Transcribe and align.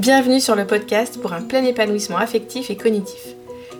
Bienvenue 0.00 0.40
sur 0.40 0.56
le 0.56 0.66
podcast 0.66 1.20
pour 1.20 1.34
un 1.34 1.42
plein 1.42 1.62
épanouissement 1.62 2.16
affectif 2.16 2.70
et 2.70 2.76
cognitif. 2.76 3.20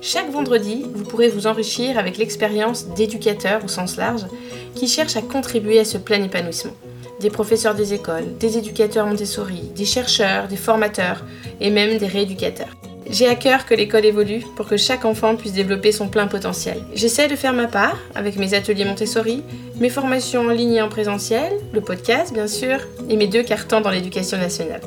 Chaque 0.02 0.30
vendredi, 0.30 0.84
vous 0.94 1.04
pourrez 1.04 1.28
vous 1.28 1.46
enrichir 1.46 1.96
avec 1.96 2.18
l'expérience 2.18 2.88
d'éducateurs 2.88 3.64
au 3.64 3.68
sens 3.68 3.96
large 3.96 4.26
qui 4.74 4.86
cherchent 4.86 5.16
à 5.16 5.22
contribuer 5.22 5.80
à 5.80 5.86
ce 5.86 5.96
plein 5.96 6.22
épanouissement. 6.22 6.74
Des 7.20 7.30
professeurs 7.30 7.74
des 7.74 7.94
écoles, 7.94 8.36
des 8.38 8.58
éducateurs 8.58 9.06
Montessori, 9.06 9.70
des 9.74 9.86
chercheurs, 9.86 10.46
des 10.46 10.58
formateurs 10.58 11.24
et 11.58 11.70
même 11.70 11.96
des 11.96 12.06
rééducateurs. 12.06 12.76
J'ai 13.08 13.26
à 13.26 13.34
cœur 13.34 13.64
que 13.64 13.74
l'école 13.74 14.04
évolue 14.04 14.44
pour 14.56 14.68
que 14.68 14.76
chaque 14.76 15.06
enfant 15.06 15.36
puisse 15.36 15.54
développer 15.54 15.90
son 15.90 16.08
plein 16.08 16.26
potentiel. 16.26 16.84
J'essaie 16.94 17.28
de 17.28 17.34
faire 17.36 17.54
ma 17.54 17.66
part 17.66 17.96
avec 18.14 18.36
mes 18.36 18.52
ateliers 18.52 18.84
Montessori, 18.84 19.42
mes 19.80 19.88
formations 19.88 20.42
en 20.42 20.50
ligne 20.50 20.74
et 20.74 20.82
en 20.82 20.90
présentiel, 20.90 21.50
le 21.72 21.80
podcast 21.80 22.34
bien 22.34 22.46
sûr, 22.46 22.78
et 23.08 23.16
mes 23.16 23.26
deux 23.26 23.42
cartons 23.42 23.80
dans 23.80 23.90
l'éducation 23.90 24.36
nationale. 24.36 24.82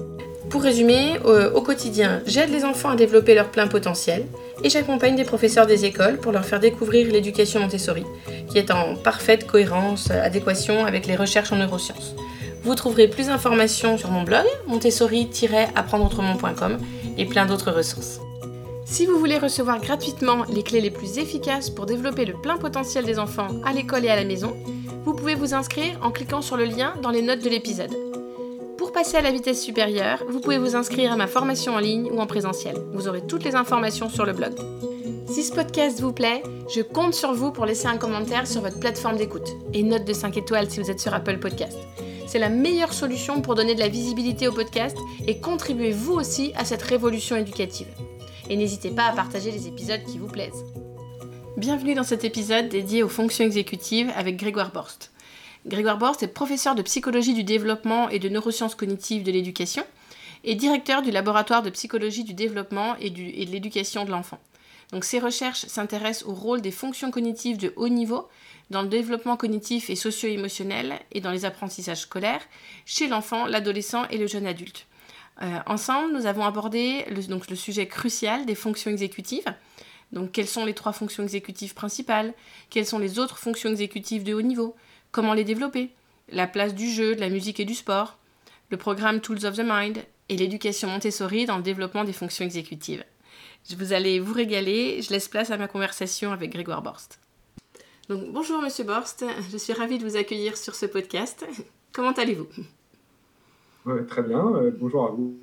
Pour 0.53 0.61
résumer, 0.61 1.17
euh, 1.25 1.51
au 1.53 1.61
quotidien, 1.61 2.21
j'aide 2.27 2.51
les 2.51 2.63
enfants 2.63 2.91
à 2.91 2.95
développer 2.95 3.33
leur 3.33 3.49
plein 3.49 3.65
potentiel 3.65 4.27
et 4.63 4.69
j'accompagne 4.69 5.15
des 5.15 5.23
professeurs 5.23 5.65
des 5.65 5.85
écoles 5.85 6.17
pour 6.17 6.31
leur 6.31 6.45
faire 6.45 6.59
découvrir 6.59 7.11
l'éducation 7.11 7.59
Montessori, 7.59 8.03
qui 8.51 8.59
est 8.59 8.69
en 8.69 8.95
parfaite 8.95 9.47
cohérence, 9.47 10.11
adéquation 10.11 10.85
avec 10.85 11.07
les 11.07 11.15
recherches 11.15 11.51
en 11.51 11.55
neurosciences. 11.55 12.13
Vous 12.61 12.75
trouverez 12.75 13.07
plus 13.07 13.25
d'informations 13.27 13.97
sur 13.97 14.11
mon 14.11 14.21
blog 14.21 14.45
montessori-apprendreautrement.com 14.67 16.77
et 17.17 17.25
plein 17.25 17.47
d'autres 17.47 17.71
ressources. 17.71 18.19
Si 18.85 19.07
vous 19.07 19.17
voulez 19.17 19.39
recevoir 19.39 19.81
gratuitement 19.81 20.45
les 20.53 20.61
clés 20.61 20.81
les 20.81 20.91
plus 20.91 21.17
efficaces 21.17 21.71
pour 21.71 21.87
développer 21.87 22.25
le 22.25 22.39
plein 22.39 22.57
potentiel 22.57 23.05
des 23.05 23.17
enfants 23.17 23.47
à 23.65 23.73
l'école 23.73 24.05
et 24.05 24.09
à 24.09 24.15
la 24.15 24.23
maison, 24.23 24.55
vous 25.03 25.15
pouvez 25.15 25.33
vous 25.33 25.55
inscrire 25.55 25.97
en 26.03 26.11
cliquant 26.11 26.43
sur 26.43 26.57
le 26.57 26.65
lien 26.65 26.93
dans 27.01 27.09
les 27.09 27.23
notes 27.23 27.43
de 27.43 27.49
l'épisode 27.49 28.12
passer 28.93 29.17
à 29.17 29.21
la 29.21 29.31
vitesse 29.31 29.61
supérieure, 29.61 30.23
vous 30.29 30.39
pouvez 30.39 30.59
vous 30.59 30.75
inscrire 30.75 31.11
à 31.11 31.15
ma 31.17 31.25
formation 31.25 31.73
en 31.73 31.79
ligne 31.79 32.09
ou 32.11 32.19
en 32.19 32.27
présentiel. 32.27 32.77
Vous 32.93 33.07
aurez 33.07 33.25
toutes 33.25 33.43
les 33.43 33.55
informations 33.55 34.07
sur 34.07 34.23
le 34.23 34.33
blog. 34.33 34.53
Si 35.27 35.43
ce 35.43 35.51
podcast 35.51 35.99
vous 35.99 36.13
plaît, 36.13 36.43
je 36.73 36.81
compte 36.81 37.15
sur 37.15 37.33
vous 37.33 37.51
pour 37.51 37.65
laisser 37.65 37.87
un 37.87 37.97
commentaire 37.97 38.45
sur 38.45 38.61
votre 38.61 38.79
plateforme 38.79 39.17
d'écoute 39.17 39.47
et 39.73 39.81
note 39.81 40.05
de 40.05 40.13
5 40.13 40.37
étoiles 40.37 40.69
si 40.69 40.79
vous 40.79 40.91
êtes 40.91 40.99
sur 40.99 41.13
Apple 41.13 41.39
Podcast. 41.39 41.77
C'est 42.27 42.37
la 42.37 42.49
meilleure 42.49 42.93
solution 42.93 43.41
pour 43.41 43.55
donner 43.55 43.73
de 43.73 43.79
la 43.79 43.87
visibilité 43.87 44.47
au 44.47 44.51
podcast 44.51 44.95
et 45.25 45.39
contribuer 45.39 45.91
vous 45.91 46.13
aussi 46.13 46.51
à 46.55 46.63
cette 46.63 46.83
révolution 46.83 47.35
éducative. 47.35 47.87
Et 48.49 48.55
n'hésitez 48.55 48.91
pas 48.91 49.05
à 49.05 49.13
partager 49.13 49.49
les 49.49 49.67
épisodes 49.67 50.03
qui 50.03 50.19
vous 50.19 50.27
plaisent. 50.27 50.65
Bienvenue 51.57 51.95
dans 51.95 52.03
cet 52.03 52.23
épisode 52.23 52.69
dédié 52.69 53.01
aux 53.01 53.09
fonctions 53.09 53.45
exécutives 53.45 54.11
avec 54.15 54.37
Grégoire 54.37 54.71
Borst. 54.71 55.12
Grégoire 55.65 55.97
Borst 55.97 56.21
est 56.23 56.27
professeur 56.27 56.75
de 56.75 56.81
psychologie 56.81 57.33
du 57.33 57.43
développement 57.43 58.09
et 58.09 58.19
de 58.19 58.27
neurosciences 58.27 58.75
cognitives 58.75 59.23
de 59.23 59.31
l'éducation 59.31 59.85
et 60.43 60.55
directeur 60.55 61.01
du 61.01 61.09
laboratoire 61.09 61.63
de 61.63 61.69
psychologie 61.69 62.25
du 62.25 62.33
développement 62.33 62.97
et, 62.97 63.09
de 63.09 63.51
l'éducation 63.51 64.03
de 64.03 64.11
l'enfant. 64.11 64.39
Donc 64.91 65.05
ses 65.05 65.19
recherches 65.19 65.65
s'intéressent 65.65 66.27
au 66.27 66.33
rôle 66.33 66.61
des 66.61 66.71
fonctions 66.71 67.11
cognitives 67.11 67.57
de 67.57 67.71
haut 67.77 67.87
niveau 67.87 68.27
dans 68.71 68.81
le 68.81 68.89
développement 68.89 69.37
cognitif 69.37 69.89
et 69.89 69.95
socio-émotionnel 69.95 70.99
et 71.13 71.21
dans 71.21 71.31
les 71.31 71.45
apprentissages 71.45 72.01
scolaires 72.01 72.41
chez 72.85 73.07
l'enfant, 73.07 73.45
l'adolescent 73.45 74.05
et 74.09 74.17
le 74.17 74.27
jeune 74.27 74.45
adulte. 74.45 74.85
Euh, 75.41 75.59
ensemble, 75.65 76.13
nous 76.13 76.25
avons 76.25 76.43
abordé 76.43 77.05
le, 77.09 77.55
sujet 77.55 77.87
crucial 77.87 78.45
des 78.45 78.53
fonctions 78.53 78.91
exécutives. 78.91 79.51
Donc, 80.11 80.31
quelles 80.31 80.47
sont 80.47 80.65
les 80.65 80.75
trois 80.75 80.93
fonctions 80.93 81.23
exécutives 81.23 81.73
principales? 81.73 82.33
Quelles 82.69 82.85
sont 82.85 82.99
les 82.99 83.17
autres 83.17 83.39
fonctions 83.39 83.71
exécutives 83.71 84.23
de 84.23 84.33
haut 84.33 84.43
niveau? 84.43 84.75
Comment 85.13 85.33
les 85.33 85.45
développer, 85.45 85.91
la 86.27 86.47
place 86.47 86.75
du 86.75 86.89
jeu, 86.89 87.15
de 87.15 87.21
la 87.21 87.29
musique 87.29 87.61
et 87.61 87.65
du 87.65 87.75
sport, 87.75 88.17
le 88.69 88.77
programme 88.77 89.21
Tools 89.21 89.45
of 89.45 89.55
the 89.55 89.63
Mind 89.63 89.99
et 90.27 90.35
l'éducation 90.35 90.89
Montessori 90.89 91.45
dans 91.45 91.57
le 91.57 91.63
développement 91.63 92.03
des 92.03 92.11
fonctions 92.11 92.43
exécutives. 92.43 93.05
Vous 93.77 93.93
allez 93.93 94.19
vous 94.19 94.33
régaler, 94.33 95.01
je 95.01 95.11
laisse 95.11 95.29
place 95.29 95.51
à 95.51 95.57
ma 95.57 95.69
conversation 95.69 96.33
avec 96.33 96.51
Grégoire 96.51 96.81
Borst. 96.81 97.19
Donc, 98.09 98.33
bonjour 98.33 98.61
Monsieur 98.61 98.83
Borst, 98.83 99.23
je 99.51 99.57
suis 99.57 99.71
ravie 99.71 99.99
de 99.99 100.03
vous 100.03 100.17
accueillir 100.17 100.57
sur 100.57 100.75
ce 100.75 100.85
podcast. 100.85 101.45
Comment 101.93 102.11
allez-vous? 102.11 102.47
Très 104.07 104.23
bien, 104.23 104.45
euh, 104.55 104.71
bonjour 104.77 105.05
à 105.05 105.11
vous. 105.11 105.37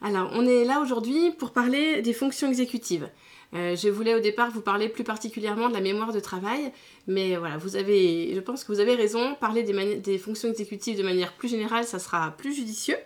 Alors, 0.00 0.30
on 0.32 0.46
est 0.46 0.64
là 0.64 0.80
aujourd'hui 0.80 1.32
pour 1.32 1.52
parler 1.52 2.02
des 2.02 2.12
fonctions 2.12 2.48
exécutives. 2.48 3.08
Euh, 3.54 3.76
je 3.76 3.88
voulais 3.88 4.14
au 4.14 4.20
départ 4.20 4.50
vous 4.50 4.60
parler 4.60 4.88
plus 4.88 5.04
particulièrement 5.04 5.68
de 5.68 5.74
la 5.74 5.80
mémoire 5.80 6.12
de 6.12 6.20
travail, 6.20 6.72
mais 7.06 7.36
voilà, 7.36 7.56
vous 7.56 7.76
avez, 7.76 8.34
je 8.34 8.40
pense 8.40 8.64
que 8.64 8.72
vous 8.72 8.80
avez 8.80 8.94
raison, 8.94 9.34
parler 9.36 9.62
des, 9.62 10.18
fonctions 10.18 10.48
exécutives 10.48 10.98
de 10.98 11.02
manière 11.02 11.32
plus 11.32 11.48
générale, 11.48 11.84
ça 11.84 11.98
sera 11.98 12.32
plus 12.36 12.54
judicieux. 12.54 12.96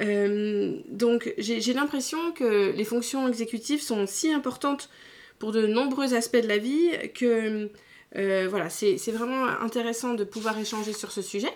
Euh, 0.00 0.76
donc 0.88 1.32
j'ai 1.38 1.72
l'impression 1.72 2.32
que 2.32 2.72
les 2.72 2.84
fonctions 2.84 3.28
exécutives 3.28 3.80
sont 3.80 4.06
si 4.06 4.30
importantes 4.30 4.90
pour 5.38 5.52
de 5.52 5.66
nombreux 5.66 6.14
aspects 6.14 6.36
de 6.36 6.48
la 6.48 6.58
vie 6.58 6.90
que 7.14 7.70
euh, 8.16 8.46
voilà, 8.50 8.68
c'est 8.70 8.96
vraiment 9.12 9.44
intéressant 9.62 10.14
de 10.14 10.24
pouvoir 10.24 10.58
échanger 10.58 10.92
sur 10.92 11.12
ce 11.12 11.22
sujet. 11.22 11.52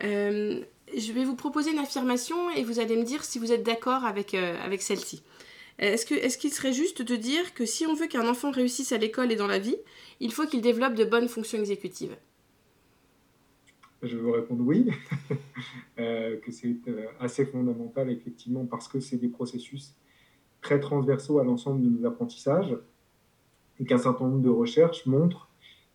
je 0.00 1.12
vais 1.12 1.24
vous 1.24 1.36
proposer 1.36 1.70
une 1.70 1.78
affirmation 1.78 2.50
et 2.50 2.64
vous 2.64 2.80
allez 2.80 2.96
me 2.96 3.04
dire 3.04 3.22
si 3.24 3.38
vous 3.38 3.52
êtes 3.52 3.62
d'accord 3.62 4.04
avec, 4.04 4.34
avec 4.34 4.82
celle-ci. 4.82 5.22
Est-ce 5.80 6.04
qu'il 6.04 6.18
est 6.18 6.50
serait 6.50 6.74
juste 6.74 7.00
de 7.00 7.16
dire 7.16 7.54
que 7.54 7.64
si 7.64 7.86
on 7.86 7.94
veut 7.94 8.06
qu'un 8.06 8.28
enfant 8.28 8.50
réussisse 8.50 8.92
à 8.92 8.98
l'école 8.98 9.32
et 9.32 9.36
dans 9.36 9.46
la 9.46 9.58
vie, 9.58 9.76
il 10.20 10.30
faut 10.30 10.46
qu'il 10.46 10.60
développe 10.60 10.94
de 10.94 11.04
bonnes 11.04 11.28
fonctions 11.28 11.58
exécutives? 11.58 12.16
Je 14.02 14.16
veux 14.18 14.30
répondre 14.30 14.62
oui, 14.64 14.90
euh, 15.98 16.36
que 16.38 16.52
c'est 16.52 16.76
euh, 16.88 17.06
assez 17.18 17.46
fondamental 17.46 18.10
effectivement 18.10 18.66
parce 18.66 18.88
que 18.88 19.00
c'est 19.00 19.16
des 19.16 19.28
processus 19.28 19.94
très 20.60 20.80
transversaux 20.80 21.38
à 21.38 21.44
l'ensemble 21.44 21.82
de 21.82 21.88
nos 21.88 22.06
apprentissages 22.06 22.76
et 23.78 23.84
qu'un 23.84 23.98
certain 23.98 24.28
nombre 24.28 24.42
de 24.42 24.50
recherches 24.50 25.06
montrent 25.06 25.48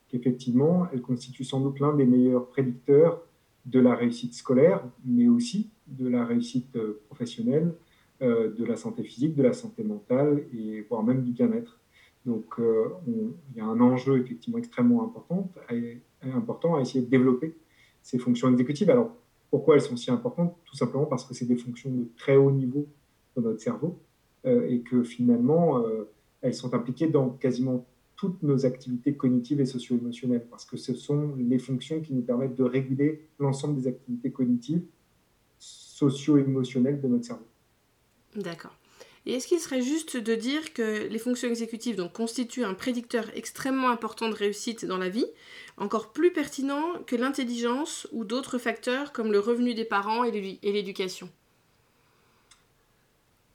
qu'effectivement, 0.07 0.87
elles 0.91 1.01
constituent 1.01 1.43
sans 1.43 1.59
doute 1.59 1.79
l'un 1.79 1.93
des 1.93 2.05
meilleurs 2.05 2.47
prédicteurs 2.47 3.21
de 3.65 3.79
la 3.79 3.95
réussite 3.95 4.33
scolaire, 4.33 4.83
mais 5.03 5.27
aussi 5.27 5.69
de 5.87 6.07
la 6.07 6.25
réussite 6.25 6.75
euh, 6.75 7.01
professionnelle, 7.07 7.75
de 8.21 8.65
la 8.65 8.75
santé 8.75 9.03
physique, 9.03 9.35
de 9.35 9.43
la 9.43 9.53
santé 9.53 9.83
mentale 9.83 10.45
et 10.57 10.81
voire 10.81 11.03
même 11.03 11.23
du 11.23 11.31
bien-être. 11.31 11.79
Donc 12.25 12.59
euh, 12.59 12.89
il 13.07 13.57
y 13.57 13.59
a 13.59 13.65
un 13.65 13.79
enjeu 13.79 14.19
effectivement 14.19 14.57
extrêmement 14.57 15.03
important 15.03 15.51
à, 15.69 15.73
important 16.35 16.75
à 16.75 16.81
essayer 16.81 17.01
de 17.01 17.09
développer 17.09 17.55
ces 18.01 18.17
fonctions 18.17 18.49
exécutives. 18.49 18.89
Alors 18.89 19.11
pourquoi 19.51 19.75
elles 19.75 19.81
sont 19.81 19.97
si 19.97 20.09
importantes? 20.09 20.55
Tout 20.65 20.75
simplement 20.75 21.05
parce 21.05 21.25
que 21.25 21.33
c'est 21.33 21.45
des 21.45 21.55
fonctions 21.55 21.91
de 21.91 22.07
très 22.17 22.35
haut 22.35 22.51
niveau 22.51 22.87
dans 23.35 23.43
notre 23.43 23.61
cerveau 23.61 23.99
euh, 24.45 24.67
et 24.69 24.79
que 24.79 25.03
finalement 25.03 25.83
elles 26.41 26.55
sont 26.55 26.73
impliquées 26.73 27.07
dans 27.07 27.29
quasiment 27.29 27.85
toutes 28.15 28.41
nos 28.43 28.65
activités 28.65 29.13
cognitives 29.13 29.59
et 29.59 29.65
socio-émotionnelles, 29.65 30.45
parce 30.49 30.65
que 30.65 30.77
ce 30.77 30.93
sont 30.93 31.35
les 31.37 31.59
fonctions 31.59 31.99
qui 31.99 32.13
nous 32.13 32.21
permettent 32.21 32.55
de 32.55 32.63
réguler 32.63 33.27
l'ensemble 33.39 33.75
des 33.75 33.87
activités 33.87 34.31
cognitives, 34.31 34.83
socio-émotionnelles 35.59 37.01
de 37.01 37.07
notre 37.07 37.25
cerveau. 37.25 37.45
D'accord. 38.35 38.75
Et 39.25 39.33
est-ce 39.33 39.47
qu'il 39.47 39.59
serait 39.59 39.81
juste 39.81 40.17
de 40.17 40.35
dire 40.35 40.73
que 40.73 41.07
les 41.07 41.17
fonctions 41.17 41.49
exécutives 41.49 41.95
donc, 41.95 42.13
constituent 42.13 42.63
un 42.63 42.75
prédicteur 42.75 43.25
extrêmement 43.33 43.89
important 43.89 44.29
de 44.29 44.35
réussite 44.35 44.85
dans 44.85 44.97
la 44.97 45.09
vie, 45.09 45.25
encore 45.77 46.11
plus 46.11 46.31
pertinent 46.31 46.83
que 47.07 47.15
l'intelligence 47.15 48.07
ou 48.11 48.23
d'autres 48.23 48.59
facteurs 48.59 49.13
comme 49.13 49.31
le 49.31 49.39
revenu 49.39 49.73
des 49.73 49.85
parents 49.85 50.23
et 50.23 50.31
l'éducation? 50.31 51.29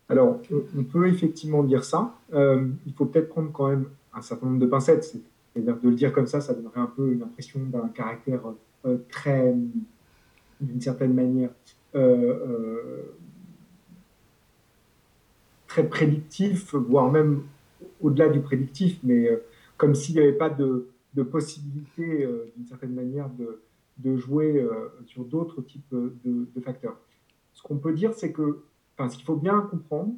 Alors, 0.08 0.40
on 0.76 0.82
peut 0.82 1.06
effectivement 1.06 1.62
dire 1.62 1.84
ça. 1.84 2.16
Euh, 2.34 2.66
il 2.84 2.92
faut 2.94 3.06
peut-être 3.06 3.28
prendre 3.28 3.52
quand 3.52 3.68
même 3.68 3.86
un 4.12 4.20
certain 4.22 4.46
nombre 4.46 4.58
de 4.58 4.66
pincettes. 4.66 5.04
C'est-à-dire 5.54 5.76
de 5.80 5.88
le 5.88 5.94
dire 5.94 6.12
comme 6.12 6.26
ça, 6.26 6.40
ça 6.40 6.52
donnerait 6.52 6.80
un 6.80 6.92
peu 6.96 7.14
l'impression 7.14 7.60
d'un 7.60 7.88
caractère 7.88 8.40
euh, 8.86 8.96
très, 9.08 9.54
d'une 10.60 10.80
certaine 10.80 11.14
manière, 11.14 11.50
euh, 11.94 13.02
très 15.70 15.88
prédictif, 15.88 16.74
voire 16.74 17.12
même 17.12 17.44
au-delà 18.00 18.28
du 18.28 18.40
prédictif, 18.40 18.98
mais 19.04 19.30
euh, 19.30 19.36
comme 19.76 19.94
s'il 19.94 20.16
n'y 20.16 20.20
avait 20.20 20.32
pas 20.32 20.50
de, 20.50 20.90
possibilité, 21.30 22.24
euh, 22.24 22.52
d'une 22.56 22.66
certaine 22.66 22.92
manière, 22.92 23.30
de, 23.30 23.62
de 23.98 24.16
jouer 24.16 24.60
euh, 24.60 24.88
sur 25.06 25.24
d'autres 25.24 25.62
types 25.62 25.94
de, 25.94 26.60
facteurs. 26.60 26.96
Ce 27.52 27.62
qu'on 27.62 27.76
peut 27.76 27.92
dire, 27.92 28.14
c'est 28.14 28.32
que, 28.32 28.64
enfin, 28.98 29.08
ce 29.08 29.16
qu'il 29.16 29.24
faut 29.24 29.36
bien 29.36 29.60
comprendre, 29.60 30.12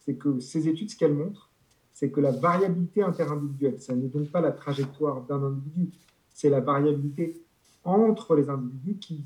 c'est 0.00 0.16
que 0.16 0.40
ces 0.40 0.68
études, 0.68 0.90
ce 0.90 0.96
qu'elles 0.96 1.14
montrent, 1.14 1.48
c'est 1.94 2.10
que 2.10 2.20
la 2.20 2.30
variabilité 2.30 3.02
interindividuelle, 3.02 3.80
ça 3.80 3.94
n'est 3.94 4.08
donc 4.08 4.28
pas 4.30 4.42
la 4.42 4.52
trajectoire 4.52 5.22
d'un 5.22 5.42
individu, 5.42 5.88
c'est 6.34 6.50
la 6.50 6.60
variabilité 6.60 7.40
entre 7.82 8.36
les 8.36 8.50
individus 8.50 8.98
qui 8.98 9.24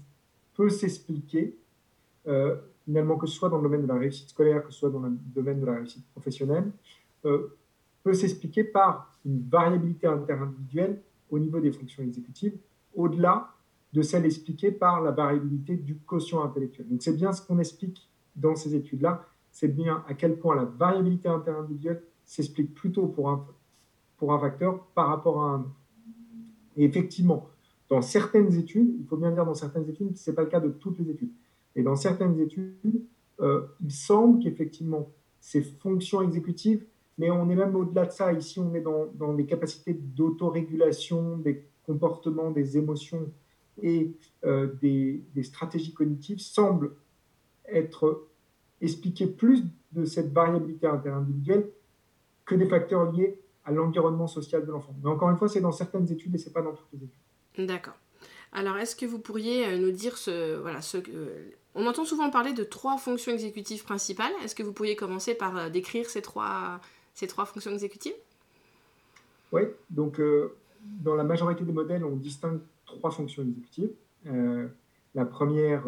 peut 0.54 0.70
s'expliquer 0.70 1.56
finalement, 2.84 3.16
que 3.16 3.26
ce 3.26 3.34
soit 3.34 3.48
dans 3.48 3.58
le 3.58 3.62
domaine 3.62 3.82
de 3.82 3.86
la 3.86 3.98
réussite 3.98 4.30
scolaire, 4.30 4.64
que 4.64 4.72
ce 4.72 4.78
soit 4.80 4.90
dans 4.90 5.00
le 5.00 5.12
domaine 5.34 5.60
de 5.60 5.66
la 5.66 5.74
réussite 5.74 6.04
professionnelle, 6.12 6.70
euh, 7.24 7.56
peut 8.02 8.14
s'expliquer 8.14 8.64
par 8.64 9.12
une 9.24 9.42
variabilité 9.48 10.06
interindividuelle 10.06 11.00
au 11.30 11.38
niveau 11.38 11.60
des 11.60 11.72
fonctions 11.72 12.02
exécutives, 12.02 12.56
au-delà 12.94 13.52
de 13.92 14.02
celle 14.02 14.24
expliquée 14.24 14.70
par 14.70 15.00
la 15.00 15.10
variabilité 15.10 15.76
du 15.76 15.96
quotient 15.96 16.42
intellectuel. 16.42 16.88
Donc 16.88 17.02
c'est 17.02 17.16
bien 17.16 17.32
ce 17.32 17.42
qu'on 17.42 17.58
explique 17.58 18.08
dans 18.34 18.56
ces 18.56 18.74
études-là, 18.74 19.26
c'est 19.50 19.68
bien 19.68 20.02
à 20.08 20.14
quel 20.14 20.38
point 20.38 20.56
la 20.56 20.64
variabilité 20.64 21.28
interindividuelle 21.28 22.02
s'explique 22.24 22.74
plutôt 22.74 23.06
pour 23.06 23.28
un, 23.28 23.46
pour 24.16 24.32
un 24.32 24.38
facteur 24.38 24.82
par 24.94 25.08
rapport 25.08 25.42
à 25.42 25.50
un 25.50 25.60
autre. 25.60 25.70
Et 26.76 26.84
effectivement, 26.84 27.48
dans 27.90 28.00
certaines 28.00 28.54
études, 28.54 28.94
il 28.98 29.06
faut 29.06 29.18
bien 29.18 29.30
dire 29.30 29.44
dans 29.44 29.54
certaines 29.54 29.88
études, 29.88 30.16
ce 30.16 30.30
n'est 30.30 30.34
pas 30.34 30.42
le 30.42 30.48
cas 30.48 30.60
de 30.60 30.70
toutes 30.70 30.98
les 30.98 31.10
études, 31.10 31.32
et 31.76 31.82
dans 31.82 31.96
certaines 31.96 32.38
études, 32.40 33.06
euh, 33.40 33.66
il 33.80 33.92
semble 33.92 34.42
qu'effectivement, 34.42 35.10
ces 35.40 35.62
fonctions 35.62 36.22
exécutives, 36.22 36.84
mais 37.18 37.30
on 37.30 37.48
est 37.50 37.54
même 37.54 37.74
au-delà 37.74 38.06
de 38.06 38.12
ça, 38.12 38.32
ici 38.32 38.58
on 38.60 38.74
est 38.74 38.80
dans, 38.80 39.32
les 39.32 39.46
capacités 39.46 39.94
d'autorégulation 39.94 41.38
des 41.38 41.66
comportements, 41.84 42.50
des 42.50 42.78
émotions 42.78 43.30
et 43.82 44.12
euh, 44.44 44.72
des, 44.80 45.22
des, 45.34 45.42
stratégies 45.42 45.94
cognitives, 45.94 46.38
semblent 46.38 46.92
être 47.66 48.28
expliquées 48.80 49.26
plus 49.26 49.64
de 49.92 50.04
cette 50.04 50.32
variabilité 50.32 50.86
interindividuelle 50.86 51.70
que 52.44 52.54
des 52.54 52.66
facteurs 52.66 53.10
liés 53.12 53.38
à 53.64 53.72
l'environnement 53.72 54.26
social 54.26 54.66
de 54.66 54.70
l'enfant. 54.72 54.94
Mais 55.02 55.10
encore 55.10 55.30
une 55.30 55.36
fois, 55.36 55.48
c'est 55.48 55.60
dans 55.60 55.72
certaines 55.72 56.10
études 56.10 56.34
et 56.34 56.38
ce 56.38 56.46
n'est 56.46 56.52
pas 56.52 56.62
dans 56.62 56.72
toutes 56.72 56.88
les 56.92 57.04
études. 57.04 57.66
D'accord. 57.66 57.94
Alors, 58.52 58.76
est-ce 58.76 58.94
que 58.94 59.06
vous 59.06 59.18
pourriez 59.18 59.66
euh, 59.66 59.78
nous 59.78 59.90
dire 59.90 60.18
ce, 60.18 60.58
voilà, 60.60 60.82
ce, 60.82 60.98
euh, 60.98 61.50
on 61.74 61.86
entend 61.86 62.04
souvent 62.04 62.28
parler 62.30 62.52
de 62.52 62.64
trois 62.64 62.98
fonctions 62.98 63.32
exécutives 63.32 63.82
principales. 63.82 64.32
Est-ce 64.44 64.54
que 64.54 64.62
vous 64.62 64.74
pourriez 64.74 64.94
commencer 64.94 65.34
par 65.34 65.56
euh, 65.56 65.68
décrire 65.70 66.10
ces 66.10 66.20
trois, 66.20 66.80
ces 67.14 67.26
trois 67.26 67.46
fonctions 67.46 67.72
exécutives? 67.72 68.14
Oui, 69.52 69.62
donc 69.90 70.18
dans 70.82 71.14
la 71.14 71.24
majorité 71.24 71.62
des 71.62 71.72
modèles, 71.72 72.06
on 72.06 72.16
distingue 72.16 72.60
trois 72.86 73.10
fonctions 73.10 73.42
exécutives. 73.42 73.90
la 75.14 75.26
première, 75.26 75.82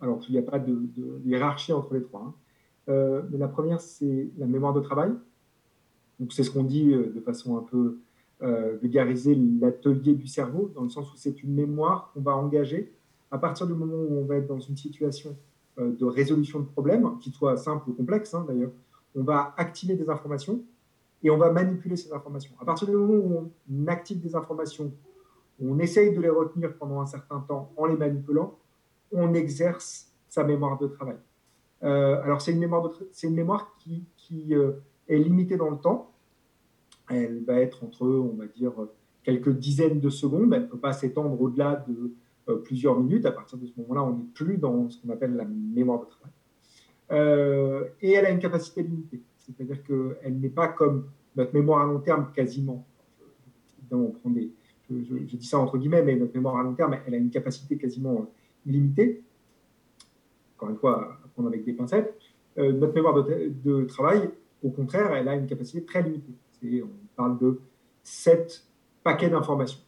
alors 0.00 0.20
il 0.28 0.32
n'y 0.32 0.38
a 0.38 0.48
pas 0.48 0.60
de, 0.60 0.78
hiérarchie 1.24 1.72
entre 1.72 1.92
les 1.94 2.04
trois, 2.04 2.32
hein. 2.88 3.22
mais 3.32 3.38
la 3.38 3.48
première, 3.48 3.80
c'est 3.80 4.28
la 4.38 4.46
mémoire 4.46 4.74
de 4.74 4.80
travail. 4.80 5.10
Donc 6.20 6.32
c'est 6.32 6.44
ce 6.44 6.52
qu'on 6.52 6.62
dit 6.62 6.92
de 6.92 7.20
façon 7.20 7.58
un 7.58 7.62
peu 7.62 7.98
euh, 8.42 8.76
vulgariser 8.82 9.36
l'atelier 9.60 10.14
du 10.14 10.26
cerveau, 10.26 10.72
dans 10.74 10.82
le 10.82 10.88
sens 10.88 11.12
où 11.12 11.16
c'est 11.16 11.42
une 11.44 11.54
mémoire 11.54 12.10
qu'on 12.12 12.22
va 12.22 12.36
engager 12.36 12.92
à 13.30 13.38
partir 13.38 13.66
du 13.66 13.72
moment 13.72 13.96
où 13.96 14.18
on 14.18 14.24
va 14.24 14.36
être 14.36 14.46
dans 14.46 14.58
une 14.58 14.76
situation 14.76 15.36
euh, 15.78 15.92
de 15.92 16.04
résolution 16.04 16.60
de 16.60 16.66
problèmes, 16.66 17.18
qu'il 17.20 17.32
soit 17.32 17.56
simple 17.56 17.90
ou 17.90 17.92
complexe 17.94 18.34
hein, 18.34 18.44
d'ailleurs, 18.46 18.72
on 19.16 19.22
va 19.22 19.54
activer 19.56 19.94
des 19.94 20.08
informations 20.08 20.60
et 21.22 21.30
on 21.30 21.38
va 21.38 21.50
manipuler 21.52 21.96
ces 21.96 22.12
informations. 22.12 22.54
À 22.60 22.64
partir 22.64 22.88
du 22.88 22.94
moment 22.94 23.14
où 23.14 23.50
on 23.70 23.86
active 23.86 24.20
des 24.20 24.34
informations, 24.34 24.92
on 25.62 25.78
essaye 25.78 26.14
de 26.14 26.20
les 26.20 26.28
retenir 26.28 26.74
pendant 26.76 27.00
un 27.00 27.06
certain 27.06 27.40
temps 27.40 27.72
en 27.76 27.86
les 27.86 27.96
manipulant, 27.96 28.58
on 29.12 29.34
exerce 29.34 30.12
sa 30.28 30.44
mémoire 30.44 30.78
de 30.78 30.88
travail. 30.88 31.16
Euh, 31.84 32.20
alors 32.22 32.40
c'est 32.40 32.52
une 32.52 32.58
mémoire, 32.58 32.90
c'est 33.12 33.28
une 33.28 33.34
mémoire 33.34 33.74
qui, 33.78 34.04
qui 34.16 34.52
est 34.52 35.16
limitée 35.16 35.56
dans 35.56 35.70
le 35.70 35.78
temps, 35.78 36.11
elle 37.12 37.42
va 37.44 37.60
être 37.60 37.84
entre, 37.84 38.06
on 38.06 38.34
va 38.36 38.46
dire, 38.46 38.72
quelques 39.22 39.50
dizaines 39.50 40.00
de 40.00 40.10
secondes. 40.10 40.52
Elle 40.52 40.62
ne 40.62 40.66
peut 40.66 40.78
pas 40.78 40.92
s'étendre 40.92 41.40
au-delà 41.40 41.84
de 41.88 42.12
euh, 42.48 42.56
plusieurs 42.56 42.98
minutes. 42.98 43.26
À 43.26 43.32
partir 43.32 43.58
de 43.58 43.66
ce 43.66 43.72
moment-là, 43.78 44.02
on 44.04 44.16
n'est 44.16 44.30
plus 44.34 44.58
dans 44.58 44.88
ce 44.90 45.00
qu'on 45.00 45.10
appelle 45.10 45.34
la 45.34 45.44
mémoire 45.44 46.00
de 46.00 46.06
travail. 46.06 46.32
Euh, 47.12 47.84
et 48.00 48.12
elle 48.12 48.26
a 48.26 48.30
une 48.30 48.38
capacité 48.38 48.82
limitée. 48.82 49.22
C'est-à-dire 49.38 49.82
qu'elle 49.84 50.38
n'est 50.38 50.48
pas 50.48 50.68
comme 50.68 51.06
notre 51.36 51.54
mémoire 51.54 51.82
à 51.82 51.86
long 51.86 52.00
terme 52.00 52.30
quasiment. 52.34 52.86
on 53.90 54.10
prend 54.10 54.30
des, 54.30 54.50
je, 54.90 55.36
dis 55.36 55.46
ça 55.46 55.58
entre 55.58 55.78
guillemets, 55.78 56.02
mais 56.02 56.16
notre 56.16 56.34
mémoire 56.34 56.56
à 56.56 56.62
long 56.62 56.74
terme, 56.74 56.96
elle 57.06 57.14
a 57.14 57.16
une 57.16 57.30
capacité 57.30 57.76
quasiment 57.76 58.30
limitée. 58.64 59.22
Encore 60.56 60.70
une 60.70 60.76
fois, 60.76 61.18
à 61.24 61.28
prendre 61.28 61.48
avec 61.48 61.64
des 61.64 61.72
pincettes. 61.72 62.14
Euh, 62.58 62.72
notre 62.72 62.94
mémoire 62.94 63.14
de, 63.14 63.52
de, 63.64 63.84
travail, 63.84 64.30
au 64.62 64.70
contraire, 64.70 65.12
elle 65.14 65.28
a 65.28 65.34
une 65.34 65.46
capacité 65.46 65.84
très 65.84 66.02
limitée 66.02 66.34
on 66.64 67.01
parle 67.16 67.38
de 67.38 67.60
7 68.02 68.64
paquets 69.02 69.30
d'informations, 69.30 69.80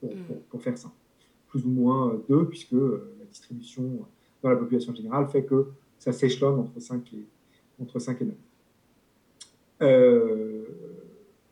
pour, 0.00 0.10
pour, 0.50 0.62
faire 0.62 0.76
ça. 0.76 0.90
Plus 1.48 1.64
ou 1.64 1.70
moins 1.70 2.20
2, 2.28 2.46
puisque 2.46 2.74
euh, 2.74 3.14
la 3.18 3.26
distribution 3.26 4.06
dans 4.42 4.50
la 4.50 4.56
population 4.56 4.94
générale 4.94 5.26
fait 5.28 5.44
que 5.44 5.68
ça 5.98 6.12
s'échelonne 6.12 6.60
entre 6.60 6.80
5 6.80 7.12
et, 7.14 7.26
entre 7.80 7.98
5 7.98 8.20
et 8.22 8.24
9. 8.24 8.34
Euh, 9.82 10.64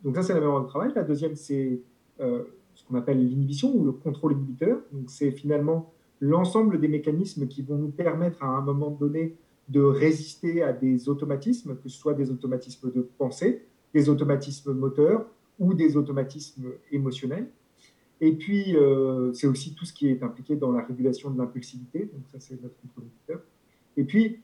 donc 0.03 0.17
ça, 0.17 0.23
c'est 0.23 0.35
la 0.35 0.41
mémoire 0.41 0.63
de 0.63 0.69
travail. 0.69 0.93
La 0.95 1.03
deuxième, 1.03 1.35
c'est 1.35 1.81
euh, 2.21 2.45
ce 2.75 2.85
qu'on 2.85 2.95
appelle 2.95 3.19
l'inhibition 3.19 3.75
ou 3.75 3.85
le 3.85 3.93
contrôle 3.93 4.33
inhibiteur. 4.33 4.81
Donc 4.93 5.11
c'est 5.11 5.31
finalement 5.31 5.93
l'ensemble 6.21 6.79
des 6.79 6.89
mécanismes 6.89 7.49
qui 7.49 7.63
vont 7.63 7.77
nous 7.77 7.91
permettre 7.91 8.43
à 8.43 8.47
un 8.47 8.61
moment 8.61 8.91
donné 8.91 9.37
de 9.69 9.81
résister 9.81 10.63
à 10.63 10.73
des 10.73 11.09
automatismes, 11.09 11.77
que 11.77 11.89
ce 11.89 11.99
soit 11.99 12.15
des 12.15 12.31
automatismes 12.31 12.93
de 12.93 13.01
pensée, 13.17 13.67
des 13.95 14.09
automatismes 14.09 14.73
moteurs 14.73 15.25
ou 15.59 15.73
des 15.73 15.97
automatismes 15.97 16.73
émotionnels. 16.91 17.49
Et 18.21 18.33
puis, 18.33 18.77
euh, 18.77 19.33
c'est 19.33 19.47
aussi 19.47 19.75
tout 19.75 19.85
ce 19.85 19.93
qui 19.93 20.09
est 20.09 20.23
impliqué 20.23 20.57
dans 20.57 20.73
la 20.73 20.83
régulation 20.83 21.31
de 21.31 21.39
l'impulsivité. 21.39 22.11
Donc, 22.13 22.23
ça, 22.33 22.39
c'est 22.41 22.61
notre 22.61 22.75
contrôle 22.81 23.05
Et 23.97 24.05
puis, 24.05 24.41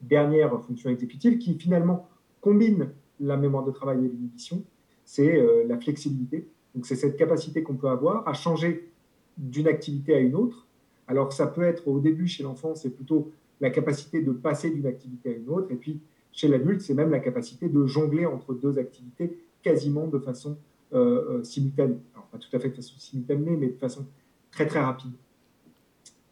dernière 0.00 0.50
fonction 0.62 0.90
exécutive 0.90 1.38
qui 1.38 1.54
finalement 1.54 2.08
combine 2.40 2.90
la 3.20 3.36
mémoire 3.36 3.64
de 3.64 3.70
travail 3.70 3.98
et 3.98 4.08
l'inhibition, 4.08 4.62
c'est 5.04 5.40
euh, 5.40 5.64
la 5.66 5.78
flexibilité. 5.78 6.46
Donc, 6.74 6.86
c'est 6.86 6.96
cette 6.96 7.16
capacité 7.16 7.62
qu'on 7.62 7.76
peut 7.76 7.88
avoir 7.88 8.26
à 8.28 8.34
changer 8.34 8.90
d'une 9.38 9.68
activité 9.68 10.14
à 10.14 10.18
une 10.18 10.34
autre. 10.34 10.66
Alors, 11.08 11.32
ça 11.32 11.46
peut 11.46 11.62
être 11.62 11.88
au 11.88 12.00
début 12.00 12.26
chez 12.26 12.42
l'enfant, 12.42 12.74
c'est 12.74 12.90
plutôt 12.90 13.30
la 13.60 13.70
capacité 13.70 14.20
de 14.22 14.32
passer 14.32 14.70
d'une 14.70 14.86
activité 14.86 15.30
à 15.30 15.32
une 15.32 15.48
autre. 15.48 15.70
Et 15.70 15.76
puis, 15.76 16.00
chez 16.36 16.48
l'adulte, 16.48 16.82
c'est 16.82 16.94
même 16.94 17.10
la 17.10 17.18
capacité 17.18 17.68
de 17.68 17.86
jongler 17.86 18.26
entre 18.26 18.52
deux 18.52 18.78
activités 18.78 19.38
quasiment 19.62 20.06
de 20.06 20.18
façon 20.18 20.58
euh, 20.92 21.38
euh, 21.38 21.42
simultanée. 21.42 21.98
Pas 22.30 22.38
tout 22.38 22.54
à 22.54 22.60
fait 22.60 22.68
de 22.68 22.74
façon 22.74 22.94
simultanée, 22.98 23.56
mais 23.56 23.68
de 23.68 23.78
façon 23.78 24.06
très, 24.52 24.66
très 24.66 24.80
rapide. 24.80 25.12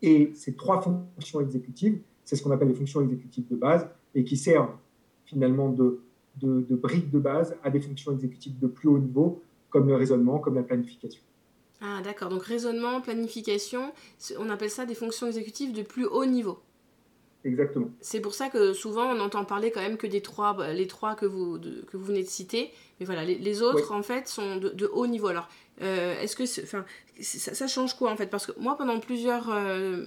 Et 0.02 0.30
ces 0.34 0.52
trois 0.52 0.82
fonctions 0.82 1.40
exécutives, 1.40 1.98
c'est 2.24 2.36
ce 2.36 2.42
qu'on 2.42 2.50
appelle 2.50 2.68
les 2.68 2.74
fonctions 2.74 3.00
exécutives 3.00 3.48
de 3.48 3.56
base 3.56 3.88
et 4.14 4.24
qui 4.24 4.36
servent 4.36 4.76
finalement 5.24 5.70
de, 5.70 6.00
de, 6.42 6.60
de 6.60 6.76
briques 6.76 7.10
de 7.10 7.18
base 7.18 7.56
à 7.64 7.70
des 7.70 7.80
fonctions 7.80 8.12
exécutives 8.12 8.58
de 8.58 8.66
plus 8.66 8.88
haut 8.88 8.98
niveau, 8.98 9.42
comme 9.70 9.88
le 9.88 9.96
raisonnement, 9.96 10.38
comme 10.38 10.54
la 10.54 10.62
planification. 10.62 11.22
Ah, 11.80 12.02
d'accord. 12.04 12.28
Donc, 12.28 12.42
raisonnement, 12.42 13.00
planification, 13.00 13.92
on 14.38 14.50
appelle 14.50 14.70
ça 14.70 14.84
des 14.84 14.94
fonctions 14.94 15.26
exécutives 15.26 15.72
de 15.72 15.82
plus 15.82 16.04
haut 16.04 16.26
niveau. 16.26 16.58
Exactement. 17.44 17.90
C'est 18.00 18.20
pour 18.20 18.34
ça 18.34 18.48
que 18.48 18.72
souvent 18.72 19.14
on 19.14 19.20
entend 19.20 19.44
parler 19.44 19.70
quand 19.70 19.82
même 19.82 19.98
que 19.98 20.06
des 20.06 20.22
trois, 20.22 20.54
bah, 20.54 20.72
les 20.72 20.86
trois 20.86 21.14
que 21.14 21.26
vous, 21.26 21.58
que 21.58 21.96
vous 21.96 22.04
venez 22.04 22.22
de 22.22 22.28
citer. 22.28 22.70
Mais 22.98 23.06
voilà, 23.06 23.24
les, 23.24 23.62
autres 23.62 23.92
en 23.92 24.02
fait 24.02 24.28
sont 24.28 24.56
de, 24.56 24.86
haut 24.92 25.06
niveau. 25.06 25.26
Alors, 25.26 25.48
euh, 25.82 26.18
est-ce 26.20 26.36
que, 26.36 26.44
enfin, 26.62 26.86
ça, 27.20 27.66
change 27.66 27.94
quoi 27.94 28.10
en 28.10 28.16
fait? 28.16 28.28
Parce 28.28 28.46
que 28.46 28.52
moi, 28.58 28.78
pendant 28.78 28.98
plusieurs, 28.98 29.50
euh, 29.52 30.06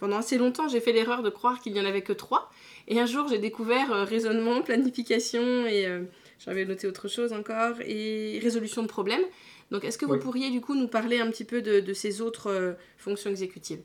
pendant 0.00 0.18
assez 0.18 0.36
longtemps, 0.36 0.68
j'ai 0.68 0.80
fait 0.80 0.92
l'erreur 0.92 1.22
de 1.22 1.30
croire 1.30 1.60
qu'il 1.60 1.72
n'y 1.72 1.80
en 1.80 1.86
avait 1.86 2.02
que 2.02 2.12
trois. 2.12 2.50
Et 2.88 3.00
un 3.00 3.06
jour, 3.06 3.26
j'ai 3.28 3.38
découvert 3.38 3.90
euh, 3.92 4.04
raisonnement, 4.04 4.60
planification 4.60 5.66
et 5.66 5.86
j'avais 6.38 6.66
noté 6.66 6.86
autre 6.86 7.08
chose 7.08 7.32
encore 7.32 7.76
et 7.86 8.38
résolution 8.42 8.82
de 8.82 8.88
problèmes. 8.88 9.24
Donc, 9.70 9.84
est-ce 9.84 9.96
que 9.96 10.04
vous 10.04 10.18
pourriez 10.18 10.50
du 10.50 10.60
coup 10.60 10.74
nous 10.74 10.88
parler 10.88 11.20
un 11.20 11.30
petit 11.30 11.44
peu 11.44 11.62
de, 11.62 11.80
de 11.80 11.92
ces 11.94 12.20
autres 12.20 12.76
fonctions 12.98 13.30
exécutives? 13.30 13.80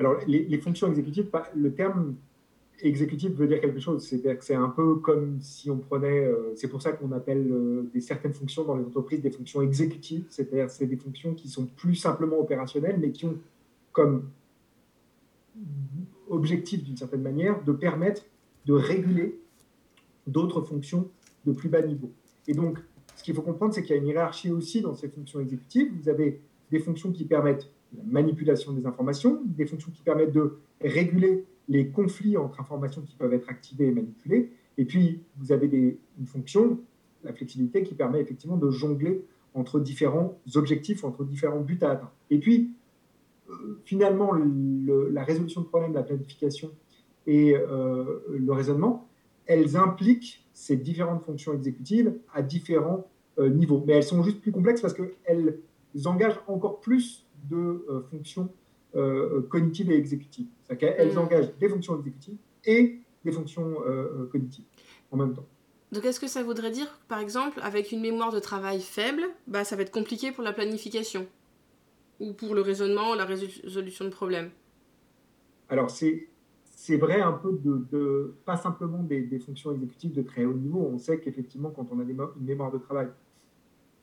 Alors, 0.00 0.16
les, 0.26 0.58
fonctions 0.58 0.88
exécutives, 0.88 1.30
le 1.54 1.74
terme 1.74 2.14
exécutif 2.80 3.32
veut 3.32 3.46
dire 3.46 3.60
quelque 3.60 3.80
chose. 3.80 4.02
C'est-à-dire 4.02 4.38
que 4.38 4.44
c'est 4.46 4.54
un 4.54 4.70
peu 4.70 4.94
comme 4.94 5.38
si 5.42 5.70
on 5.70 5.76
prenait. 5.76 6.24
Euh, 6.24 6.54
c'est 6.56 6.68
pour 6.68 6.80
ça 6.80 6.92
qu'on 6.92 7.12
appelle 7.12 7.46
euh, 7.50 7.90
des, 7.92 8.00
certaines 8.00 8.32
fonctions 8.32 8.64
dans 8.64 8.76
les 8.76 8.84
entreprises 8.84 9.20
des 9.20 9.30
fonctions 9.30 9.60
exécutives. 9.60 10.24
C'est-à-dire 10.30 10.70
c'est 10.70 10.86
des 10.86 10.96
fonctions 10.96 11.34
qui 11.34 11.48
sont 11.48 11.66
plus 11.66 11.96
simplement 11.96 12.38
opérationnelles, 12.38 12.96
mais 12.98 13.12
qui 13.12 13.26
ont 13.26 13.36
comme 13.92 14.30
objectif, 16.30 16.82
d'une 16.82 16.96
certaine 16.96 17.20
manière, 17.20 17.62
de 17.62 17.72
permettre 17.72 18.22
de 18.64 18.72
réguler 18.72 19.38
d'autres 20.26 20.62
fonctions 20.62 21.10
de 21.44 21.52
plus 21.52 21.68
bas 21.68 21.82
niveau. 21.82 22.10
Et 22.48 22.54
donc, 22.54 22.78
ce 23.16 23.22
qu'il 23.22 23.34
faut 23.34 23.42
comprendre, 23.42 23.74
c'est 23.74 23.82
qu'il 23.82 23.94
y 23.94 23.98
a 23.98 24.00
une 24.00 24.08
hiérarchie 24.08 24.50
aussi 24.50 24.80
dans 24.80 24.94
ces 24.94 25.10
fonctions 25.10 25.40
exécutives. 25.40 25.92
Vous 26.00 26.08
avez 26.08 26.40
des 26.70 26.78
fonctions 26.78 27.12
qui 27.12 27.26
permettent 27.26 27.70
la 27.96 28.04
manipulation 28.04 28.72
des 28.72 28.86
informations, 28.86 29.42
des 29.44 29.66
fonctions 29.66 29.90
qui 29.90 30.02
permettent 30.02 30.32
de 30.32 30.58
réguler 30.80 31.44
les 31.68 31.88
conflits 31.88 32.36
entre 32.36 32.60
informations 32.60 33.02
qui 33.02 33.14
peuvent 33.16 33.32
être 33.32 33.48
activées 33.48 33.88
et 33.88 33.92
manipulées. 33.92 34.52
Et 34.78 34.84
puis, 34.84 35.22
vous 35.38 35.52
avez 35.52 35.98
une 36.18 36.26
fonction, 36.26 36.80
la 37.24 37.32
flexibilité, 37.32 37.82
qui 37.82 37.94
permet 37.94 38.20
effectivement 38.20 38.56
de 38.56 38.70
jongler 38.70 39.24
entre 39.54 39.80
différents 39.80 40.38
objectifs, 40.54 41.04
entre 41.04 41.24
différents 41.24 41.60
buts 41.60 41.78
à 41.82 41.90
atteindre. 41.90 42.12
Et 42.30 42.38
puis, 42.38 42.72
euh, 43.50 43.80
finalement, 43.84 44.32
la 44.34 45.24
résolution 45.24 45.60
de 45.60 45.66
problèmes, 45.66 45.92
la 45.92 46.02
planification 46.02 46.70
et 47.26 47.54
euh, 47.56 48.20
le 48.30 48.52
raisonnement, 48.52 49.08
elles 49.46 49.76
impliquent 49.76 50.46
ces 50.52 50.76
différentes 50.76 51.24
fonctions 51.24 51.52
exécutives 51.52 52.14
à 52.32 52.42
différents 52.42 53.08
euh, 53.38 53.48
niveaux. 53.48 53.82
Mais 53.86 53.94
elles 53.94 54.04
sont 54.04 54.22
juste 54.22 54.40
plus 54.40 54.52
complexes 54.52 54.80
parce 54.80 54.94
qu'elles 54.94 55.58
engagent 56.04 56.40
encore 56.46 56.80
plus 56.80 57.26
de 57.48 57.84
euh, 57.88 58.02
fonctions 58.10 58.50
euh, 58.96 59.42
cognitives 59.42 59.90
et 59.90 59.96
exécutives. 59.96 60.46
C'est-à-dire 60.66 60.96
qu'elles 60.96 61.14
mm. 61.14 61.18
engagent 61.18 61.56
des 61.58 61.68
fonctions 61.68 61.96
exécutives 61.98 62.38
et 62.64 63.00
des 63.24 63.32
fonctions 63.32 63.76
cognitives 64.32 64.64
en 65.10 65.16
même 65.18 65.34
temps. 65.34 65.46
Donc 65.92 66.04
est-ce 66.04 66.20
que 66.20 66.28
ça 66.28 66.42
voudrait 66.42 66.70
dire, 66.70 66.86
par 67.08 67.18
exemple, 67.18 67.58
avec 67.62 67.90
une 67.90 68.00
mémoire 68.00 68.32
de 68.32 68.38
travail 68.38 68.80
faible, 68.80 69.22
bah, 69.46 69.64
ça 69.64 69.76
va 69.76 69.82
être 69.82 69.90
compliqué 69.90 70.30
pour 70.30 70.44
la 70.44 70.52
planification 70.52 71.26
Ou 72.20 72.32
pour 72.32 72.54
le 72.54 72.60
raisonnement, 72.60 73.14
la 73.14 73.24
résolution 73.24 74.04
de 74.04 74.10
problèmes? 74.10 74.50
Alors 75.68 75.90
c'est, 75.90 76.28
c'est 76.64 76.96
vrai 76.96 77.20
un 77.20 77.32
peu 77.32 77.58
de, 77.62 78.34
pas 78.44 78.56
simplement 78.56 79.02
des, 79.02 79.38
fonctions 79.38 79.72
exécutives 79.72 80.12
de 80.12 80.22
très 80.22 80.44
haut 80.44 80.54
niveau. 80.54 80.88
On 80.92 80.98
sait 80.98 81.18
qu'effectivement, 81.18 81.70
quand 81.70 81.88
on 81.92 81.98
a 81.98 82.02
une 82.02 82.26
mémoire 82.40 82.70
de 82.70 82.78
travail 82.78 83.08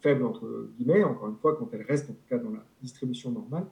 faible, 0.02 0.24
entre 0.24 0.70
guillemets, 0.78 1.04
encore 1.04 1.30
une 1.30 1.38
fois, 1.38 1.56
quand 1.56 1.70
elle 1.74 1.84
reste 1.84 2.10
en 2.10 2.14
tout 2.14 2.26
cas 2.30 2.38
dans 2.38 2.52
la 2.52 2.64
distribution 2.82 3.32
normale, 3.32 3.66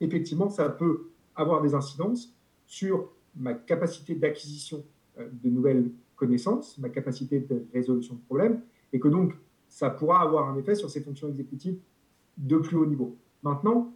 effectivement, 0.00 0.48
ça 0.48 0.68
peut 0.68 1.10
avoir 1.34 1.62
des 1.62 1.74
incidences 1.74 2.34
sur 2.66 3.10
ma 3.36 3.54
capacité 3.54 4.14
d'acquisition 4.14 4.84
euh, 5.18 5.28
de 5.42 5.50
nouvelles 5.50 5.90
connaissances, 6.16 6.78
ma 6.78 6.88
capacité 6.88 7.40
de 7.40 7.66
résolution 7.72 8.14
de 8.14 8.20
problèmes, 8.20 8.62
et 8.92 9.00
que 9.00 9.08
donc 9.08 9.34
ça 9.68 9.90
pourra 9.90 10.20
avoir 10.20 10.48
un 10.48 10.56
effet 10.56 10.74
sur 10.74 10.88
ces 10.88 11.00
fonctions 11.00 11.28
exécutives 11.28 11.78
de 12.38 12.56
plus 12.56 12.76
haut 12.76 12.86
niveau. 12.86 13.16
Maintenant, 13.42 13.92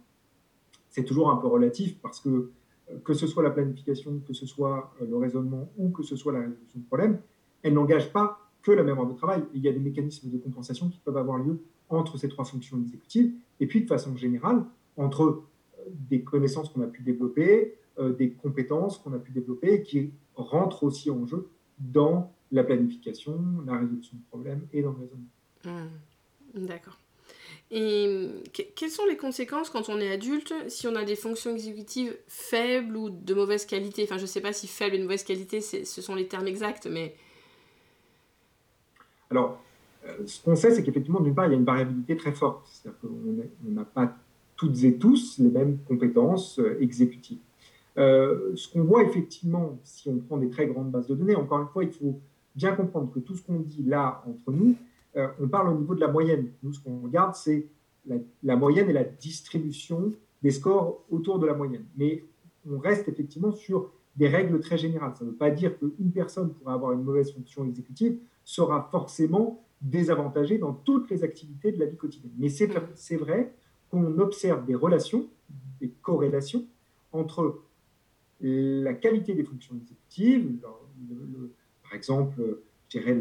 c'est 0.89 1.03
toujours 1.03 1.29
un 1.31 1.37
peu 1.37 1.47
relatif 1.47 1.99
parce 2.01 2.19
que 2.19 2.51
euh, 2.91 2.97
que 3.03 3.13
ce 3.13 3.27
soit 3.27 3.43
la 3.43 3.51
planification, 3.51 4.21
que 4.27 4.33
ce 4.33 4.45
soit 4.45 4.93
euh, 5.01 5.05
le 5.05 5.17
raisonnement 5.17 5.71
ou 5.77 5.89
que 5.89 6.03
ce 6.03 6.15
soit 6.15 6.33
la 6.33 6.39
résolution 6.39 6.79
de 6.79 6.85
problèmes, 6.85 7.19
elle 7.63 7.73
n'engage 7.73 8.11
pas 8.11 8.48
que 8.61 8.71
la 8.71 8.83
mémoire 8.83 9.07
de 9.07 9.13
travail. 9.13 9.43
Il 9.53 9.61
y 9.61 9.69
a 9.69 9.71
des 9.71 9.79
mécanismes 9.79 10.29
de 10.29 10.37
compensation 10.37 10.89
qui 10.89 10.99
peuvent 10.99 11.17
avoir 11.17 11.37
lieu 11.37 11.59
entre 11.89 12.17
ces 12.17 12.29
trois 12.29 12.45
fonctions 12.45 12.79
exécutives, 12.81 13.33
et 13.59 13.67
puis 13.67 13.81
de 13.81 13.87
façon 13.87 14.15
générale, 14.15 14.63
entre 14.97 15.23
euh, 15.23 15.43
des 16.09 16.21
connaissances 16.21 16.69
qu'on 16.69 16.81
a 16.81 16.87
pu 16.87 17.01
développer, 17.01 17.75
des 18.17 18.31
compétences 18.31 18.97
qu'on 18.97 19.11
a 19.11 19.17
pu 19.17 19.33
développer, 19.33 19.83
qui 19.83 20.11
rentrent 20.35 20.85
aussi 20.85 21.09
en 21.09 21.25
jeu 21.25 21.49
dans 21.79 22.31
la 22.51 22.63
planification, 22.63 23.37
la 23.65 23.77
résolution 23.77 24.17
de 24.17 24.23
problèmes 24.29 24.67
et 24.71 24.81
dans 24.81 24.91
le 24.91 24.99
raisonnement. 24.99 25.27
Hmm. 25.65 26.65
D'accord. 26.65 26.97
Et 27.71 28.27
quelles 28.75 28.89
sont 28.89 29.05
les 29.05 29.17
conséquences 29.17 29.69
quand 29.69 29.89
on 29.89 29.99
est 29.99 30.11
adulte 30.11 30.53
si 30.69 30.87
on 30.87 30.95
a 30.95 31.03
des 31.03 31.15
fonctions 31.15 31.51
exécutives 31.51 32.17
faibles 32.27 32.97
ou 32.97 33.11
de 33.11 33.33
mauvaise 33.35 33.65
qualité? 33.65 34.03
Enfin, 34.03 34.17
je 34.17 34.23
ne 34.23 34.27
sais 34.27 34.41
pas 34.41 34.53
si 34.53 34.67
faible 34.67 34.95
et 34.95 34.97
de 34.97 35.03
mauvaise 35.03 35.23
qualité, 35.23 35.61
ce 35.61 36.01
sont 36.01 36.15
les 36.15 36.27
termes 36.27 36.47
exacts, 36.47 36.87
mais... 36.87 37.15
Alors, 39.29 39.61
euh, 40.05 40.25
ce 40.25 40.43
qu'on 40.43 40.55
sait, 40.55 40.71
c'est 40.71 40.83
qu'effectivement, 40.83 41.19
d'une 41.19 41.35
part, 41.35 41.45
il 41.47 41.51
y 41.51 41.53
a 41.53 41.57
une 41.57 41.65
variabilité 41.65 42.17
très 42.17 42.31
forte. 42.31 42.67
C'est-à-dire 42.67 42.99
qu'on 42.99 43.69
n'a 43.71 43.85
pas 43.85 44.15
toutes 44.55 44.83
et 44.83 44.97
tous 44.97 45.37
les 45.39 45.49
mêmes 45.49 45.77
compétences 45.87 46.59
euh, 46.59 46.81
exécutives. 46.81 47.39
Euh, 47.97 48.55
ce 48.55 48.71
qu'on 48.71 48.83
voit 48.83 49.03
effectivement, 49.03 49.77
si 49.83 50.09
on 50.09 50.17
prend 50.17 50.37
des 50.37 50.49
très 50.49 50.67
grandes 50.67 50.89
bases 50.89 51.07
de 51.07 51.15
données, 51.15 51.35
encore 51.35 51.61
une 51.61 51.67
fois, 51.67 51.83
il 51.83 51.91
faut 51.91 52.19
bien 52.55 52.73
comprendre 52.73 53.11
que 53.11 53.19
tout 53.19 53.35
ce 53.35 53.43
qu'on 53.43 53.59
dit 53.59 53.83
là 53.83 54.23
entre 54.27 54.51
nous, 54.51 54.75
on 55.41 55.47
parle 55.49 55.69
au 55.69 55.77
niveau 55.77 55.95
de 55.95 55.99
la 55.99 56.07
moyenne. 56.07 56.51
Nous, 56.63 56.71
ce 56.71 56.79
qu'on 56.79 57.01
regarde, 57.01 57.35
c'est 57.35 57.65
la, 58.43 58.55
moyenne 58.55 58.89
et 58.89 58.93
la 58.93 59.03
distribution 59.03 60.13
des 60.41 60.51
scores 60.51 61.03
autour 61.09 61.39
de 61.39 61.47
la 61.47 61.53
moyenne. 61.53 61.83
Mais 61.97 62.23
on 62.69 62.77
reste 62.77 63.09
effectivement 63.09 63.51
sur 63.51 63.91
des 64.15 64.29
règles 64.29 64.59
très 64.61 64.77
générales. 64.77 65.13
Ça 65.17 65.25
ne 65.25 65.31
veut 65.31 65.35
pas 65.35 65.49
dire 65.49 65.77
qu'une 65.77 66.11
personne 66.13 66.53
pourrait 66.53 66.73
avoir 66.73 66.93
une 66.93 67.03
mauvaise 67.03 67.33
fonction 67.33 67.65
exécutive 67.65 68.17
sera 68.49 68.89
forcément 68.89 69.63
désavantagée 69.79 70.57
dans 70.57 70.73
toutes 70.73 71.11
les 71.11 71.23
activités 71.23 71.71
de 71.71 71.77
la 71.77 71.85
vie 71.85 71.97
quotidienne. 71.97 72.33
Mais 72.39 72.49
c'est 72.49 73.15
vrai 73.15 73.53
qu'on 73.91 74.17
observe 74.17 74.65
des 74.65 74.73
relations, 74.73 75.27
des 75.79 75.89
corrélations 76.01 76.65
entre 77.11 77.61
la 78.41 78.93
qualité 78.95 79.35
des 79.35 79.43
fonctions 79.43 79.75
exécutives, 79.75 80.49
par 81.83 81.93
exemple, 81.93 82.41
je 82.87 82.97
dirais 82.97 83.15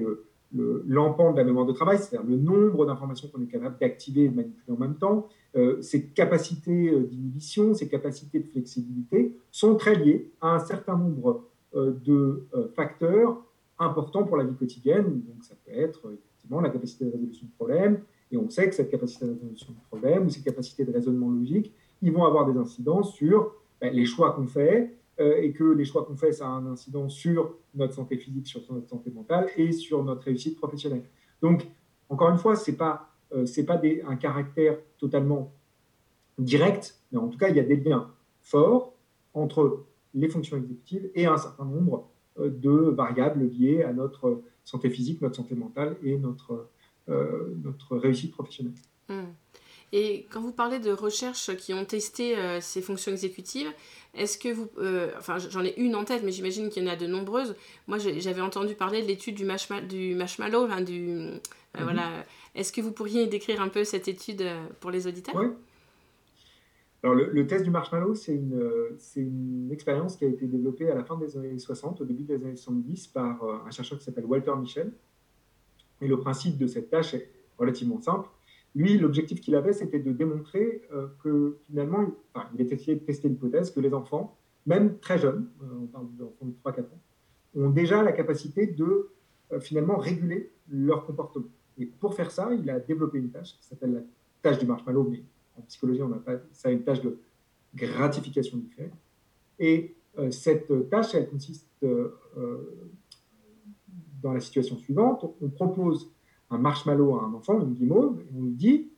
l'empant 0.55 1.33
de 1.33 1.37
la 1.37 1.45
mémoire 1.45 1.67
de 1.67 1.73
travail, 1.73 1.99
c'est-à-dire 1.99 2.27
le 2.27 2.37
nombre 2.37 2.87
d'informations 2.87 3.29
qu'on 3.29 3.43
est 3.43 3.53
capable 3.53 3.77
d'activer 3.79 4.25
et 4.25 4.29
de 4.31 4.35
manipuler 4.35 4.73
en 4.75 4.81
même 4.81 4.97
temps, 4.97 5.29
euh, 5.57 5.83
ses 5.83 6.07
capacités 6.07 6.89
euh, 6.89 7.01
d'inhibition, 7.01 7.75
ses 7.75 7.89
capacités 7.89 8.39
de 8.41 8.47
flexibilité 8.47 9.37
sont 9.51 9.75
très 9.75 9.95
liées 9.95 10.31
à 10.41 10.55
un 10.55 10.59
certain 10.59 10.97
nombre 10.97 11.45
euh, 11.75 11.93
de 12.03 12.47
facteurs 12.75 13.43
importants 13.79 14.25
pour 14.25 14.37
la 14.37 14.45
vie 14.45 14.55
quotidienne. 14.55 15.23
Donc 15.23 15.43
ça 15.43 15.55
peut 15.65 15.73
être 15.73 16.13
effectivement 16.13 16.61
la 16.61 16.71
capacité 16.71 17.05
de 17.05 17.11
résolution 17.11 17.47
de 17.47 17.53
problèmes, 17.53 18.01
et 18.31 18.37
on 18.37 18.51
sait 18.51 18.69
que 18.69 18.75
cette 18.75 18.91
capacité 18.91 19.27
de 19.27 19.33
résolution 19.33 19.73
de 19.73 19.87
problèmes 19.89 20.27
ou 20.27 20.31
ces 20.31 20.43
capacités 20.43 20.85
de 20.85 20.93
raisonnement 20.93 21.31
logique, 21.31 21.73
ils 22.03 22.13
vont 22.13 22.25
avoir 22.25 22.47
des 22.51 22.59
incidences 22.59 23.15
sur 23.15 23.55
ben, 23.81 23.93
les 23.93 24.05
choix 24.05 24.33
qu'on 24.33 24.47
fait, 24.47 24.99
euh, 25.21 25.41
et 25.41 25.53
que 25.53 25.65
les 25.65 25.85
choix 25.85 26.05
qu'on 26.05 26.17
fait, 26.17 26.33
ça 26.33 26.47
a 26.47 26.51
un 26.51 26.67
incident 26.67 27.09
sur 27.09 27.55
notre 27.75 27.95
santé 27.95 28.17
physique, 28.19 28.47
sur 28.47 28.61
notre 28.73 28.89
santé 28.89 29.11
mentale 29.11 29.49
et 29.57 29.73
sur 29.73 30.05
notre 30.05 30.23
réussite 30.23 30.57
professionnelle. 30.57 31.03
Donc, 31.43 31.67
encore 32.09 32.31
une 32.31 32.39
fois, 32.39 32.55
ce 32.55 32.71
n'est 32.71 32.77
pas, 32.77 33.11
euh, 33.33 33.45
pas 33.67 33.81
un 34.07 34.17
caractère 34.17 34.79
totalement 34.97 35.53
direct, 36.39 37.01
mais 37.11 37.19
en 37.19 37.29
tout 37.29 37.37
cas, 37.37 37.49
il 37.49 37.57
y 37.57 37.61
a 37.61 37.65
des 37.65 37.77
liens 37.77 38.13
forts 38.41 38.95
entre 39.35 39.87
les 40.15 40.29
fonctions 40.29 40.57
exécutives 40.57 41.11
et 41.17 41.27
un 41.27 41.37
certain 41.37 41.65
nombre 41.65 42.09
de 42.39 42.91
variables 42.91 43.45
liées 43.45 43.83
à 43.83 43.93
notre 43.93 44.43
santé 44.65 44.91
physique, 44.91 45.21
notre 45.23 45.37
santé 45.37 45.55
mentale 45.55 45.97
et 46.03 46.17
notre, 46.19 46.69
notre 47.09 47.97
réussite 47.97 48.33
professionnelle. 48.33 48.75
Hmm. 49.09 49.33
Et 49.93 50.27
quand 50.31 50.41
vous 50.41 50.53
parlez 50.53 50.79
de 50.79 50.91
recherches 50.91 51.57
qui 51.57 51.73
ont 51.73 51.85
testé 51.85 52.37
ces 52.61 52.83
fonctions 52.83 53.11
exécutives, 53.13 53.73
est-ce 54.15 54.39
que 54.39 54.53
vous. 54.53 54.69
Euh, 54.79 55.11
enfin, 55.19 55.39
j'en 55.39 55.65
ai 55.65 55.75
une 55.77 55.95
en 55.95 56.05
tête, 56.05 56.23
mais 56.25 56.33
j'imagine 56.33 56.71
qu'il 56.71 56.83
y 56.83 56.87
en 56.87 56.93
a 56.93 56.97
de 56.97 57.07
nombreuses. 57.07 57.55
Moi, 57.87 57.99
j'avais 57.99 58.41
entendu 58.41 58.75
parler 58.75 59.03
de 59.03 59.07
l'étude 59.07 59.37
du, 59.37 59.45
du 59.89 60.15
marshmallow. 60.15 60.67
du, 60.85 61.09
euh, 61.09 61.39
mhm. 61.77 61.83
voilà. 61.83 62.11
Est-ce 62.55 62.73
que 62.73 62.81
vous 62.81 62.93
pourriez 62.93 63.27
décrire 63.27 63.61
un 63.61 63.69
peu 63.69 63.85
cette 63.85 64.09
étude 64.09 64.43
euh, 64.43 64.67
pour 64.81 64.91
les 64.91 65.07
auditeurs? 65.07 65.37
Oui. 65.37 65.47
Alors, 67.03 67.15
le, 67.15 67.47
test 67.47 67.65
du 67.65 67.71
marshmallow, 67.71 68.15
c'est 68.15 68.35
une, 68.35 69.69
expérience 69.71 70.17
qui 70.17 70.25
a 70.25 70.29
été 70.29 70.47
développée 70.47 70.91
à 70.91 70.95
la 70.95 71.05
fin 71.05 71.17
des 71.17 71.37
années 71.37 71.59
60, 71.59 72.01
au 72.01 72.05
début 72.05 72.25
des 72.25 72.43
années 72.43 72.57
70, 72.57 73.09
par 73.09 73.45
un 73.45 73.71
chercheur 73.71 73.99
qui 73.99 74.05
s'appelle 74.05 74.25
Walter 74.25 74.55
Michel. 74.59 74.93
Et 76.01 76.09
le 76.09 76.19
principe 76.19 76.59
de 76.59 76.67
cette 76.67 76.91
tâche 76.91 77.15
est 77.15 77.31
relativement 77.57 78.01
simple 78.01 78.29
lui, 78.75 78.99
l'objectif 78.99 79.41
qu'il 79.41 79.55
avait, 79.55 79.73
c'était 79.73 79.99
de 79.99 80.13
démontrer 80.13 80.83
euh, 80.93 81.09
que 81.23 81.59
finalement, 81.67 82.07
il 82.55 82.61
était 82.61 82.75
essayé 82.75 82.95
de 82.95 83.05
tester 83.05 83.29
l'hypothèse 83.29 83.71
que 83.71 83.81
les 83.81 83.95
enfants, 83.95 84.37
même 84.67 84.99
très 84.99 85.19
jeunes, 85.19 85.49
euh, 85.63 85.67
on 85.83 85.87
parle 85.87 86.07
d'enfants 86.17 86.47
de 86.47 86.55
3-4 86.65 86.81
ans, 86.83 87.01
ont 87.57 87.71
déjà 87.71 88.03
la 88.03 88.13
capacité 88.13 88.67
de 88.67 89.11
euh, 89.53 89.61
finalement 89.61 89.97
réguler 89.97 90.53
leur 90.69 91.07
comportement. 91.07 91.49
Et 91.79 91.87
pour 91.87 92.15
faire 92.15 92.31
ça, 92.31 92.51
il 92.53 92.69
a 92.71 92.79
développé 92.79 93.19
une 93.19 93.31
tâche 93.31 93.57
qui 93.59 93.65
s'appelle 93.65 93.93
la 93.93 94.01
tâche 94.43 94.59
du 94.59 94.67
marshmallow, 94.67 95.13
en 95.59 95.63
psychologie, 95.63 96.03
on 96.03 96.09
n'a 96.09 96.19
pas 96.19 96.37
ça 96.53 96.71
une 96.71 96.83
tâche 96.83 97.01
de 97.03 97.19
gratification 97.75 98.59
du 98.59 98.69
fait. 98.69 98.91
Et 99.59 99.95
cette 100.31 100.89
tâche, 100.89 101.15
elle 101.15 101.29
consiste 101.29 101.69
dans 104.23 104.33
la 104.33 104.41
situation 104.41 104.77
suivante. 104.79 105.25
On 105.41 105.49
propose 105.49 106.11
un 106.51 106.59
marshmallow 106.59 107.19
à 107.19 107.25
un 107.25 107.35
enfant, 107.35 107.61
une 107.61 107.75
guimauve, 107.75 108.21
et 108.21 108.27
on 108.37 108.43
lui 108.43 108.53
dit 108.53 108.89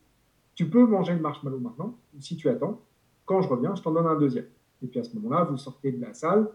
Tu 0.55 0.69
peux 0.69 0.85
manger 0.85 1.13
le 1.13 1.19
marshmallow 1.19 1.59
maintenant, 1.59 1.97
si 2.19 2.37
tu 2.37 2.49
attends. 2.49 2.81
Quand 3.25 3.41
je 3.41 3.47
reviens, 3.47 3.75
je 3.75 3.81
t'en 3.81 3.91
donne 3.91 4.07
un 4.07 4.17
deuxième. 4.17 4.47
Et 4.83 4.87
puis 4.87 4.99
à 4.99 5.03
ce 5.03 5.15
moment-là, 5.15 5.43
vous 5.43 5.57
sortez 5.57 5.91
de 5.91 6.01
la 6.01 6.13
salle. 6.13 6.49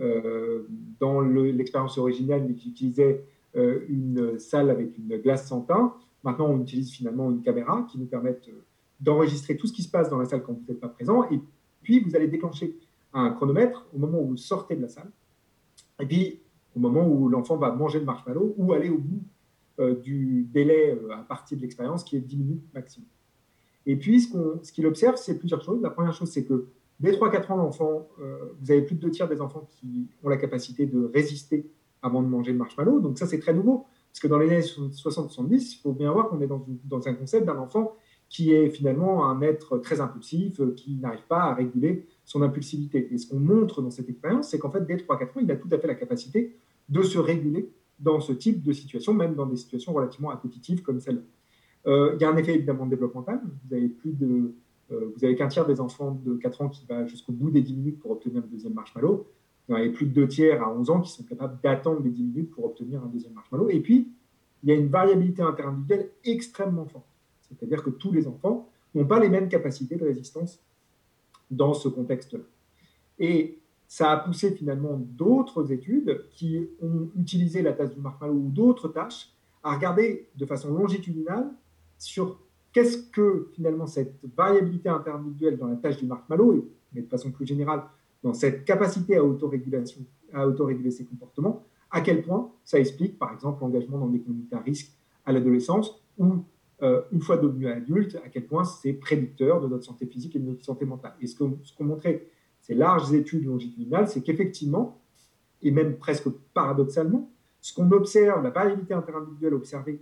Euh, 0.00 0.66
dans 0.98 1.20
l'expérience 1.20 1.98
originale, 1.98 2.44
il 2.46 2.52
utilisait 2.52 3.24
euh, 3.56 3.84
une 3.88 4.38
salle 4.38 4.70
avec 4.70 4.96
une 4.98 5.16
glace 5.18 5.46
sans 5.46 5.60
teint. 5.62 5.94
Maintenant, 6.24 6.48
on 6.48 6.60
utilise 6.60 6.90
finalement 6.90 7.30
une 7.30 7.42
caméra 7.42 7.86
qui 7.90 7.98
nous 7.98 8.06
permet 8.06 8.38
d'enregistrer 9.00 9.56
tout 9.56 9.66
ce 9.66 9.72
qui 9.72 9.82
se 9.82 9.90
passe 9.90 10.10
dans 10.10 10.18
la 10.18 10.26
salle 10.26 10.42
quand 10.42 10.52
vous 10.52 10.62
n'êtes 10.68 10.80
pas 10.80 10.88
présent. 10.88 11.24
Et 11.30 11.40
puis, 11.82 12.00
vous 12.00 12.14
allez 12.16 12.28
déclencher 12.28 12.76
un 13.12 13.30
chronomètre 13.30 13.86
au 13.94 13.98
moment 13.98 14.20
où 14.20 14.28
vous 14.28 14.36
sortez 14.36 14.76
de 14.76 14.82
la 14.82 14.88
salle. 14.88 15.10
Et 16.00 16.06
puis, 16.06 16.40
au 16.76 16.80
moment 16.80 17.06
où 17.06 17.28
l'enfant 17.28 17.56
va 17.56 17.72
manger 17.72 17.98
le 17.98 18.04
marshmallow 18.04 18.54
ou 18.56 18.72
aller 18.72 18.90
au 18.90 18.98
bout 18.98 19.22
euh, 19.80 19.94
du 19.94 20.46
délai 20.52 20.92
euh, 20.92 21.14
à 21.14 21.22
partir 21.22 21.56
de 21.56 21.62
l'expérience 21.62 22.04
qui 22.04 22.16
est 22.16 22.20
10 22.20 22.36
minutes 22.36 22.74
maximum. 22.74 23.08
Et 23.86 23.96
puis, 23.96 24.20
ce 24.20 24.72
qu'il 24.72 24.86
observe, 24.86 25.16
c'est 25.16 25.38
plusieurs 25.38 25.62
choses. 25.62 25.80
La 25.80 25.90
première 25.90 26.12
chose, 26.12 26.30
c'est 26.30 26.44
que 26.44 26.66
dès 27.00 27.12
3-4 27.12 27.52
ans 27.52 27.56
d'enfants, 27.56 28.08
euh, 28.20 28.54
vous 28.60 28.70
avez 28.70 28.82
plus 28.82 28.94
de 28.94 29.00
deux 29.00 29.10
tiers 29.10 29.28
des 29.28 29.40
enfants 29.40 29.66
qui 29.70 30.06
ont 30.22 30.28
la 30.28 30.36
capacité 30.36 30.86
de 30.86 31.10
résister 31.12 31.66
avant 32.02 32.22
de 32.22 32.28
manger 32.28 32.52
le 32.52 32.58
marshmallow. 32.58 33.00
Donc 33.00 33.18
ça, 33.18 33.26
c'est 33.26 33.38
très 33.40 33.54
nouveau. 33.54 33.86
Parce 34.12 34.20
que 34.20 34.28
dans 34.28 34.38
les 34.38 34.50
années 34.50 34.60
60-70, 34.60 35.76
il 35.76 35.80
faut 35.82 35.92
bien 35.92 36.12
voir 36.12 36.28
qu'on 36.28 36.40
est 36.40 36.46
dans, 36.46 36.64
dans, 36.84 37.06
un 37.08 37.14
concept 37.14 37.46
d'un 37.46 37.58
enfant 37.58 37.94
qui 38.30 38.52
est 38.52 38.70
finalement 38.70 39.28
un 39.28 39.42
être 39.42 39.78
très 39.78 40.00
impulsif, 40.00 40.60
qui 40.76 40.94
n'arrive 40.94 41.26
pas 41.28 41.42
à 41.42 41.54
réguler 41.54 42.06
son 42.24 42.42
impulsivité. 42.42 43.08
Et 43.12 43.18
ce 43.18 43.28
qu'on 43.28 43.40
montre 43.40 43.82
dans 43.82 43.90
cette 43.90 44.08
expérience, 44.08 44.48
c'est 44.48 44.58
qu'en 44.60 44.70
fait, 44.70 44.86
dès 44.86 44.96
3-4 44.96 45.22
ans, 45.22 45.40
il 45.42 45.50
a 45.50 45.56
tout 45.56 45.68
à 45.72 45.78
fait 45.78 45.88
la 45.88 45.96
capacité 45.96 46.56
de 46.88 47.02
se 47.02 47.18
réguler 47.18 47.72
dans 47.98 48.20
ce 48.20 48.32
type 48.32 48.62
de 48.62 48.72
situation, 48.72 49.12
même 49.12 49.34
dans 49.34 49.46
des 49.46 49.56
situations 49.56 49.92
relativement 49.92 50.30
appétitives 50.30 50.82
comme 50.82 51.00
celle-là. 51.00 51.22
Euh, 51.88 52.12
il 52.14 52.22
y 52.22 52.24
a 52.24 52.30
un 52.30 52.36
effet 52.36 52.54
évidemment 52.54 52.86
développemental. 52.86 53.40
Vous 53.66 53.74
avez 53.74 53.88
plus 53.88 54.12
de, 54.12 54.54
euh, 54.92 55.12
vous 55.16 55.24
avez 55.24 55.34
qu'un 55.34 55.48
tiers 55.48 55.66
des 55.66 55.80
enfants 55.80 56.12
de 56.24 56.36
4 56.36 56.62
ans 56.62 56.68
qui 56.68 56.86
va 56.86 57.06
jusqu'au 57.06 57.32
bout 57.32 57.50
des 57.50 57.62
10 57.62 57.74
minutes 57.74 57.98
pour 57.98 58.12
obtenir 58.12 58.42
le 58.42 58.48
deuxième 58.48 58.74
marshmallow. 58.74 59.26
dans 59.68 59.76
les 59.76 59.90
plus 59.90 60.06
de 60.06 60.12
deux 60.12 60.28
tiers 60.28 60.62
à 60.62 60.72
11 60.72 60.90
ans 60.90 61.00
qui 61.00 61.12
sont 61.12 61.22
capables 61.24 61.58
d'attendre 61.62 62.00
les 62.02 62.10
10 62.10 62.22
minutes 62.22 62.50
pour 62.50 62.64
obtenir 62.64 63.02
un 63.02 63.06
deuxième 63.06 63.34
marshmallow. 63.34 63.68
Et 63.70 63.80
puis, 63.80 64.08
il 64.62 64.68
y 64.68 64.72
a 64.72 64.74
une 64.76 64.88
variabilité 64.88 65.42
interindividuelle 65.42 66.10
extrêmement 66.24 66.86
forte. 66.86 67.06
C'est-à-dire 67.50 67.82
que 67.82 67.90
tous 67.90 68.12
les 68.12 68.26
enfants 68.26 68.68
n'ont 68.94 69.06
pas 69.06 69.20
les 69.20 69.28
mêmes 69.28 69.48
capacités 69.48 69.96
de 69.96 70.04
résistance 70.04 70.60
dans 71.50 71.74
ce 71.74 71.88
contexte-là. 71.88 72.40
Et 73.18 73.58
ça 73.86 74.12
a 74.12 74.16
poussé 74.18 74.52
finalement 74.52 75.00
d'autres 75.16 75.72
études 75.72 76.24
qui 76.30 76.68
ont 76.80 77.08
utilisé 77.18 77.60
la 77.60 77.72
tasse 77.72 77.92
du 77.92 78.00
marshmallow 78.00 78.34
ou 78.34 78.48
d'autres 78.48 78.88
tâches 78.88 79.32
à 79.62 79.74
regarder 79.74 80.28
de 80.36 80.46
façon 80.46 80.72
longitudinale 80.72 81.50
sur 81.98 82.38
qu'est-ce 82.72 82.98
que 83.10 83.48
finalement 83.52 83.86
cette 83.86 84.24
variabilité 84.36 84.88
interindividuelle 84.88 85.58
dans 85.58 85.66
la 85.66 85.76
tâche 85.76 85.98
du 85.98 86.06
marshmallow, 86.06 86.68
mais 86.94 87.02
de 87.02 87.08
façon 87.08 87.30
plus 87.30 87.46
générale 87.46 87.82
dans 88.22 88.32
cette 88.32 88.64
capacité 88.64 89.16
à 89.16 89.20
à 89.20 90.46
autoréguler 90.46 90.90
ses 90.92 91.04
comportements, 91.04 91.64
à 91.90 92.00
quel 92.00 92.22
point 92.22 92.50
ça 92.64 92.78
explique 92.78 93.18
par 93.18 93.32
exemple 93.32 93.62
l'engagement 93.62 93.98
dans 93.98 94.08
des 94.08 94.20
conduites 94.20 94.52
à 94.52 94.60
risque 94.60 94.92
à 95.26 95.32
l'adolescence 95.32 96.00
ou 96.18 96.44
euh, 96.82 97.02
une 97.12 97.20
fois 97.20 97.36
devenu 97.36 97.68
adulte, 97.68 98.16
à 98.24 98.28
quel 98.28 98.46
point 98.46 98.64
c'est 98.64 98.92
prédicteur 98.92 99.60
de 99.60 99.68
notre 99.68 99.84
santé 99.84 100.06
physique 100.06 100.36
et 100.36 100.38
de 100.38 100.46
notre 100.46 100.64
santé 100.64 100.84
mentale. 100.84 101.14
Et 101.20 101.26
ce 101.26 101.36
qu'ont 101.36 101.58
montré 101.80 102.28
ces 102.60 102.74
larges 102.74 103.12
études 103.12 103.44
longitudinales, 103.44 104.08
c'est 104.08 104.22
qu'effectivement, 104.22 105.00
et 105.62 105.70
même 105.70 105.96
presque 105.96 106.28
paradoxalement, 106.54 107.30
ce 107.60 107.74
qu'on 107.74 107.90
observe, 107.92 108.42
la 108.42 108.50
variabilité 108.50 108.94
interindividuelle 108.94 109.54
observée 109.54 110.00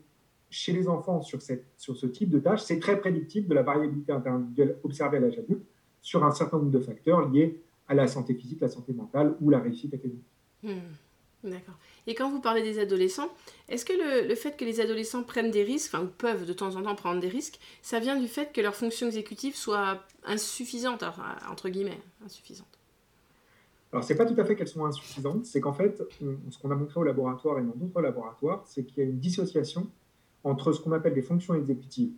chez 0.51 0.73
les 0.73 0.89
enfants 0.89 1.21
sur 1.21 1.43
ce 1.43 2.07
type 2.07 2.31
de 2.31 2.39
tâches, 2.39 2.63
c'est 2.63 2.79
très 2.79 2.99
prédictif 2.99 3.47
de 3.47 3.55
la 3.55 3.63
variabilité 3.63 4.13
interindividuelle 4.13 4.79
observée 4.83 5.19
à 5.19 5.21
l'âge 5.21 5.39
adulte 5.39 5.65
sur 6.01 6.25
un 6.25 6.31
certain 6.31 6.59
nombre 6.59 6.71
de 6.71 6.79
facteurs 6.79 7.29
liés 7.29 7.61
à 7.89 7.95
la 7.95 8.07
santé 8.07 8.35
physique, 8.35 8.61
la 8.61 8.69
santé 8.69 8.93
mentale 8.93 9.35
ou 9.41 9.51
la 9.51 9.59
réussite 9.59 9.93
académique. 9.95 10.25
Hmm. 10.63 10.93
D'accord. 11.45 11.77
Et 12.07 12.15
quand 12.15 12.31
vous 12.31 12.41
parlez 12.41 12.63
des 12.63 12.81
adolescents, 12.81 13.29
est-ce 13.69 13.85
que 13.85 13.93
le, 14.27 14.35
fait 14.35 14.57
que 14.57 14.65
les 14.65 14.81
adolescents 14.81 15.23
prennent 15.23 15.53
des 15.53 15.63
risques, 15.63 15.95
enfin, 15.95 16.05
ou 16.05 16.09
peuvent 16.09 16.45
de 16.45 16.53
temps 16.53 16.75
en 16.75 16.83
temps 16.83 16.97
prendre 16.97 17.21
des 17.21 17.29
risques, 17.29 17.61
ça 17.81 18.01
vient 18.01 18.17
du 18.17 18.27
fait 18.27 18.53
que 18.53 18.61
leur 18.61 18.75
fonction 18.75 19.07
exécutive 19.07 19.55
soit 19.55 20.03
insuffisante, 20.25 21.05
entre 21.49 21.69
guillemets, 21.69 22.01
insuffisante 22.25 22.67
alors, 23.91 24.05
ce 24.05 24.13
n'est 24.13 24.19
pas 24.19 24.27
tout 24.27 24.39
à 24.39 24.45
fait 24.45 24.55
qu'elles 24.55 24.69
sont 24.69 24.85
insuffisantes, 24.85 25.47
c'est 25.47 25.61
qu'en 25.61 25.73
fait, 25.73 26.03
ce 26.21 26.59
qu'on 26.59 26.71
a 26.71 26.75
montré 26.75 27.01
au 27.01 27.05
laboratoire 27.05 27.59
et 27.59 27.63
dans 27.63 27.75
d'autres 27.75 28.03
laboratoires, 28.03 28.63
c'est 28.67 28.85
qu'il 28.85 28.99
y 28.99 29.01
a 29.01 29.05
une 29.05 29.19
dissociation 29.19 29.87
entre 30.45 30.73
ce 30.73 30.81
qu'on 30.81 30.93
appelle 30.93 31.15
des 31.15 31.23
fonctions 31.23 31.55
exécutives 31.55 32.13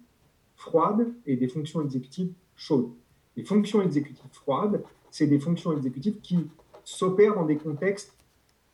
froides 0.56 1.06
et 1.26 1.36
des 1.36 1.46
fonctions 1.46 1.80
exécutives 1.80 2.32
chaudes. 2.56 2.90
Les 3.36 3.44
fonctions 3.44 3.80
exécutives 3.82 4.32
froides, 4.32 4.82
c'est 5.12 5.28
des 5.28 5.38
fonctions 5.38 5.72
exécutives 5.72 6.20
qui 6.20 6.48
s'opèrent 6.84 7.36
dans 7.36 7.46
des 7.46 7.56
contextes 7.56 8.14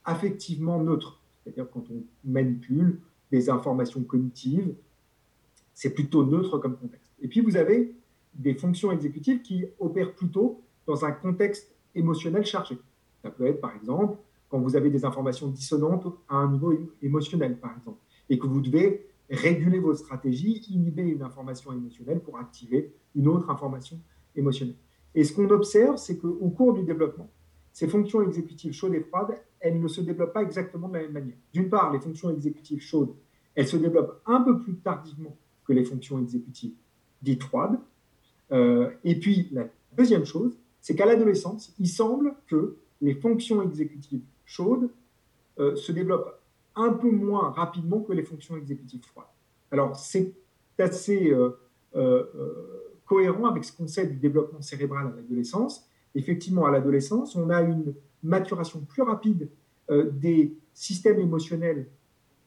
affectivement 0.06 0.82
neutre. 0.82 1.20
C'est-à-dire 1.42 1.68
quand 1.70 1.84
on 1.90 2.02
manipule 2.24 3.00
des 3.30 3.50
informations 3.50 4.02
cognitives, 4.02 4.74
c'est 5.74 5.90
plutôt 5.90 6.24
neutre 6.24 6.58
comme 6.58 6.76
contexte. 6.76 7.12
Et 7.20 7.28
puis 7.28 7.40
vous 7.40 7.56
avez 7.56 7.94
des 8.34 8.54
fonctions 8.54 8.92
exécutives 8.92 9.42
qui 9.42 9.66
opèrent 9.78 10.14
plutôt 10.14 10.62
dans 10.86 11.04
un 11.04 11.12
contexte 11.12 11.74
émotionnel 11.94 12.44
chargé. 12.44 12.78
Ça 13.22 13.30
peut 13.30 13.46
être 13.46 13.60
par 13.60 13.74
exemple 13.74 14.16
quand 14.48 14.60
vous 14.60 14.76
avez 14.76 14.90
des 14.90 15.04
informations 15.04 15.48
dissonantes 15.48 16.06
à 16.28 16.36
un 16.36 16.52
niveau 16.52 16.72
émotionnel, 17.02 17.58
par 17.58 17.76
exemple, 17.76 17.98
et 18.30 18.38
que 18.38 18.46
vous 18.46 18.60
devez 18.60 19.06
réguler 19.28 19.80
vos 19.80 19.94
stratégies, 19.94 20.64
inhiber 20.70 21.02
une 21.02 21.22
information 21.22 21.72
émotionnelle 21.72 22.20
pour 22.20 22.38
activer 22.38 22.92
une 23.16 23.26
autre 23.26 23.50
information 23.50 23.98
émotionnelle. 24.36 24.76
Et 25.14 25.24
ce 25.24 25.32
qu'on 25.32 25.48
observe, 25.50 25.96
c'est 25.96 26.18
qu'au 26.18 26.48
cours 26.50 26.74
du 26.74 26.84
développement, 26.84 27.28
ces 27.76 27.88
fonctions 27.88 28.22
exécutives 28.22 28.72
chaudes 28.72 28.94
et 28.94 29.02
froides, 29.02 29.38
elles 29.60 29.78
ne 29.78 29.86
se 29.86 30.00
développent 30.00 30.32
pas 30.32 30.42
exactement 30.42 30.88
de 30.88 30.94
la 30.94 31.02
même 31.02 31.12
manière. 31.12 31.36
D'une 31.52 31.68
part, 31.68 31.92
les 31.92 32.00
fonctions 32.00 32.30
exécutives 32.30 32.80
chaudes, 32.80 33.14
elles 33.54 33.68
se 33.68 33.76
développent 33.76 34.22
un 34.24 34.40
peu 34.40 34.58
plus 34.60 34.76
tardivement 34.76 35.36
que 35.62 35.74
les 35.74 35.84
fonctions 35.84 36.18
exécutives 36.18 36.72
dites 37.20 37.42
froides. 37.42 37.78
Euh, 38.50 38.92
et 39.04 39.20
puis, 39.20 39.50
la 39.52 39.68
deuxième 39.94 40.24
chose, 40.24 40.56
c'est 40.80 40.96
qu'à 40.96 41.04
l'adolescence, 41.04 41.74
il 41.78 41.86
semble 41.86 42.34
que 42.46 42.78
les 43.02 43.14
fonctions 43.14 43.60
exécutives 43.62 44.24
chaudes 44.46 44.88
euh, 45.58 45.76
se 45.76 45.92
développent 45.92 46.40
un 46.76 46.94
peu 46.94 47.10
moins 47.10 47.50
rapidement 47.50 48.00
que 48.00 48.14
les 48.14 48.22
fonctions 48.22 48.56
exécutives 48.56 49.04
froides. 49.04 49.26
Alors, 49.70 49.96
c'est 49.96 50.32
assez 50.78 51.30
euh, 51.94 52.24
cohérent 53.04 53.44
avec 53.44 53.64
ce 53.64 53.76
qu'on 53.76 53.86
sait 53.86 54.06
du 54.06 54.16
développement 54.16 54.62
cérébral 54.62 55.08
à 55.08 55.16
l'adolescence 55.16 55.90
effectivement, 56.16 56.64
à 56.66 56.70
l'adolescence, 56.70 57.36
on 57.36 57.50
a 57.50 57.60
une 57.62 57.94
maturation 58.22 58.80
plus 58.80 59.02
rapide 59.02 59.48
euh, 59.90 60.10
des 60.10 60.56
systèmes 60.72 61.20
émotionnels 61.20 61.86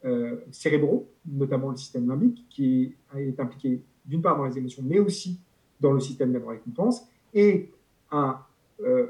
euh, 0.05 0.37
cérébraux, 0.51 1.07
notamment 1.25 1.69
le 1.69 1.77
système 1.77 2.07
limbique, 2.07 2.45
qui 2.49 2.95
est, 3.15 3.39
impliqué 3.39 3.81
d'une 4.05 4.21
part 4.21 4.37
dans 4.37 4.45
les 4.45 4.57
émotions, 4.57 4.83
mais 4.85 4.99
aussi 4.99 5.39
dans 5.79 5.93
le 5.93 5.99
système 5.99 6.33
de 6.33 6.39
récompense, 6.39 7.03
et 7.33 7.71
euh, 8.13 9.05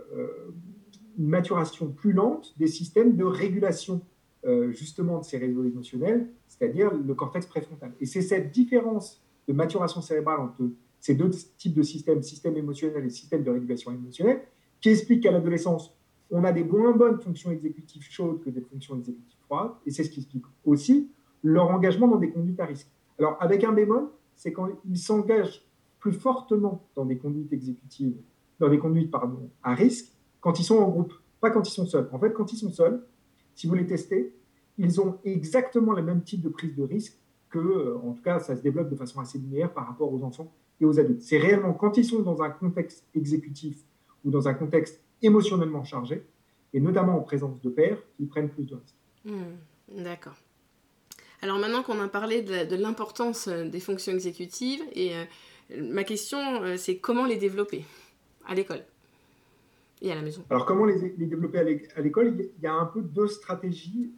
une 1.18 1.28
maturation 1.28 1.88
plus 1.88 2.12
lente 2.12 2.54
des 2.58 2.68
systèmes 2.68 3.16
de 3.16 3.24
régulation 3.24 4.02
justement 4.70 5.20
de 5.20 5.26
ces 5.26 5.38
réseaux 5.38 5.66
émotionnels, 5.66 6.30
c'est-à-dire 6.48 6.94
le 6.94 7.14
cortex 7.14 7.46
préfrontal. 7.46 7.92
Et 8.00 8.06
c'est 8.06 8.22
cette 8.22 8.52
différence 8.52 9.22
de 9.50 9.54
maturation 9.54 10.00
cérébrale 10.00 10.40
entre 10.40 10.64
ces 11.00 11.16
deux 11.16 11.30
types 11.58 11.74
de 11.74 11.84
systèmes, 11.84 12.22
système 12.22 12.58
émotionnel 12.58 13.06
et 13.06 13.10
système 13.10 13.44
de 13.44 13.52
régulation 13.52 13.92
émotionnelle, 13.92 14.42
qui 14.82 14.90
explique 14.90 15.24
qu'à 15.24 15.32
l'adolescence, 15.32 15.94
on 16.32 16.44
a 16.44 16.52
des 16.52 16.64
moins 16.64 16.92
bonnes 16.92 17.20
fonctions 17.20 17.52
exécutives 17.52 18.04
chaudes 18.04 18.42
que 18.42 18.50
des 18.50 18.62
fonctions 18.62 18.96
exécutives 18.98 19.40
froides, 19.46 19.72
et 19.86 19.92
c'est 19.92 20.04
ce 20.04 20.10
qui 20.10 20.20
explique 20.20 20.46
aussi 20.66 21.10
leur 21.44 21.70
engagement 21.70 22.08
dans 22.08 22.18
des 22.18 22.30
conduites 22.30 22.60
à 22.60 22.66
risque. 22.66 22.88
Alors, 23.18 23.38
avec 23.40 23.64
un 23.64 23.72
bémol, 23.72 24.10
c'est 24.36 24.54
quand 24.54 24.70
ils 24.90 24.98
s'engagent 24.98 25.66
plus 26.00 26.14
fortement 26.14 26.88
dans 26.96 27.06
des 27.06 27.18
conduites 27.18 27.52
exécutives, 27.52 28.16
dans 28.60 28.70
des 28.70 28.80
conduites 28.80 29.14
à 29.64 29.74
risque, 29.74 30.14
quand 30.40 30.60
ils 30.60 30.64
sont 30.64 30.78
en 30.78 30.90
groupe, 30.90 31.14
pas 31.42 31.50
quand 31.50 31.68
ils 31.68 31.74
sont 31.74 31.86
seuls. 31.86 32.10
En 32.12 32.20
fait, 32.20 32.34
quand 32.34 32.52
ils 32.54 32.58
sont 32.58 32.72
seuls, 32.72 33.04
si 33.56 33.68
vous 33.68 33.76
les 33.76 33.86
testez, 33.86 34.34
ils 34.78 35.02
ont 35.02 35.18
exactement 35.26 35.94
le 35.94 36.02
même 36.02 36.24
type 36.24 36.42
de 36.42 36.50
prise 36.50 36.76
de 36.76 36.84
risque 36.84 37.18
que, 37.50 37.60
euh, 37.60 37.98
en 37.98 38.14
tout 38.14 38.22
cas, 38.22 38.40
ça 38.40 38.56
se 38.56 38.62
développe 38.62 38.90
de 38.90 38.96
façon 38.96 39.20
assez 39.20 39.38
linéaire 39.38 39.74
par 39.74 39.88
rapport 39.88 40.14
aux 40.14 40.24
enfants 40.24 40.54
et 40.82 40.86
aux 40.86 41.00
adultes. 41.00 41.22
C'est 41.22 41.38
réellement 41.38 41.74
quand 41.74 41.98
ils 41.98 42.06
sont 42.06 42.20
dans 42.20 42.42
un 42.42 42.50
contexte 42.50 43.06
exécutif 43.16 43.78
ou 44.26 44.32
dans 44.32 44.48
un 44.48 44.54
contexte 44.54 45.02
émotionnellement 45.22 45.84
chargé, 45.84 46.24
et 46.74 46.80
notamment 46.80 47.18
en 47.18 47.22
présence 47.22 47.62
de 47.62 47.70
pères, 47.70 47.98
qui 48.18 48.26
prennent 48.26 48.50
plus 48.50 48.64
de 48.64 48.76
risques. 48.76 48.96
Hmm, 49.26 50.04
d'accord. 50.04 50.36
Alors 51.42 51.58
maintenant 51.58 51.84
qu'on 51.84 52.00
a 52.02 52.08
parlé 52.08 52.42
de, 52.42 52.76
l'importance 52.76 53.48
euh, 53.48 53.68
des 53.68 53.80
fonctions 53.80 54.12
exécutives, 54.12 54.82
et 54.94 55.16
euh, 55.16 55.24
ma 55.82 56.04
question, 56.04 56.64
euh, 56.64 56.78
c'est 56.78 56.98
comment 56.98 57.26
les 57.26 57.38
développer 57.38 57.86
à 58.46 58.56
l'école 58.56 58.84
et 60.02 60.12
à 60.12 60.16
la 60.16 60.22
maison? 60.22 60.44
Alors 60.50 60.66
comment 60.66 60.86
les, 60.86 61.14
les 61.18 61.26
développer 61.26 61.60
à 61.60 62.02
l'école? 62.02 62.34
Il 62.38 62.64
y 62.64 62.68
a 62.68 62.74
un 62.74 62.86
peu 62.86 63.02
deux 63.02 63.28
stratégies 63.28 64.12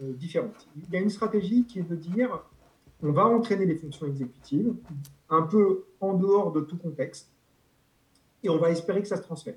différentes. 0.00 0.68
Il 0.76 0.94
y 0.94 0.96
a 0.96 1.00
une 1.00 1.10
stratégie 1.10 1.64
qui 1.64 1.80
est 1.80 1.88
de 1.88 1.96
dire, 1.96 2.40
on 3.02 3.10
va 3.10 3.26
entraîner 3.26 3.66
les 3.66 3.74
fonctions 3.74 4.06
exécutives 4.06 4.72
un 5.30 5.42
peu 5.42 5.84
en 6.00 6.14
dehors 6.14 6.52
de 6.52 6.60
tout 6.60 6.76
contexte, 6.76 7.30
et 8.42 8.48
on 8.48 8.58
va 8.58 8.70
espérer 8.70 9.02
que 9.02 9.08
ça 9.08 9.16
se 9.16 9.22
transfère. 9.22 9.56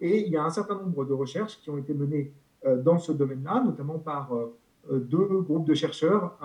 Et 0.00 0.26
il 0.26 0.32
y 0.32 0.36
a 0.36 0.44
un 0.44 0.50
certain 0.50 0.74
nombre 0.74 1.04
de 1.04 1.12
recherches 1.12 1.60
qui 1.60 1.70
ont 1.70 1.78
été 1.78 1.94
menées 1.94 2.32
euh, 2.66 2.80
dans 2.80 2.98
ce 2.98 3.12
domaine-là, 3.12 3.62
notamment 3.64 3.98
par 3.98 4.34
euh, 4.34 4.56
euh, 4.90 4.98
deux 4.98 5.40
groupes 5.42 5.66
de 5.66 5.74
chercheurs, 5.74 6.38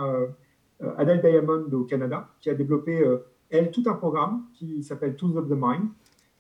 Adele 0.98 1.22
Diamond 1.22 1.70
au 1.74 1.84
Canada, 1.84 2.30
qui 2.40 2.50
a 2.50 2.54
développé, 2.54 3.04
elle, 3.50 3.70
tout 3.70 3.84
un 3.88 3.96
programme 3.96 4.46
qui 4.54 4.82
s'appelle 4.82 5.18
Tools 5.18 5.38
of 5.38 5.50
the 5.50 5.56
Mind, 5.56 5.90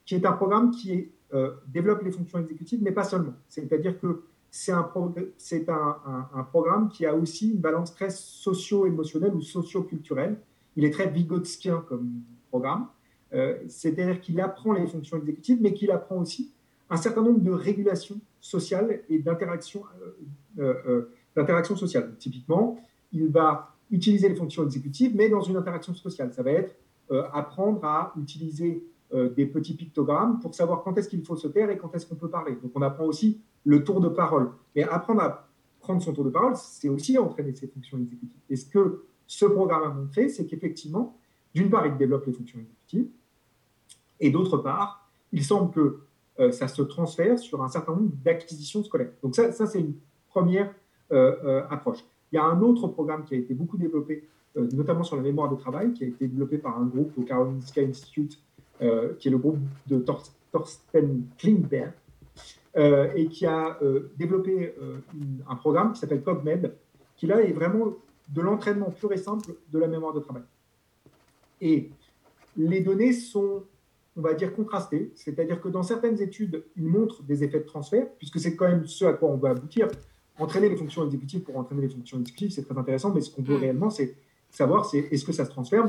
qui 0.05 0.15
est 0.15 0.25
un 0.25 0.31
programme 0.31 0.71
qui 0.71 1.11
développe 1.67 2.03
les 2.03 2.11
fonctions 2.11 2.39
exécutives, 2.39 2.81
mais 2.81 2.93
pas 2.93 3.03
seulement. 3.03 3.33
C'est-à-dire 3.49 3.99
que 3.99 4.23
c'est 4.49 4.71
un, 4.71 4.89
un, 6.33 6.43
programme 6.43 6.87
qui 6.87 7.05
a 7.05 7.13
aussi 7.13 7.51
une 7.51 7.59
balance 7.59 7.93
très 7.93 8.09
socio-émotionnelle 8.09 9.35
ou 9.35 9.41
socio-culturelle. 9.41 10.37
Il 10.75 10.85
est 10.85 10.91
très 10.91 11.09
vygotskien 11.09 11.83
comme 11.87 12.21
programme. 12.49 12.87
Euh, 13.33 13.57
c'est-à-dire 13.67 14.19
qu'il 14.21 14.39
apprend 14.41 14.73
les 14.73 14.87
fonctions 14.87 15.17
exécutives, 15.17 15.59
mais 15.61 15.73
qu'il 15.73 15.91
apprend 15.91 16.17
aussi 16.17 16.51
un 16.89 16.97
certain 16.97 17.21
nombre 17.21 17.41
de 17.41 17.51
régulations 17.51 18.19
sociales 18.41 19.01
et 19.09 19.19
d'interactions 19.19 19.83
euh, 20.59 20.73
euh, 21.37 21.75
sociales. 21.75 22.15
Typiquement, 22.17 22.79
il 23.11 23.27
va 23.27 23.75
utiliser 23.91 24.29
les 24.29 24.35
fonctions 24.35 24.63
exécutives, 24.63 25.15
mais 25.15 25.29
dans 25.29 25.41
une 25.41 25.55
interaction 25.55 25.93
sociale. 25.93 26.33
Ça 26.33 26.43
va 26.43 26.51
être 26.51 26.75
apprendre 27.33 27.83
à 27.85 28.13
utiliser 28.21 28.83
des 29.35 29.47
petits 29.47 29.73
pictogrammes 29.73 30.39
pour 30.39 30.53
savoir 30.53 30.83
quand 30.83 30.95
est-ce 30.99 31.09
qu'il 31.09 31.23
faut 31.23 31.35
se 31.35 31.47
taire 31.47 31.71
et 31.71 31.77
quand 31.77 31.95
est-ce 31.95 32.05
qu'on 32.05 32.15
peut 32.15 32.29
parler. 32.29 32.55
Donc 32.61 32.71
on 32.75 32.83
apprend 32.83 33.05
aussi 33.05 33.41
le 33.65 33.83
tour 33.83 33.99
de 33.99 34.09
parole. 34.09 34.51
Mais 34.75 34.83
apprendre 34.83 35.21
à 35.21 35.49
prendre 35.79 36.03
son 36.03 36.13
tour 36.13 36.23
de 36.23 36.29
parole, 36.29 36.53
c'est 36.55 36.87
aussi 36.87 37.17
entraîner 37.17 37.55
ces 37.55 37.67
fonctions 37.67 37.97
exécutives. 37.97 38.29
Et 38.47 38.55
ce 38.55 38.67
que 38.67 39.05
ce 39.29 39.45
programme 39.45 39.83
a 39.83 39.89
montré, 39.89 40.27
c'est 40.27 40.47
qu'effectivement, 40.47 41.15
d'une 41.53 41.69
part, 41.69 41.85
il 41.85 41.95
développe 41.97 42.25
les 42.25 42.33
fonctions 42.33 42.59
exécutives, 42.59 43.09
et 44.19 44.31
d'autre 44.31 44.57
part, 44.57 45.07
il 45.31 45.43
semble 45.43 45.71
que 45.71 45.99
ça 46.51 46.67
se 46.67 46.81
transfère 46.81 47.37
sur 47.37 47.63
un 47.63 47.67
certain 47.67 47.93
nombre 47.93 48.11
d'acquisitions 48.23 48.83
scolaires. 48.83 49.11
Donc 49.21 49.35
ça, 49.35 49.51
ça 49.51 49.67
c'est 49.67 49.81
une 49.81 49.93
première 50.29 50.73
approche. 51.69 52.03
Il 52.31 52.37
y 52.37 52.39
a 52.39 52.43
un 52.43 52.59
autre 52.61 52.87
programme 52.87 53.23
qui 53.23 53.35
a 53.35 53.37
été 53.37 53.53
beaucoup 53.53 53.77
développé, 53.77 54.27
notamment 54.55 55.03
sur 55.03 55.15
la 55.15 55.21
mémoire 55.21 55.49
de 55.49 55.55
travail, 55.55 55.93
qui 55.93 56.05
a 56.05 56.07
été 56.07 56.27
développé 56.27 56.57
par 56.57 56.79
un 56.79 56.85
groupe 56.85 57.11
au 57.17 57.21
Karolinska 57.21 57.81
Institute, 57.81 58.39
qui 58.79 59.27
est 59.27 59.31
le 59.31 59.37
groupe 59.37 59.59
de 59.85 59.99
Thorsten 60.51 61.23
Klingberg, 61.37 61.93
et 62.75 63.27
qui 63.27 63.45
a 63.45 63.77
développé 64.17 64.73
un 65.47 65.55
programme 65.55 65.93
qui 65.93 65.99
s'appelle 65.99 66.23
CogMed, 66.23 66.73
qui 67.15 67.27
là 67.27 67.41
est 67.41 67.53
vraiment 67.53 67.93
de 68.29 68.41
l'entraînement 68.41 68.91
pur 68.91 69.11
et 69.11 69.17
simple 69.17 69.53
de 69.71 69.79
la 69.79 69.87
mémoire 69.87 70.13
de 70.13 70.19
travail. 70.19 70.43
Et 71.61 71.89
les 72.57 72.81
données 72.81 73.13
sont, 73.13 73.63
on 74.15 74.21
va 74.21 74.33
dire, 74.33 74.53
contrastées, 74.53 75.11
c'est-à-dire 75.15 75.61
que 75.61 75.69
dans 75.69 75.83
certaines 75.83 76.21
études, 76.21 76.63
ils 76.75 76.87
montrent 76.87 77.23
des 77.23 77.43
effets 77.43 77.59
de 77.59 77.65
transfert, 77.65 78.07
puisque 78.17 78.39
c'est 78.39 78.55
quand 78.55 78.67
même 78.67 78.85
ce 78.85 79.05
à 79.05 79.13
quoi 79.13 79.29
on 79.29 79.37
va 79.37 79.49
aboutir. 79.49 79.87
Entraîner 80.37 80.69
les 80.69 80.77
fonctions 80.77 81.05
exécutives 81.05 81.41
pour 81.41 81.57
entraîner 81.57 81.81
les 81.81 81.89
fonctions 81.89 82.19
exécutives, 82.19 82.51
c'est 82.51 82.63
très 82.63 82.77
intéressant, 82.77 83.13
mais 83.13 83.21
ce 83.21 83.29
qu'on 83.33 83.41
veut 83.41 83.57
mm. 83.57 83.61
réellement, 83.61 83.89
c'est 83.89 84.15
savoir 84.49 84.85
c'est 84.85 84.99
est-ce 85.11 85.25
que 85.25 85.33
ça 85.33 85.45
se 85.45 85.49
transfère, 85.49 85.85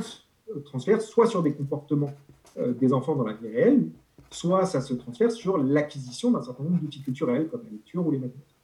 euh, 0.50 0.60
transfère 0.60 1.00
soit 1.00 1.26
sur 1.26 1.42
des 1.42 1.52
comportements 1.52 2.12
euh, 2.58 2.72
des 2.72 2.92
enfants 2.92 3.14
dans 3.14 3.24
la 3.24 3.34
vie 3.34 3.48
réelle, 3.48 3.88
soit 4.30 4.66
ça 4.66 4.80
se 4.80 4.94
transfère 4.94 5.30
sur 5.30 5.58
l'acquisition 5.58 6.30
d'un 6.30 6.42
certain 6.42 6.64
nombre 6.64 6.80
d'outils 6.80 7.02
culturels, 7.02 7.48
comme 7.48 7.62
la 7.64 7.70
lecture 7.70 8.06
ou 8.06 8.10
les 8.10 8.18
mathématiques. 8.18 8.56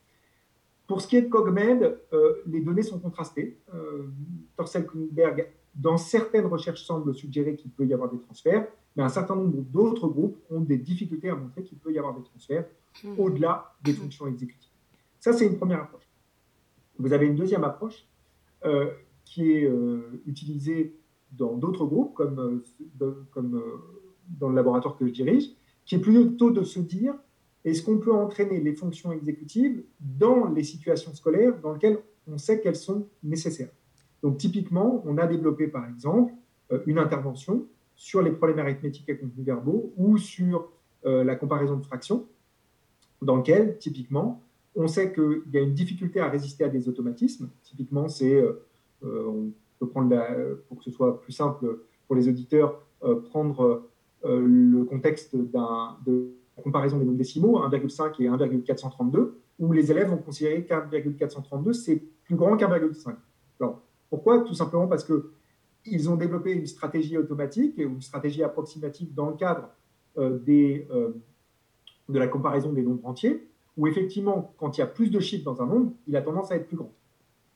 Pour 0.86 1.00
ce 1.00 1.08
qui 1.08 1.16
est 1.16 1.22
de 1.22 1.28
CogMed, 1.28 1.98
euh, 2.12 2.34
les 2.46 2.60
données 2.60 2.82
sont 2.82 2.98
contrastées. 2.98 3.58
Euh, 3.74 4.06
Torcel 4.56 4.86
dans 5.74 5.98
certaines 5.98 6.46
recherches, 6.46 6.84
semble 6.84 7.14
suggérer 7.14 7.54
qu'il 7.54 7.70
peut 7.70 7.84
y 7.84 7.92
avoir 7.92 8.10
des 8.10 8.18
transferts, 8.18 8.66
mais 8.96 9.02
un 9.02 9.10
certain 9.10 9.36
nombre 9.36 9.60
d'autres 9.60 10.08
groupes 10.08 10.38
ont 10.50 10.60
des 10.60 10.78
difficultés 10.78 11.28
à 11.28 11.34
montrer 11.34 11.64
qu'il 11.64 11.76
peut 11.76 11.92
y 11.92 11.98
avoir 11.98 12.14
des 12.14 12.22
transferts 12.22 12.64
hmm. 13.04 13.18
au-delà 13.18 13.74
des 13.82 13.92
hmm. 13.92 13.96
fonctions 13.96 14.26
exécutives. 14.26 14.70
Ça, 15.20 15.32
c'est 15.32 15.46
une 15.46 15.58
première 15.58 15.82
approche. 15.82 16.08
Vous 16.98 17.12
avez 17.12 17.26
une 17.26 17.34
deuxième 17.34 17.64
approche 17.64 18.06
euh, 18.64 18.90
qui 19.24 19.50
est 19.52 19.70
utilisée 20.26 20.94
dans 21.32 21.56
d'autres 21.56 21.84
groupes, 21.84 22.14
comme, 22.14 22.62
comme 23.32 23.62
dans 24.28 24.48
le 24.48 24.54
laboratoire 24.54 24.96
que 24.96 25.06
je 25.06 25.12
dirige, 25.12 25.50
qui 25.84 25.96
est 25.96 25.98
plutôt 25.98 26.50
de 26.50 26.62
se 26.62 26.78
dire 26.78 27.14
est-ce 27.66 27.82
qu'on 27.82 27.98
peut 27.98 28.12
entraîner 28.12 28.60
les 28.60 28.74
fonctions 28.74 29.10
exécutives 29.10 29.82
dans 30.00 30.48
les 30.48 30.62
situations 30.62 31.12
scolaires 31.14 31.58
dans 31.60 31.72
lesquelles 31.72 31.98
on 32.28 32.38
sait 32.38 32.60
qu'elles 32.60 32.76
sont 32.76 33.08
nécessaires? 33.24 33.70
Donc 34.22 34.38
typiquement, 34.38 35.02
on 35.04 35.18
a 35.18 35.26
développé 35.26 35.66
par 35.66 35.88
exemple 35.88 36.32
euh, 36.72 36.78
une 36.86 36.98
intervention 36.98 37.66
sur 37.96 38.22
les 38.22 38.30
problèmes 38.30 38.60
arithmétiques 38.60 39.10
à 39.10 39.14
contenus 39.14 39.44
verbaux 39.44 39.92
ou 39.96 40.16
sur 40.16 40.70
euh, 41.06 41.24
la 41.24 41.34
comparaison 41.34 41.76
de 41.76 41.84
fractions, 41.84 42.26
dans 43.20 43.36
lequel 43.36 43.78
typiquement 43.78 44.42
on 44.76 44.86
sait 44.86 45.12
qu'il 45.12 45.42
y 45.52 45.58
a 45.58 45.60
une 45.60 45.74
difficulté 45.74 46.20
à 46.20 46.28
résister 46.28 46.62
à 46.62 46.68
des 46.68 46.88
automatismes. 46.88 47.48
Typiquement, 47.64 48.08
c'est, 48.08 48.34
euh, 48.34 48.62
on 49.02 49.50
peut 49.80 49.88
prendre, 49.88 50.14
pour 50.68 50.78
que 50.78 50.84
ce 50.84 50.90
soit 50.90 51.20
plus 51.20 51.32
simple 51.32 51.80
pour 52.06 52.14
les 52.14 52.28
auditeurs, 52.28 52.82
prendre 53.30 53.88
le 54.22 54.84
contexte 54.84 55.34
d'un, 55.34 55.96
de 56.04 56.30
la 56.56 56.62
comparaison 56.62 56.98
des 56.98 57.04
nombres 57.04 57.18
décimaux, 57.18 57.60
1,5 57.60 58.22
et 58.22 58.28
1,432, 58.28 59.40
où 59.58 59.72
les 59.72 59.90
élèves 59.90 60.12
ont 60.12 60.18
considéré 60.18 60.64
qu'1,432, 60.64 61.72
c'est 61.72 62.02
plus 62.24 62.36
grand 62.36 62.56
qu'1,5. 62.56 63.14
Alors, 63.60 63.82
pourquoi? 64.10 64.40
Tout 64.40 64.54
simplement 64.54 64.86
parce 64.86 65.04
qu'ils 65.04 66.10
ont 66.10 66.16
développé 66.16 66.52
une 66.52 66.66
stratégie 66.66 67.18
automatique 67.18 67.78
une 67.78 68.00
stratégie 68.00 68.42
approximative 68.42 69.12
dans 69.14 69.30
le 69.30 69.36
cadre 69.36 69.68
euh, 70.18 70.38
euh, 70.48 71.12
de 72.08 72.18
la 72.18 72.28
comparaison 72.28 72.72
des 72.72 72.82
nombres 72.82 73.06
entiers, 73.06 73.48
où 73.76 73.86
effectivement, 73.86 74.54
quand 74.58 74.78
il 74.78 74.80
y 74.80 74.84
a 74.84 74.86
plus 74.86 75.10
de 75.10 75.20
chiffres 75.20 75.44
dans 75.44 75.60
un 75.60 75.66
nombre, 75.66 75.92
il 76.06 76.16
a 76.16 76.22
tendance 76.22 76.50
à 76.50 76.56
être 76.56 76.66
plus 76.66 76.76
grand. 76.76 76.92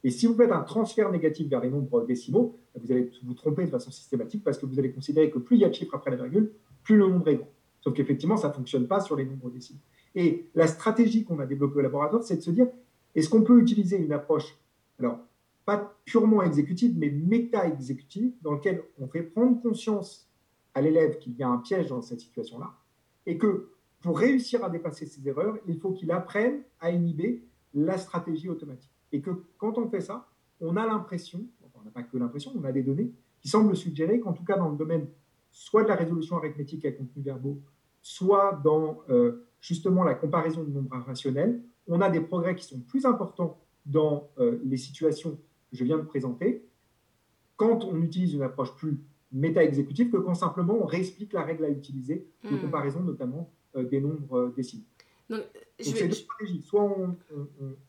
Et 0.02 0.10
si 0.10 0.26
vous 0.26 0.34
faites 0.34 0.50
un 0.50 0.62
transfert 0.62 1.10
négatif 1.10 1.48
vers 1.48 1.60
les 1.60 1.70
nombres 1.70 2.06
décimaux, 2.06 2.58
vous 2.74 2.90
allez 2.90 3.10
vous 3.22 3.34
tromper 3.34 3.64
de 3.64 3.70
façon 3.70 3.90
systématique 3.90 4.42
parce 4.42 4.58
que 4.58 4.66
vous 4.66 4.78
allez 4.78 4.92
considérer 4.92 5.30
que 5.30 5.38
plus 5.38 5.56
il 5.56 5.60
y 5.60 5.64
a 5.64 5.68
de 5.68 5.74
chiffres 5.74 5.94
après 5.94 6.10
la 6.10 6.16
virgule, 6.16 6.52
plus 6.82 6.96
le 6.96 7.06
nombre 7.06 7.28
est 7.28 7.36
grand. 7.36 7.48
Sauf 7.80 7.94
qu'effectivement, 7.94 8.36
ça 8.36 8.48
ne 8.48 8.52
fonctionne 8.52 8.86
pas 8.86 9.00
sur 9.00 9.16
les 9.16 9.24
nombres 9.24 9.50
décimaux. 9.50 9.80
Et 10.14 10.50
la 10.54 10.66
stratégie 10.66 11.24
qu'on 11.24 11.38
a 11.38 11.46
développée 11.46 11.78
au 11.78 11.82
laboratoire, 11.82 12.22
c'est 12.22 12.36
de 12.36 12.42
se 12.42 12.50
dire, 12.50 12.66
est-ce 13.14 13.28
qu'on 13.28 13.42
peut 13.42 13.60
utiliser 13.60 13.96
une 13.96 14.12
approche, 14.12 14.56
alors 14.98 15.18
pas 15.64 15.96
purement 16.04 16.42
exécutive, 16.42 16.94
mais 16.96 17.10
méta-exécutive, 17.10 18.32
dans 18.42 18.52
laquelle 18.52 18.82
on 18.98 19.06
fait 19.06 19.22
prendre 19.22 19.60
conscience 19.60 20.28
à 20.74 20.80
l'élève 20.80 21.18
qu'il 21.18 21.36
y 21.36 21.42
a 21.42 21.48
un 21.48 21.58
piège 21.58 21.88
dans 21.88 22.02
cette 22.02 22.20
situation-là, 22.20 22.72
et 23.26 23.38
que 23.38 23.70
pour 24.00 24.18
réussir 24.18 24.64
à 24.64 24.70
dépasser 24.70 25.06
ces 25.06 25.26
erreurs, 25.28 25.58
il 25.68 25.78
faut 25.78 25.92
qu'il 25.92 26.10
apprenne 26.10 26.62
à 26.80 26.90
inhiber 26.90 27.44
la 27.74 27.98
stratégie 27.98 28.48
automatique. 28.48 28.90
Et 29.12 29.20
que 29.20 29.30
quand 29.58 29.78
on 29.78 29.88
fait 29.88 30.00
ça, 30.00 30.28
on 30.60 30.76
a 30.76 30.86
l'impression, 30.86 31.44
on 31.74 31.84
n'a 31.84 31.90
pas 31.90 32.02
que 32.02 32.16
l'impression, 32.16 32.52
on 32.56 32.64
a 32.64 32.72
des 32.72 32.82
données 32.82 33.12
qui 33.40 33.48
semblent 33.48 33.76
suggérer 33.76 34.20
qu'en 34.20 34.32
tout 34.32 34.44
cas 34.44 34.56
dans 34.56 34.68
le 34.68 34.76
domaine 34.76 35.06
soit 35.50 35.84
de 35.84 35.88
la 35.88 35.96
résolution 35.96 36.36
arithmétique 36.36 36.84
à 36.84 36.92
contenus 36.92 37.24
verbaux, 37.24 37.60
soit 38.02 38.60
dans 38.64 39.02
euh, 39.10 39.46
justement 39.60 40.04
la 40.04 40.14
comparaison 40.14 40.62
de 40.62 40.70
nombres 40.70 40.96
rationnels, 41.06 41.60
on 41.86 42.00
a 42.00 42.08
des 42.08 42.20
progrès 42.20 42.54
qui 42.54 42.64
sont 42.64 42.80
plus 42.80 43.04
importants 43.04 43.60
dans 43.86 44.30
euh, 44.38 44.58
les 44.64 44.76
situations 44.76 45.32
que 45.70 45.76
je 45.76 45.84
viens 45.84 45.98
de 45.98 46.02
présenter, 46.02 46.64
quand 47.56 47.84
on 47.84 48.00
utilise 48.00 48.34
une 48.34 48.42
approche 48.42 48.74
plus 48.76 49.00
méta-exécutive 49.32 50.10
que 50.10 50.16
quand 50.16 50.34
simplement 50.34 50.78
on 50.80 50.86
réexplique 50.86 51.32
la 51.32 51.42
règle 51.42 51.64
à 51.64 51.68
utiliser 51.68 52.26
de 52.44 52.50
hmm. 52.50 52.60
comparaison 52.60 53.00
notamment 53.00 53.50
euh, 53.76 53.84
des 53.84 54.00
nombres 54.00 54.52
décimaux. 54.56 54.84
Donc, 55.28 55.42
c'est 55.78 56.08
deux 56.08 56.14
stratégies. 56.14 56.62
Soit 56.62 56.82
on, 56.82 57.16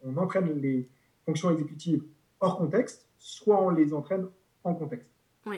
on, 0.03 0.17
entraîne 0.17 0.61
les 0.61 0.87
fonctions 1.25 1.49
exécutives 1.49 2.03
hors 2.39 2.57
contexte, 2.57 3.07
soit 3.17 3.59
on 3.59 3.69
les 3.69 3.93
entraîne 3.93 4.27
en 4.63 4.75
contexte. 4.75 5.09
Oui. 5.47 5.57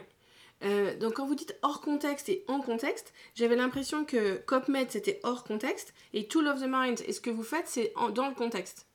Euh, 0.64 0.98
donc 0.98 1.14
quand 1.14 1.26
vous 1.26 1.36
dites 1.36 1.58
hors 1.62 1.82
contexte 1.82 2.30
et 2.30 2.44
en 2.48 2.60
contexte, 2.62 3.14
j'avais 3.36 3.56
l'impression 3.56 4.06
que 4.06 4.38
CopMed 4.46 4.90
c'était 4.90 5.20
hors 5.24 5.44
contexte 5.44 5.94
et 6.14 6.28
Tool 6.28 6.48
of 6.48 6.62
the 6.62 6.68
Mind 6.68 7.02
et 7.06 7.14
ce 7.14 7.22
que 7.22 7.30
vous 7.30 7.44
faites 7.44 7.68
c'est 7.68 7.94
dans 8.14 8.30
le 8.30 8.36
contexte. 8.36 8.88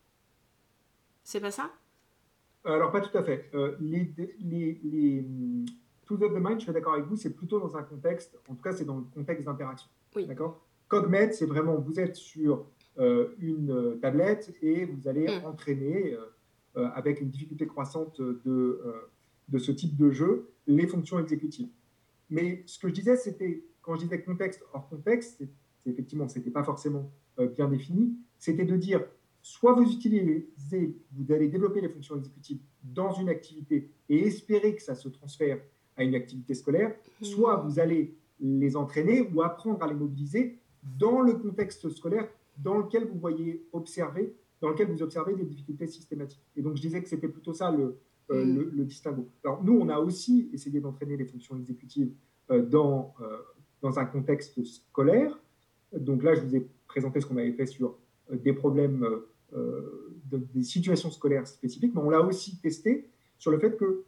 C'est 1.24 1.40
pas 1.40 1.50
ça? 1.50 1.70
Alors 2.64 2.90
pas 2.90 3.00
tout 3.00 3.16
à 3.16 3.22
fait. 3.22 3.50
Euh, 3.54 3.76
les, 3.80 4.10
les, 4.40 5.24
Tool 6.06 6.24
of 6.24 6.32
the 6.32 6.38
Mind, 6.38 6.58
je 6.58 6.64
suis 6.64 6.72
d'accord 6.72 6.94
avec 6.94 7.06
vous, 7.06 7.16
c'est 7.16 7.34
plutôt 7.34 7.60
dans 7.60 7.76
un 7.76 7.82
contexte, 7.82 8.38
en 8.48 8.54
tout 8.54 8.62
cas 8.62 8.72
c'est 8.72 8.86
dans 8.86 8.96
le 8.96 9.04
contexte 9.14 9.44
d'interaction. 9.44 9.88
Oui. 10.16 10.26
D'accord? 10.26 10.64
CogMed, 10.88 11.34
c'est 11.34 11.44
vraiment, 11.44 11.76
vous 11.76 12.00
êtes 12.00 12.16
sur 12.16 12.64
euh, 12.98 13.34
une 13.40 13.98
tablette 14.00 14.54
et 14.62 14.86
vous 14.86 15.06
allez 15.06 15.26
mm. 15.26 15.44
entraîner 15.44 16.16
avec 16.74 17.20
une 17.20 17.28
difficulté 17.28 17.66
croissante 17.66 18.20
de 18.20 18.80
de 19.48 19.58
ce 19.58 19.72
type 19.72 19.96
de 19.96 20.10
jeu 20.10 20.50
les 20.66 20.86
fonctions 20.86 21.18
exécutives. 21.18 21.68
Mais 22.30 22.62
ce 22.66 22.78
que 22.78 22.88
je 22.88 22.94
disais, 22.94 23.16
c'était, 23.16 23.64
quand 23.80 23.94
je 23.94 24.02
disais 24.02 24.20
contexte 24.20 24.62
hors 24.72 24.88
contexte, 24.88 25.36
c'est, 25.38 25.48
effectivement, 25.90 26.28
ce 26.28 26.38
n'était 26.38 26.50
pas 26.50 26.64
forcément 26.64 27.10
euh, 27.38 27.48
bien 27.48 27.68
défini, 27.68 28.16
c'était 28.38 28.64
de 28.64 28.76
dire, 28.76 29.02
soit 29.40 29.72
vous 29.72 29.90
utilisez, 29.90 30.96
vous 31.12 31.32
allez 31.32 31.48
développer 31.48 31.80
les 31.80 31.88
fonctions 31.88 32.16
exécutives 32.16 32.58
dans 32.82 33.12
une 33.12 33.28
activité 33.28 33.90
et 34.08 34.26
espérer 34.26 34.74
que 34.74 34.82
ça 34.82 34.94
se 34.94 35.08
transfère 35.08 35.58
à 35.96 36.04
une 36.04 36.14
activité 36.14 36.54
scolaire, 36.54 36.94
mmh. 37.20 37.24
soit 37.24 37.56
vous 37.56 37.78
allez 37.78 38.14
les 38.40 38.76
entraîner 38.76 39.22
ou 39.22 39.42
apprendre 39.42 39.82
à 39.82 39.88
les 39.88 39.94
mobiliser 39.94 40.58
dans 40.98 41.20
le 41.20 41.34
contexte 41.34 41.88
scolaire 41.90 42.28
dans 42.58 42.78
lequel 42.78 43.06
vous 43.06 43.18
voyez 43.18 43.66
observer, 43.72 44.34
dans 44.60 44.70
lequel 44.70 44.88
vous 44.88 45.02
observez 45.02 45.34
des 45.34 45.44
difficultés 45.44 45.86
systématiques. 45.86 46.42
Et 46.56 46.62
donc 46.62 46.76
je 46.76 46.82
disais 46.82 47.02
que 47.02 47.08
c'était 47.08 47.28
plutôt 47.28 47.52
ça 47.52 47.70
le, 47.70 47.98
euh, 48.30 48.44
mm. 48.44 48.70
le, 48.76 48.84
distinguo. 48.84 49.28
Alors 49.42 49.64
nous, 49.64 49.78
on 49.78 49.88
a 49.88 49.98
aussi 49.98 50.50
essayé 50.52 50.80
d'entraîner 50.80 51.16
les 51.16 51.24
fonctions 51.24 51.56
exécutives 51.56 52.12
euh, 52.50 52.62
dans, 52.62 53.14
euh, 53.20 53.38
dans 53.80 53.98
un 53.98 54.04
contexte 54.04 54.62
scolaire. 54.64 55.38
Donc 55.92 56.22
là, 56.22 56.34
je 56.34 56.42
vous 56.42 56.54
ai 56.54 56.68
présenté 56.86 57.20
ce 57.20 57.26
qu'on 57.26 57.38
avait 57.38 57.52
fait 57.52 57.66
sur 57.66 57.96
des 58.30 58.52
problèmes, 58.52 59.06
des 60.30 60.62
situations 60.62 61.10
scolaires 61.10 61.46
spécifiques, 61.46 61.94
mais 61.94 62.02
on 62.02 62.10
l'a 62.10 62.20
aussi 62.20 62.58
testé 62.60 63.08
sur 63.38 63.50
le 63.50 63.58
fait 63.58 63.74
que 63.78 64.04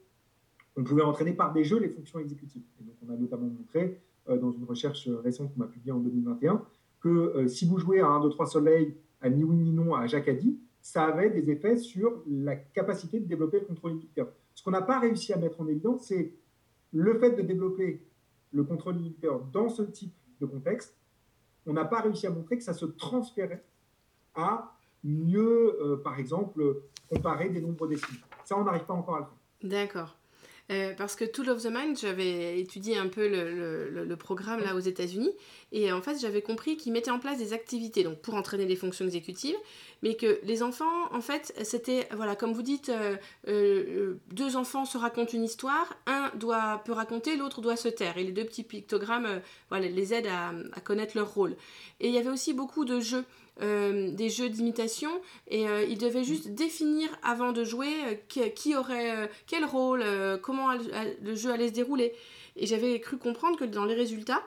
on 0.76 0.84
pouvait 0.84 1.02
entraîner 1.02 1.32
par 1.32 1.54
des 1.54 1.64
jeux 1.64 1.78
les 1.78 1.88
fonctions 1.88 2.18
exécutives. 2.18 2.62
Et 2.80 2.84
donc, 2.84 2.94
on 3.06 3.14
a 3.14 3.16
notamment 3.16 3.46
montré 3.46 3.98
dans 4.28 4.52
une 4.52 4.64
recherche 4.64 5.08
récente 5.08 5.54
qu'on 5.54 5.62
a 5.62 5.66
publiée 5.66 5.92
en 5.92 6.00
2021 6.00 6.62
que 7.00 7.46
si 7.48 7.66
vous 7.66 7.78
jouez 7.78 8.00
à 8.00 8.08
1, 8.08 8.20
2, 8.20 8.28
3 8.28 8.46
soleil, 8.46 8.94
à 9.22 9.30
ni 9.30 9.42
oui 9.42 9.56
ni 9.56 9.72
non, 9.72 9.94
à 9.94 10.06
Jacadi, 10.06 10.58
ça 10.82 11.04
avait 11.04 11.30
des 11.30 11.50
effets 11.50 11.76
sur 11.76 12.22
la 12.26 12.56
capacité 12.56 13.20
de 13.20 13.26
développer 13.26 13.60
le 13.60 13.66
contrôle 13.66 13.92
inhibiteur. 13.92 14.28
Ce 14.54 14.62
qu'on 14.62 14.70
n'a 14.70 14.82
pas 14.82 14.98
réussi 14.98 15.32
à 15.32 15.36
mettre 15.36 15.60
en 15.60 15.68
évidence, 15.68 16.06
c'est 16.06 16.32
le 16.92 17.18
fait 17.18 17.32
de 17.32 17.42
développer 17.42 18.02
le 18.52 18.64
contrôle 18.64 18.96
inhibiteur 18.96 19.40
dans 19.52 19.68
ce 19.68 19.82
type 19.82 20.14
de 20.40 20.46
contexte. 20.46 20.96
On 21.66 21.72
n'a 21.72 21.84
pas 21.84 22.00
réussi 22.00 22.26
à 22.26 22.30
montrer 22.30 22.56
que 22.56 22.64
ça 22.64 22.74
se 22.74 22.86
transférait 22.86 23.64
à 24.34 24.76
mieux, 25.04 25.78
euh, 25.80 25.96
par 25.96 26.18
exemple, 26.18 26.82
comparer 27.08 27.48
des 27.50 27.60
nombres 27.60 27.86
décimaux. 27.86 28.18
Ça, 28.44 28.58
on 28.58 28.64
n'arrive 28.64 28.84
pas 28.84 28.94
encore 28.94 29.16
à 29.16 29.20
le 29.20 29.24
faire. 29.26 29.70
D'accord. 29.70 30.16
Euh, 30.70 30.94
parce 30.96 31.16
que 31.16 31.24
Tool 31.24 31.50
of 31.50 31.62
the 31.62 31.70
Mind, 31.70 31.98
j'avais 31.98 32.60
étudié 32.60 32.96
un 32.96 33.08
peu 33.08 33.28
le, 33.28 34.14
programme 34.16 34.60
là 34.60 34.76
aux 34.76 34.80
États-Unis, 34.80 35.32
et 35.72 35.90
en 35.92 36.00
fait 36.00 36.20
j'avais 36.20 36.42
compris 36.42 36.76
qu'ils 36.76 36.92
mettaient 36.92 37.10
en 37.10 37.18
place 37.18 37.38
des 37.38 37.52
activités 37.52 38.04
donc 38.04 38.20
pour 38.20 38.34
entraîner 38.34 38.66
les 38.66 38.76
fonctions 38.76 39.04
exécutives, 39.04 39.56
mais 40.02 40.14
que 40.14 40.40
les 40.44 40.62
enfants, 40.62 41.12
en 41.12 41.20
fait, 41.20 41.52
c'était 41.64 42.08
voilà 42.12 42.36
comme 42.36 42.52
vous 42.52 42.62
dites, 42.62 42.88
euh, 42.88 43.16
euh, 43.48 44.14
deux 44.32 44.56
enfants 44.56 44.84
se 44.84 44.98
racontent 44.98 45.32
une 45.32 45.44
histoire, 45.44 45.94
un 46.06 46.30
doit 46.36 46.82
peut 46.84 46.92
raconter, 46.92 47.36
l'autre 47.36 47.60
doit 47.60 47.76
se 47.76 47.88
taire, 47.88 48.18
et 48.18 48.24
les 48.24 48.32
deux 48.32 48.44
petits 48.44 48.64
pictogrammes 48.64 49.40
voilà 49.68 49.88
les 49.88 50.14
aident 50.14 50.28
à, 50.28 50.80
connaître 50.80 51.16
leur 51.16 51.32
rôle. 51.32 51.56
Et 52.00 52.08
il 52.08 52.14
y 52.14 52.18
avait 52.18 52.30
aussi 52.30 52.52
beaucoup 52.52 52.84
de 52.84 53.00
jeux. 53.00 53.24
Euh, 53.62 54.10
des 54.12 54.30
jeux 54.30 54.48
d'imitation 54.48 55.10
et 55.46 55.68
euh, 55.68 55.84
ils 55.84 55.98
devaient 55.98 56.24
juste 56.24 56.48
définir 56.54 57.10
avant 57.22 57.52
de 57.52 57.62
jouer 57.62 57.92
euh, 58.06 58.48
qui, 58.48 58.74
aurait 58.74 59.30
quel 59.46 59.66
rôle, 59.66 60.02
comment 60.40 60.68
le 60.72 61.34
jeu 61.34 61.50
allait 61.50 61.68
se 61.68 61.74
dérouler. 61.74 62.14
Et 62.56 62.66
j'avais 62.66 62.98
cru 63.00 63.18
comprendre 63.18 63.58
que 63.58 63.64
dans 63.64 63.84
les 63.84 63.94
résultats, 63.94 64.42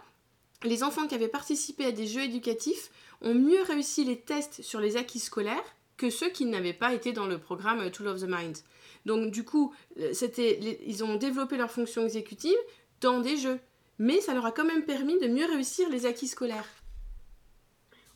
les 0.63 0.81
enfants 0.81 1.07
qui 1.07 1.13
avaient 1.13 1.27
participé 1.27 1.85
à 1.85 1.91
des 1.91 2.07
jeux 2.07 2.23
éducatifs 2.23 2.89
ont 3.23 3.35
mieux 3.35 3.61
réussi 3.63 4.05
les 4.05 4.19
tests 4.19 4.61
sur 4.61 4.79
les 4.79 4.97
acquis 4.97 5.19
scolaires 5.19 5.63
que 5.97 6.09
ceux 6.09 6.29
qui 6.29 6.45
n'avaient 6.45 6.73
pas 6.73 6.93
été 6.93 7.13
dans 7.13 7.27
le 7.27 7.37
programme 7.37 7.89
Tool 7.91 8.07
of 8.07 8.21
the 8.21 8.27
Mind. 8.27 8.57
Donc 9.05 9.31
du 9.31 9.43
coup, 9.43 9.73
c'était, 10.11 10.79
ils 10.85 11.03
ont 11.03 11.15
développé 11.15 11.57
leur 11.57 11.71
fonction 11.71 12.03
exécutive 12.03 12.57
dans 13.01 13.19
des 13.19 13.37
jeux. 13.37 13.59
Mais 13.99 14.21
ça 14.21 14.33
leur 14.33 14.45
a 14.45 14.51
quand 14.51 14.65
même 14.65 14.85
permis 14.85 15.19
de 15.19 15.27
mieux 15.27 15.45
réussir 15.45 15.89
les 15.89 16.05
acquis 16.05 16.27
scolaires. 16.27 16.67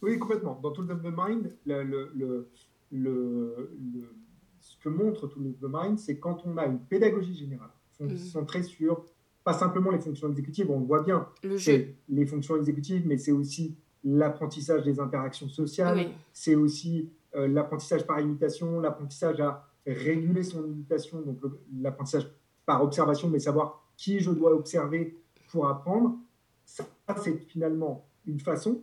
Oui, 0.01 0.17
complètement. 0.17 0.59
Dans 0.61 0.71
Tool 0.71 0.91
of 0.91 1.01
the 1.01 1.13
Mind, 1.15 1.55
ce 4.59 4.77
que 4.83 4.89
montre 4.89 5.27
Tool 5.27 5.47
of 5.47 5.59
the 5.59 5.71
Mind, 5.71 5.99
c'est 5.99 6.19
quand 6.19 6.41
on 6.45 6.57
a 6.57 6.65
une 6.65 6.79
pédagogie 6.79 7.35
générale 7.35 7.69
mhm. 7.99 8.17
centrée 8.17 8.63
sur 8.63 9.05
pas 9.43 9.53
simplement 9.53 9.91
les 9.91 9.99
fonctions 9.99 10.29
exécutives, 10.29 10.69
on 10.69 10.81
le 10.81 10.85
voit 10.85 11.03
bien, 11.03 11.29
c'est 11.57 11.95
les 12.09 12.25
fonctions 12.25 12.57
exécutives, 12.57 13.07
mais 13.07 13.17
c'est 13.17 13.31
aussi 13.31 13.77
l'apprentissage 14.03 14.83
des 14.83 14.99
interactions 14.99 15.49
sociales, 15.49 16.09
c'est 16.33 16.55
aussi 16.55 17.09
euh, 17.35 17.47
l'apprentissage 17.47 18.05
par 18.05 18.19
imitation, 18.19 18.79
l'apprentissage 18.79 19.39
à 19.41 19.67
réguler 19.85 20.43
son 20.43 20.65
imitation, 20.65 21.21
donc 21.21 21.39
l'apprentissage 21.81 22.27
par 22.65 22.83
observation, 22.83 23.29
mais 23.29 23.39
savoir 23.39 23.83
qui 23.95 24.19
je 24.19 24.31
dois 24.31 24.53
observer 24.53 25.17
pour 25.51 25.67
apprendre. 25.67 26.17
Ça, 26.65 26.85
c'est 27.21 27.37
finalement 27.47 28.05
une 28.25 28.39
façon 28.39 28.81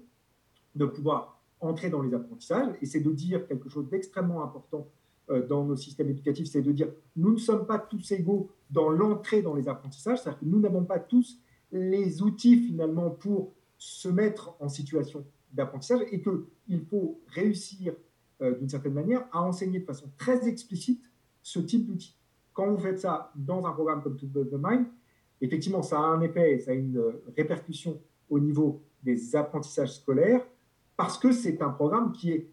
de 0.75 0.87
pouvoir 0.87 1.41
entrer 1.61 1.91
dans 1.91 2.03
les 2.03 2.15
apprentissages. 2.15 2.75
Et 2.81 2.87
c'est 2.87 3.01
de 3.01 3.11
dire 3.11 3.47
quelque 3.47 3.69
chose 3.69 3.89
d'extrêmement 3.89 4.43
important 4.43 4.89
euh, 5.31 5.47
dans 5.47 5.65
nos 5.65 5.77
systèmes 5.77 6.11
éducatifs, 6.11 6.49
c'est 6.49 6.63
de 6.63 6.73
dire 6.73 6.89
nous 7.17 7.33
ne 7.33 7.39
sommes 7.39 7.67
pas 7.67 7.79
tous 7.79 8.13
égaux 8.13 8.51
dans 8.71 8.91
l'entrée 8.91 9.43
dans 9.43 9.55
les 9.55 9.69
apprentissages, 9.69 10.21
c'est-à-dire 10.21 10.41
que 10.41 10.45
nous 10.45 10.61
n'avons 10.61 10.85
pas 10.85 10.99
tous 10.99 11.39
les 11.73 12.23
outils 12.23 12.57
finalement 12.57 13.11
pour 13.11 13.53
se 13.85 14.09
mettre 14.09 14.57
en 14.61 14.69
situation 14.69 15.27
d'apprentissage 15.53 16.01
et 16.11 16.21
qu'il 16.21 16.85
faut 16.89 17.21
réussir 17.29 17.95
euh, 18.41 18.55
d'une 18.59 18.69
certaine 18.69 18.95
manière 18.95 19.27
à 19.31 19.43
enseigner 19.43 19.81
de 19.81 19.85
façon 19.85 20.11
très 20.17 20.49
explicite 20.49 21.05
ce 21.43 21.59
type 21.59 21.87
d'outils. 21.87 22.17
Quand 22.55 22.71
vous 22.73 22.79
faites 22.79 23.01
ça 23.01 23.31
dans 23.35 23.67
un 23.67 23.73
programme 23.73 24.03
comme 24.03 24.17
To 24.17 24.27
the 24.27 24.59
Mind, 24.59 24.87
effectivement, 25.43 25.83
ça 25.83 25.99
a 25.99 26.03
un 26.03 26.23
effet, 26.23 26.59
ça 26.61 26.71
a 26.71 26.75
une 26.75 27.03
répercussion 27.37 28.01
au 28.31 28.39
niveau 28.39 28.81
des 29.03 29.37
apprentissages 29.37 29.97
scolaires, 29.97 30.47
parce 30.97 31.19
que 31.19 31.33
c'est 31.33 31.61
un 31.61 31.71
programme 31.71 32.13
qui 32.13 32.33
est 32.33 32.49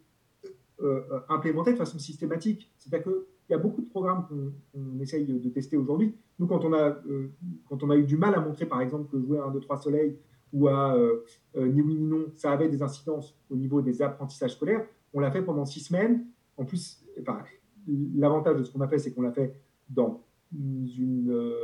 euh, 0.82 1.00
euh, 1.12 1.20
implémenté 1.30 1.72
de 1.72 1.78
façon 1.78 1.98
systématique. 1.98 2.70
C'est-à-dire 2.76 3.04
qu'il 3.04 3.22
y 3.50 3.54
a 3.54 3.58
beaucoup 3.58 3.80
de 3.80 3.88
programmes 3.88 4.26
qu'on 4.28 5.00
essaye 5.00 5.24
de, 5.24 5.48
tester 5.48 5.76
aujourd'hui. 5.76 6.14
Nous, 6.38 6.46
quand 6.46 6.64
on, 6.64 6.72
a, 6.72 6.98
euh, 7.08 7.30
quand 7.68 7.82
on 7.84 7.90
a 7.90 7.96
eu 7.96 8.04
du 8.04 8.16
mal 8.16 8.34
à 8.34 8.40
montrer, 8.40 8.66
par 8.66 8.80
exemple, 8.82 9.08
que 9.10 9.18
jouer 9.24 9.38
à 9.38 9.44
1, 9.44 9.52
2, 9.52 9.60
3 9.60 9.78
soleil 9.78 10.16
ou 10.52 10.68
à 10.68 10.96
ni 11.56 11.80
oui 11.80 11.94
ni 11.94 12.04
non, 12.04 12.26
ça 12.34 12.52
avait 12.52 12.68
des 12.68 12.82
incidences 12.82 13.36
au 13.50 13.56
niveau 13.56 13.80
des 13.80 14.02
apprentissages 14.02 14.52
scolaires, 14.52 14.86
on 15.14 15.20
l'a 15.20 15.30
fait 15.30 15.42
pendant 15.42 15.64
six 15.64 15.80
semaines. 15.80 16.26
En 16.56 16.64
plus, 16.64 17.04
l'avantage 18.14 18.58
de 18.58 18.64
ce 18.64 18.70
qu'on 18.70 18.80
a 18.80 18.88
fait, 18.88 18.98
c'est 18.98 19.12
qu'on 19.12 19.22
l'a 19.22 19.32
fait 19.32 19.54
dans 19.88 20.24
une 20.52 21.54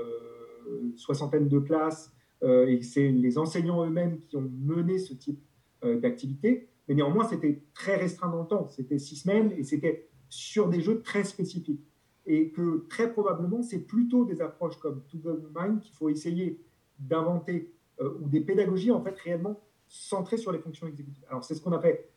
soixantaine 0.97 1.49
de 1.49 1.59
classes 1.59 2.13
et 2.43 2.81
c'est 2.83 3.11
les 3.11 3.37
enseignants 3.37 3.85
eux-mêmes 3.85 4.21
qui 4.21 4.37
ont 4.37 4.51
mené 4.59 4.99
ce 4.99 5.13
type 5.15 5.41
euh, 5.85 6.01
d'activité. 6.01 6.69
Mais 6.89 6.97
néanmoins, 6.97 7.25
c'était 7.25 7.63
très 7.73 7.95
restreint 7.95 8.29
dans 8.29 8.43
le 8.43 8.49
temps. 8.49 8.67
C'était 8.67 8.99
six 8.99 9.15
semaines 9.15 9.53
et 9.53 9.63
c'était 9.63 10.09
sur 10.29 10.69
des 10.69 10.81
jeux 10.81 11.03
très 11.03 11.23
spécifiques. 11.23 11.87
Et 12.27 12.51
que 12.51 12.85
très 12.89 13.13
probablement, 13.13 13.63
c'est 13.63 13.79
plutôt 13.79 14.25
des 14.25 14.41
approches 14.41 14.77
comme 14.79 15.05
To 15.05 15.19
the 15.19 15.39
Mind 15.57 15.79
qu'il 15.81 15.95
faut 15.95 16.09
essayer 16.09 16.61
d'inventer 16.99 17.53
euh, 17.61 17.78
ou 18.01 18.29
des 18.29 18.41
pédagogies 18.41 18.91
en 18.91 19.03
fait 19.03 19.17
réellement 19.19 19.61
centrées 19.89 20.37
sur 20.37 20.53
les 20.53 20.59
fonctions 20.59 20.87
exécutives. 20.87 21.25
Alors 21.29 21.45
c'est 21.45 21.55
ce 21.55 21.61
qu'on 21.61 21.73
a 21.73 21.81
fait, 21.81 22.11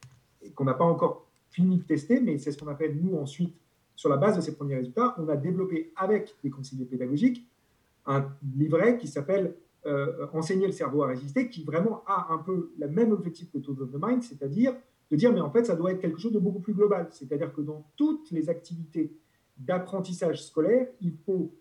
qu'on 0.55 0.65
n'a 0.65 0.73
pas 0.73 0.85
encore 0.85 1.27
fini 1.49 1.77
de 1.77 1.83
tester, 1.83 2.19
mais 2.19 2.37
c'est 2.37 2.51
ce 2.51 2.57
qu'on 2.57 2.67
a 2.67 2.75
fait 2.75 2.93
nous 2.93 3.17
ensuite 3.17 3.55
sur 3.95 4.09
la 4.09 4.17
base 4.17 4.35
de 4.35 4.41
ces 4.41 4.55
premiers 4.55 4.75
résultats. 4.75 5.15
On 5.17 5.27
a 5.29 5.35
développé 5.35 5.91
avec 5.95 6.35
des 6.43 6.49
conseillers 6.49 6.85
pédagogiques 6.85 7.47
un 8.05 8.29
livret 8.55 8.97
qui 8.97 9.07
s'appelle 9.07 9.55
euh, 9.85 10.27
enseigner 10.33 10.65
le 10.65 10.71
cerveau 10.71 11.03
à 11.03 11.07
résister, 11.07 11.49
qui 11.49 11.63
vraiment 11.63 12.03
a 12.07 12.33
un 12.33 12.37
peu 12.37 12.71
le 12.77 12.87
même 12.87 13.11
objectif 13.11 13.51
que 13.51 13.57
Tools 13.57 13.81
of 13.81 13.91
the 13.91 13.97
Mind, 14.01 14.23
c'est-à-dire 14.23 14.75
de 15.11 15.15
dire, 15.17 15.33
mais 15.33 15.41
en 15.41 15.51
fait, 15.51 15.65
ça 15.65 15.75
doit 15.75 15.91
être 15.91 15.99
quelque 15.99 16.19
chose 16.19 16.31
de 16.31 16.39
beaucoup 16.39 16.61
plus 16.61 16.73
global. 16.73 17.07
C'est-à-dire 17.11 17.53
que 17.53 17.61
dans 17.61 17.85
toutes 17.97 18.31
les 18.31 18.49
activités 18.49 19.11
d'apprentissage 19.57 20.45
scolaire, 20.45 20.87
il 21.01 21.13
faut 21.25 21.51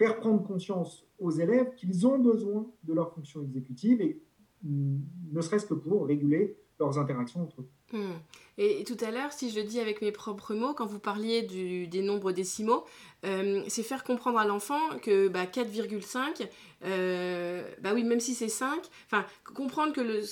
faire 0.00 0.16
prendre 0.16 0.42
conscience 0.42 1.04
aux 1.18 1.30
élèves 1.30 1.74
qu'ils 1.74 2.06
ont 2.06 2.18
besoin 2.18 2.66
de 2.84 2.94
leur 2.94 3.12
fonction 3.12 3.42
exécutive 3.42 4.00
et 4.00 4.22
mm, 4.62 4.98
ne 5.32 5.40
serait-ce 5.42 5.66
que 5.66 5.74
pour 5.74 6.06
réguler 6.06 6.56
leurs 6.78 6.98
interactions 6.98 7.42
entre 7.42 7.60
eux. 7.60 7.68
Hmm. 7.92 8.14
Et, 8.56 8.82
tout 8.84 8.96
à 9.04 9.10
l'heure, 9.10 9.30
si 9.30 9.50
je 9.50 9.60
dis 9.60 9.78
avec 9.78 10.00
mes 10.00 10.10
propres 10.10 10.54
mots, 10.54 10.72
quand 10.72 10.86
vous 10.86 11.00
parliez 11.00 11.42
des 11.86 12.02
nombres 12.02 12.32
décimaux, 12.32 12.84
euh, 13.26 13.62
c'est 13.68 13.82
faire 13.82 14.02
comprendre 14.02 14.38
à 14.38 14.46
l'enfant 14.46 14.80
que 15.02 15.28
bah, 15.28 15.44
4,5, 15.44 16.48
euh, 16.84 17.62
bah 17.82 17.90
oui, 17.92 18.02
même 18.02 18.20
si 18.20 18.32
c'est 18.34 18.48
5, 18.48 18.80
enfin, 19.04 19.26
comprendre 19.54 19.92
que 19.92 20.00
le... 20.00 20.22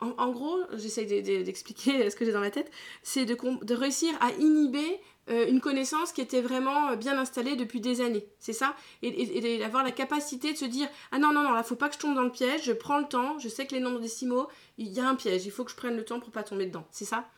En, 0.00 0.30
gros, 0.32 0.58
j'essaye 0.74 1.06
d'expliquer 1.22 2.10
ce 2.10 2.16
que 2.16 2.24
j'ai 2.24 2.32
dans 2.32 2.40
la 2.40 2.50
tête, 2.50 2.70
c'est 3.04 3.26
de 3.26 3.74
réussir 3.74 4.12
à 4.20 4.32
inhiber 4.32 5.00
euh, 5.28 5.48
une 5.48 5.60
connaissance 5.60 6.12
qui 6.12 6.20
était 6.20 6.40
vraiment 6.40 6.90
euh, 6.90 6.96
bien 6.96 7.18
installée 7.18 7.56
depuis 7.56 7.80
des 7.80 8.00
années. 8.00 8.24
C'est 8.38 8.52
ça? 8.52 8.76
Et, 9.02 9.58
d'avoir 9.58 9.82
la 9.82 9.90
capacité 9.90 10.52
de 10.52 10.56
se 10.56 10.64
dire 10.64 10.88
Ah 11.10 11.18
non, 11.18 11.32
non, 11.32 11.42
non, 11.42 11.52
là, 11.52 11.62
faut 11.64 11.74
pas 11.74 11.88
que 11.88 11.94
je 11.94 11.98
tombe 11.98 12.14
dans 12.14 12.22
le 12.22 12.30
piège, 12.30 12.64
je 12.64 12.72
prends 12.72 12.98
le 12.98 13.06
temps, 13.06 13.38
je 13.38 13.48
sais 13.48 13.66
que 13.66 13.74
les 13.74 13.80
nombres 13.80 14.00
décimaux, 14.00 14.46
il 14.78 14.88
y 14.88 15.00
a 15.00 15.08
un 15.08 15.16
piège, 15.16 15.44
il 15.44 15.50
faut 15.50 15.64
que 15.64 15.72
je 15.72 15.76
prenne 15.76 15.96
le 15.96 16.04
temps 16.04 16.20
pour 16.20 16.30
pas 16.30 16.44
tomber 16.44 16.66
dedans. 16.66 16.86
C'est 16.90 17.04
ça? 17.04 17.28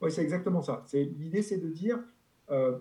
Oui, 0.00 0.10
c'est 0.10 0.22
exactement 0.22 0.62
ça. 0.62 0.84
L'idée, 0.92 1.42
c'est 1.42 1.58
de 1.58 1.68
dire 1.68 2.00
euh, 2.50 2.76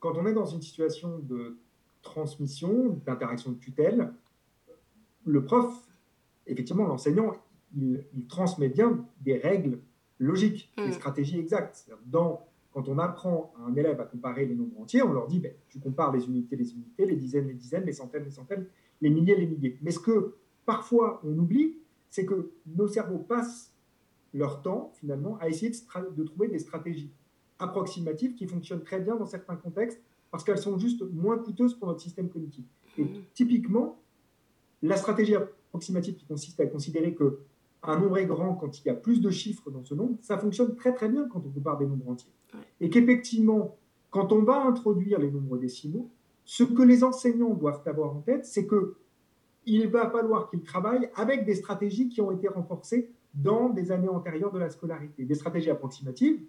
quand 0.00 0.16
on 0.16 0.26
est 0.26 0.32
dans 0.32 0.46
une 0.46 0.62
situation 0.62 1.18
de 1.18 1.58
transmission, 2.00 3.00
d'interaction 3.04 3.52
de 3.52 3.58
tutelle, 3.58 4.12
le 5.24 5.44
prof, 5.44 5.72
effectivement, 6.46 6.86
l'enseignant, 6.86 7.36
il, 7.76 8.04
transmet 8.28 8.68
bien 8.68 9.06
des 9.20 9.36
règles 9.36 9.78
logiques, 10.18 10.72
des 10.76 10.88
mmh. 10.88 10.92
stratégies 10.92 11.38
exactes. 11.38 11.86
Dans 12.06 12.48
quand 12.72 12.88
on 12.88 12.98
apprend 12.98 13.52
à 13.58 13.68
un 13.68 13.74
élève 13.74 14.00
à 14.00 14.04
comparer 14.04 14.46
les 14.46 14.54
nombres 14.54 14.80
entiers, 14.80 15.02
on 15.02 15.12
leur 15.12 15.26
dit, 15.26 15.40
ben, 15.40 15.52
tu 15.68 15.78
compares 15.78 16.12
les 16.12 16.24
unités, 16.26 16.56
les 16.56 16.72
unités, 16.72 17.06
les 17.06 17.16
dizaines, 17.16 17.46
les 17.46 17.54
dizaines, 17.54 17.84
les 17.84 17.92
centaines, 17.92 18.24
les 18.24 18.30
centaines, 18.30 18.66
les 19.00 19.10
milliers, 19.10 19.36
les 19.36 19.46
milliers. 19.46 19.78
Mais 19.82 19.90
ce 19.90 19.98
que 19.98 20.34
parfois 20.64 21.20
on 21.24 21.36
oublie, 21.38 21.76
c'est 22.08 22.24
que 22.24 22.50
nos 22.66 22.88
cerveaux 22.88 23.18
passent 23.18 23.72
leur 24.34 24.62
temps, 24.62 24.92
finalement, 24.94 25.36
à 25.38 25.48
essayer 25.48 25.70
de, 25.70 26.24
trouver 26.24 26.48
des 26.48 26.58
stratégies 26.58 27.10
approximatives 27.58 28.34
qui 28.34 28.46
fonctionnent 28.46 28.82
très 28.82 29.00
bien 29.00 29.16
dans 29.16 29.26
certains 29.26 29.56
contextes 29.56 30.00
parce 30.30 30.44
qu'elles 30.44 30.58
sont 30.58 30.78
juste 30.78 31.02
moins 31.12 31.38
coûteuses 31.38 31.74
pour 31.74 31.88
notre 31.88 32.00
système 32.00 32.30
cognitif. 32.30 32.64
Et 32.96 33.04
mmh. 33.04 33.08
typiquement, 33.34 34.00
la 34.80 34.96
stratégie 34.96 35.34
approximative 35.34 36.16
qui 36.16 36.24
consiste 36.24 36.58
à 36.60 36.66
considérer 36.66 37.14
que 37.14 37.40
un 37.82 37.98
nombre 37.98 38.18
est 38.18 38.26
grand 38.26 38.54
quand 38.54 38.78
il 38.78 38.86
y 38.86 38.90
a 38.90 38.94
plus 38.94 39.20
de 39.20 39.30
chiffres 39.30 39.70
dans 39.70 39.84
ce 39.84 39.94
nombre, 39.94 40.16
ça 40.22 40.38
fonctionne 40.38 40.74
très 40.76 40.94
très 40.94 41.08
bien 41.08 41.28
quand 41.28 41.42
on 41.44 41.50
compare 41.50 41.78
des 41.78 41.86
nombres 41.86 42.08
entiers. 42.08 42.30
Et 42.80 42.90
qu'effectivement, 42.90 43.76
quand 44.10 44.32
on 44.32 44.42
va 44.42 44.64
introduire 44.64 45.18
les 45.18 45.30
nombres 45.30 45.58
décimaux, 45.58 46.10
ce 46.44 46.64
que 46.64 46.82
les 46.82 47.04
enseignants 47.04 47.54
doivent 47.54 47.82
avoir 47.86 48.14
en 48.16 48.20
tête, 48.20 48.44
c'est 48.44 48.66
que 48.66 48.96
il 49.64 49.86
va 49.88 50.10
falloir 50.10 50.50
qu'ils 50.50 50.62
travaillent 50.62 51.08
avec 51.14 51.44
des 51.44 51.54
stratégies 51.54 52.08
qui 52.08 52.20
ont 52.20 52.32
été 52.32 52.48
renforcées 52.48 53.10
dans 53.32 53.68
des 53.68 53.92
années 53.92 54.08
antérieures 54.08 54.50
de 54.50 54.58
la 54.58 54.70
scolarité, 54.70 55.24
des 55.24 55.34
stratégies 55.34 55.70
approximatives, 55.70 56.40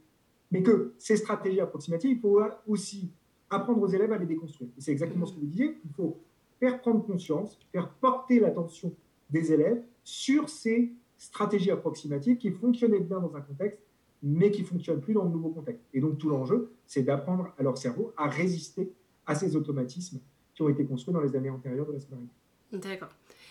mais 0.52 0.64
que 0.64 0.94
ces 0.98 1.18
stratégies 1.18 1.62
approximatives, 1.62 2.12
il 2.12 2.20
faut 2.20 2.42
aussi 2.68 3.12
apprendre 3.50 3.82
aux 3.84 3.88
élèves 3.88 4.12
à 4.12 4.18
les 4.18 4.26
déconstruire. 4.26 4.72
c'est 4.80 4.92
exactement 4.92 5.28
ce 5.28 5.36
que 5.36 5.40
vous 5.40 5.46
disiez, 5.46 5.78
il 5.86 5.92
faut 5.94 6.18
faire 6.60 6.82
prendre 6.82 7.06
conscience, 7.06 7.60
faire 7.72 7.90
porter 7.90 8.40
l'attention 8.40 8.92
des 9.30 9.54
élèves 9.54 9.84
sur 10.04 10.50
ces 10.50 10.92
stratégie 11.24 11.72
approximative 11.72 12.38
qui 12.38 12.52
fonctionnait 12.52 13.00
bien 13.00 13.20
dans 13.20 13.36
un 13.36 13.42
contexte, 13.42 13.80
mais 14.24 14.50
qui 14.50 14.64
fonctionne 14.64 15.02
plus 15.02 15.14
dans 15.14 15.26
le 15.26 15.30
nouveau 15.30 15.50
contexte. 15.50 15.84
Et 15.94 16.00
donc 16.00 16.18
tout 16.18 16.30
l'enjeu, 16.30 16.72
c'est 16.88 17.04
d'apprendre 17.04 17.54
à 17.60 17.64
leur 17.64 17.78
cerveau 17.78 18.14
à 18.18 18.28
résister 18.30 18.92
à 19.26 19.36
ces 19.36 19.56
automatismes 19.56 20.20
qui 20.56 20.62
ont 20.62 20.70
été 20.70 20.86
construits 20.86 21.14
dans 21.14 21.22
les 21.22 21.36
années 21.36 21.50
antérieures 21.50 21.86
de 21.86 21.94
la 21.94 22.00
scolarité. 22.00 22.32
D'accord. 22.72 23.10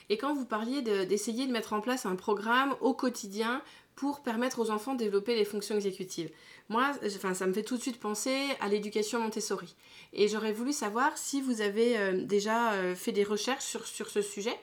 Et 0.09 0.19
quand 0.19 0.35
vous 0.35 0.45
parliez 0.45 0.83
d'essayer 0.83 1.47
de, 1.47 1.53
mettre 1.53 1.73
en 1.75 1.81
place 1.81 2.07
un 2.07 2.17
programme 2.17 2.75
au 2.81 2.93
quotidien 2.93 3.63
pour 3.95 4.23
permettre 4.23 4.59
aux 4.59 4.71
enfants 4.71 4.95
de 4.95 4.99
développer 4.99 5.37
les 5.37 5.45
fonctions 5.45 5.77
exécutives, 5.77 6.31
moi, 6.69 6.93
enfin, 7.05 7.35
ça 7.35 7.47
me 7.47 7.53
fait 7.53 7.63
tout 7.63 7.77
de 7.77 7.83
suite 7.83 8.01
penser 8.01 8.37
à 8.61 8.69
l'éducation 8.69 9.21
Montessori. 9.21 9.77
Et 10.13 10.29
j'aurais 10.29 10.53
voulu 10.53 10.73
savoir 10.73 11.17
si 11.17 11.41
vous 11.41 11.61
avez 11.61 11.99
euh, 11.99 12.25
déjà 12.25 12.73
euh, 12.73 12.95
fait 12.95 13.13
des 13.13 13.25
recherches 13.25 13.65
sur, 13.65 13.87
sur 13.87 14.09
ce 14.09 14.23
sujet. 14.23 14.55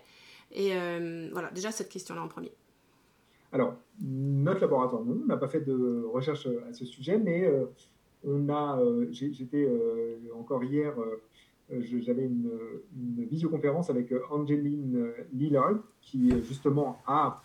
Et 0.52 0.74
euh, 0.74 1.30
voilà, 1.32 1.52
déjà 1.52 1.72
cette 1.72 1.90
question-là 1.90 2.22
en 2.22 2.28
premier. 2.28 2.52
Alors, 3.52 3.76
notre 4.02 4.62
laboratoire, 4.62 5.04
non, 5.04 5.20
on 5.24 5.26
n'a 5.26 5.38
pas 5.38 5.48
fait 5.48 5.62
de 5.62 6.04
recherche 6.12 6.48
à 6.70 6.74
ce 6.74 6.86
sujet, 6.86 7.18
mais 7.18 7.52
on 8.24 8.50
a, 8.50 8.80
j'étais 9.12 9.68
encore 10.36 10.64
hier 10.64 10.94
euh, 11.72 11.82
j'avais 12.02 12.26
une, 12.26 12.50
visioconférence 13.30 13.90
avec 13.90 14.12
euh, 14.12 14.22
Angeline 14.32 14.96
euh, 14.96 15.12
Lillard, 15.34 15.80
qui 16.02 16.32
justement 16.42 16.98
a 17.06 17.44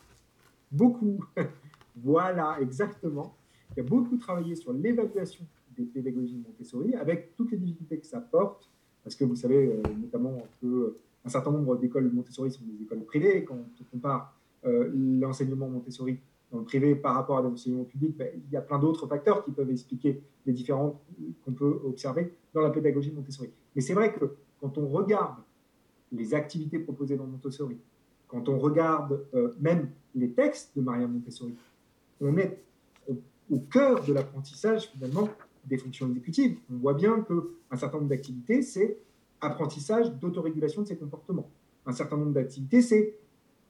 beaucoup, 0.72 1.22
voilà 1.96 2.56
exactement, 2.60 3.36
qui 3.74 3.80
a 3.80 3.82
beaucoup 3.82 4.16
travaillé 4.16 4.54
sur 4.54 4.72
l'évaluation 4.72 5.44
des 5.76 5.84
pédagogies 5.84 6.36
Montessori, 6.46 6.94
avec 6.94 7.34
toutes 7.36 7.50
les 7.50 7.58
difficultés 7.58 7.98
que 7.98 8.06
ça 8.06 8.20
porte, 8.20 8.70
parce 9.02 9.14
que 9.14 9.24
vous 9.24 9.36
savez 9.36 9.76
notamment 10.00 10.38
que 10.60 10.96
un 11.24 11.28
certain 11.28 11.50
nombre 11.50 11.76
d'écoles 11.76 12.10
Montessori 12.12 12.50
sont 12.50 12.64
des 12.64 12.82
écoles 12.82 13.04
privées. 13.04 13.44
Quand 13.44 13.56
on 13.56 13.84
compare 13.90 14.33
l'enseignement 14.64 15.68
Montessori 15.68 16.18
dans 16.54 16.60
le 16.60 16.64
privé 16.64 16.94
par 16.94 17.14
rapport 17.14 17.38
à 17.38 17.42
l'enseignement 17.42 17.84
public, 17.84 18.16
ben, 18.16 18.28
il 18.34 18.52
y 18.52 18.56
a 18.56 18.60
plein 18.60 18.78
d'autres 18.78 19.06
facteurs 19.06 19.44
qui 19.44 19.50
peuvent 19.50 19.70
expliquer 19.70 20.22
les 20.46 20.52
différences 20.52 20.94
qu'on 21.44 21.52
peut 21.52 21.80
observer 21.84 22.32
dans 22.52 22.60
la 22.60 22.70
pédagogie 22.70 23.10
Montessori. 23.10 23.50
Mais 23.74 23.82
c'est 23.82 23.94
vrai 23.94 24.14
que 24.14 24.36
quand 24.60 24.78
on 24.78 24.86
regarde 24.88 25.36
les 26.12 26.32
activités 26.34 26.78
proposées 26.78 27.16
dans 27.16 27.26
Montessori, 27.26 27.76
quand 28.28 28.48
on 28.48 28.58
regarde 28.58 29.26
euh, 29.34 29.52
même 29.60 29.90
les 30.14 30.30
textes 30.30 30.76
de 30.76 30.82
Maria 30.82 31.06
Montessori, 31.06 31.54
on 32.20 32.36
est 32.36 32.62
au, 33.50 33.58
cœur 33.58 34.04
de 34.04 34.12
l'apprentissage 34.12 34.88
finalement 34.88 35.28
des 35.64 35.76
fonctions 35.76 36.08
exécutives. 36.08 36.58
On 36.72 36.76
voit 36.76 36.94
bien 36.94 37.22
qu'un 37.22 37.76
certain 37.76 37.98
nombre 37.98 38.10
d'activités, 38.10 38.62
c'est 38.62 38.98
apprentissage 39.40 40.12
d'autorégulation 40.14 40.82
de 40.82 40.86
ses 40.86 40.96
comportements. 40.96 41.50
Un 41.84 41.92
certain 41.92 42.16
nombre 42.16 42.32
d'activités, 42.32 42.80
c'est 42.80 43.14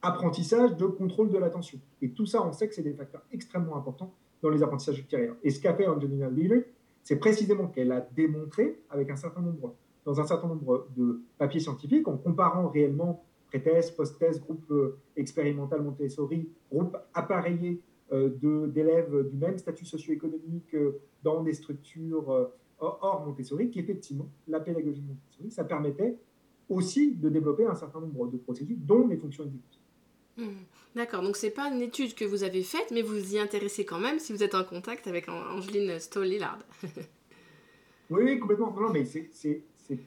apprentissage 0.05 0.77
de 0.77 0.87
contrôle 0.87 1.31
de 1.31 1.38
l'attention. 1.38 1.79
Et 2.03 2.11
tout 2.11 2.27
ça, 2.27 2.47
on 2.47 2.53
sait 2.53 2.69
que 2.69 2.75
c'est 2.75 2.83
des 2.83 2.95
facteurs 2.95 3.23
extrêmement 3.33 3.77
importants 3.77 4.14
dans 4.43 4.51
les 4.51 4.62
apprentissages 4.62 4.99
ultérieurs. 4.99 5.37
Et 5.43 5.51
ce 5.51 5.61
qu'a 5.61 5.75
fait 5.75 5.87
Angelina 5.87 6.29
Lilley, 6.29 6.67
c'est 7.03 7.17
précisément 7.17 7.69
qu'elle 7.69 7.93
a 7.93 8.01
démontré 8.01 8.81
avec 8.90 9.11
un 9.11 9.17
certain 9.17 9.40
nombre, 9.40 9.75
dans 10.05 10.21
un 10.21 10.27
certain 10.27 10.49
nombre 10.49 10.88
de 10.97 11.23
papiers 11.38 11.61
scientifiques, 11.61 12.09
en 12.09 12.17
comparant 12.17 12.69
réellement 12.69 13.25
pré-thèse, 13.47 13.90
post-thèse, 13.90 14.40
groupe 14.40 14.71
euh, 14.71 14.99
expérimental 15.17 15.83
Montessori, 15.83 16.49
groupe 16.71 16.97
appareillé 17.12 17.81
euh, 18.12 18.31
d'élèves 18.69 19.31
du 19.31 19.37
même 19.37 19.59
statut 19.59 19.85
socio-économique 19.85 20.75
euh, 20.75 21.01
dans 21.23 21.43
des 21.43 21.53
structures 21.53 22.51
hors 22.79 23.25
Montessori, 23.25 23.71
qu'effectivement, 23.71 24.29
la 24.49 24.61
pédagogie 24.61 25.03
Montessori, 25.03 25.51
ça 25.51 25.64
permettait 25.64 26.19
aussi 26.69 27.14
de 27.14 27.29
développer 27.29 27.67
un 27.67 27.75
certain 27.75 28.01
nombre 28.01 28.27
de 28.27 28.37
procédures, 28.37 28.77
dont 28.81 29.07
les 29.07 29.17
fonctions 29.17 29.45
exécutives. 29.45 29.84
Mmh. 30.37 30.49
D'accord, 30.94 31.23
donc 31.23 31.37
c'est 31.37 31.51
pas 31.51 31.68
une 31.68 31.83
étude 31.83 32.14
que 32.14 32.25
vous 32.25 32.44
avez 32.44 32.62
faite, 32.62 32.90
mais 32.92 33.03
vous 33.03 33.35
y 33.35 33.38
intéressez 33.38 33.85
quand 33.85 33.99
même 33.99 34.18
si 34.18 34.33
vous 34.33 34.42
êtes 34.42 34.55
en 34.55 34.64
contact 34.64 35.07
avec 35.07 35.29
Angeline 35.29 35.99
Stoll-Lillard. 35.99 36.59
oui, 38.11 38.23
oui, 38.23 38.38
complètement. 38.38 38.73
Non, 38.73 38.90
mais 38.90 39.05
c'est 39.05 39.31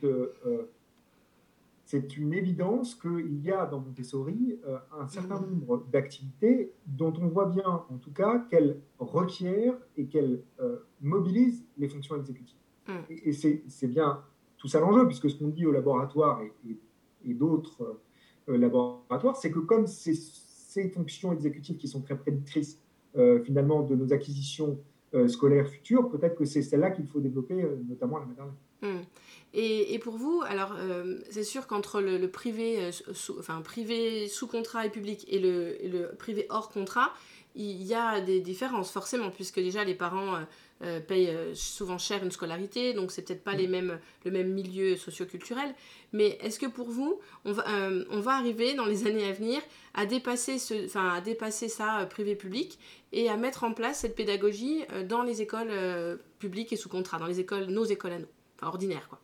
euh, 0.03 0.33
euh, 0.45 2.01
une 2.17 2.33
évidence 2.33 2.95
qu'il 2.95 3.41
y 3.41 3.51
a 3.51 3.65
dans 3.65 3.81
Montessori 3.81 4.59
euh, 4.65 4.77
un 4.97 5.07
certain 5.07 5.39
mmh. 5.39 5.49
nombre 5.49 5.85
d'activités 5.91 6.71
dont 6.85 7.13
on 7.21 7.27
voit 7.27 7.47
bien, 7.47 7.83
en 7.89 7.97
tout 7.97 8.13
cas, 8.13 8.45
qu'elles 8.49 8.79
requièrent 8.99 9.77
et 9.97 10.05
qu'elles 10.05 10.41
mobilisent 11.01 11.65
les 11.77 11.89
fonctions 11.89 12.15
exécutives. 12.15 12.55
Mmh. 12.87 12.91
Et, 13.09 13.33
c'est 13.33 13.87
bien 13.87 14.23
tout 14.57 14.67
ça 14.67 14.79
l'enjeu, 14.79 15.05
puisque 15.05 15.29
ce 15.29 15.35
qu'on 15.35 15.49
dit 15.49 15.65
au 15.65 15.71
laboratoire 15.71 16.41
et 17.25 17.33
d'autres 17.33 17.81
euh, 17.81 17.99
laboratoire, 18.47 19.35
c'est 19.35 19.51
que 19.51 19.59
comme 19.59 19.87
c'est 19.87 20.13
ces 20.13 20.89
fonctions 20.89 21.33
exécutives 21.33 21.77
qui 21.77 21.87
sont 21.87 22.01
très 22.01 22.17
prédictrices 22.17 22.79
euh, 23.17 23.41
finalement 23.43 23.81
de 23.81 23.95
nos 23.95 24.13
acquisitions 24.13 24.77
euh, 25.13 25.27
scolaires 25.27 25.67
futures, 25.67 26.09
peut-être 26.09 26.35
que 26.35 26.45
c'est 26.45 26.61
celle-là 26.61 26.91
qu'il 26.91 27.07
faut 27.07 27.19
développer, 27.19 27.65
notamment 27.87 28.17
à 28.17 28.19
la 28.21 28.25
maternelle. 28.27 28.53
Hum. 28.83 29.01
Et, 29.53 29.97
pour 29.99 30.17
vous, 30.17 30.43
alors 30.47 30.75
c'est 31.31 31.43
sûr 31.43 31.65
qu'entre 31.65 31.99
le, 31.99 32.27
privé, 32.27 32.91
sous, 32.91 33.39
enfin 33.39 33.61
privé 33.61 34.27
sous 34.27 34.45
contrat 34.45 34.85
et 34.85 34.91
public 34.91 35.25
et 35.29 35.39
le 35.39 36.11
privé 36.19 36.45
hors 36.49 36.69
contrat, 36.69 37.11
il 37.57 37.83
y 37.83 37.95
a 37.95 38.21
des 38.21 38.39
différences 38.39 38.91
forcément, 38.91 39.31
puisque 39.31 39.55
déjà 39.55 39.83
les 39.83 39.95
parents 39.95 40.35
euh, 40.35 40.39
euh, 40.83 40.99
payent 40.99 41.29
euh, 41.29 41.55
souvent 41.55 41.97
cher 41.97 42.23
une 42.23 42.31
scolarité, 42.31 42.93
donc 42.93 43.11
c'est 43.11 43.23
peut-être 43.23 43.43
pas 43.43 43.55
les 43.55 43.67
mêmes, 43.67 43.99
le 44.25 44.31
même 44.31 44.53
milieu 44.53 44.95
socioculturel. 44.95 45.73
Mais 46.13 46.37
est-ce 46.41 46.59
que 46.59 46.67
pour 46.67 46.89
vous, 46.89 47.19
on 47.45 47.51
va, 47.51 47.65
on 48.11 48.19
va 48.21 48.35
arriver 48.35 48.75
dans 48.75 48.85
les 48.85 49.07
années 49.07 49.27
à 49.27 49.33
venir 49.33 49.59
à 49.93 50.05
dépasser, 50.05 50.59
ce, 50.59 50.85
enfin, 50.85 51.09
à 51.09 51.21
dépasser 51.21 51.67
ça 51.67 52.05
privé-public 52.09 52.77
et 53.11 53.27
à 53.29 53.35
mettre 53.35 53.63
en 53.63 53.73
place 53.73 54.01
cette 54.01 54.15
pédagogie 54.15 54.85
dans 55.09 55.23
les 55.23 55.41
écoles 55.41 55.71
publiques 56.39 56.71
et 56.71 56.77
sous 56.77 56.89
contrat, 56.89 57.17
dans 57.17 57.25
les 57.25 57.39
écoles, 57.39 57.65
nos 57.65 57.83
écoles 57.83 58.13
à 58.13 58.19
nous, 58.19 58.29
enfin 58.55 58.67
ordinaires 58.67 59.09
quoi? 59.09 59.19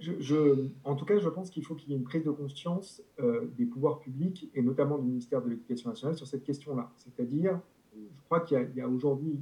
Je, 0.00 0.68
en 0.84 0.94
tout 0.94 1.04
cas, 1.04 1.18
je 1.18 1.28
pense 1.28 1.50
qu'il 1.50 1.64
faut 1.64 1.74
qu'il 1.74 1.90
y 1.90 1.94
ait 1.94 1.96
une 1.98 2.04
prise 2.04 2.24
de 2.24 2.30
conscience 2.30 3.02
euh, 3.20 3.46
des 3.56 3.64
pouvoirs 3.64 3.98
publics 3.98 4.50
et 4.54 4.62
notamment 4.62 4.98
du 4.98 5.06
ministère 5.06 5.42
de 5.42 5.50
l'Éducation 5.50 5.90
nationale 5.90 6.16
sur 6.16 6.26
cette 6.26 6.44
question-là. 6.44 6.90
C'est-à-dire, 6.96 7.60
je 7.94 8.22
crois 8.26 8.40
qu'il 8.40 8.70
y 8.74 8.80
a, 8.80 8.88
aujourd'hui 8.88 9.38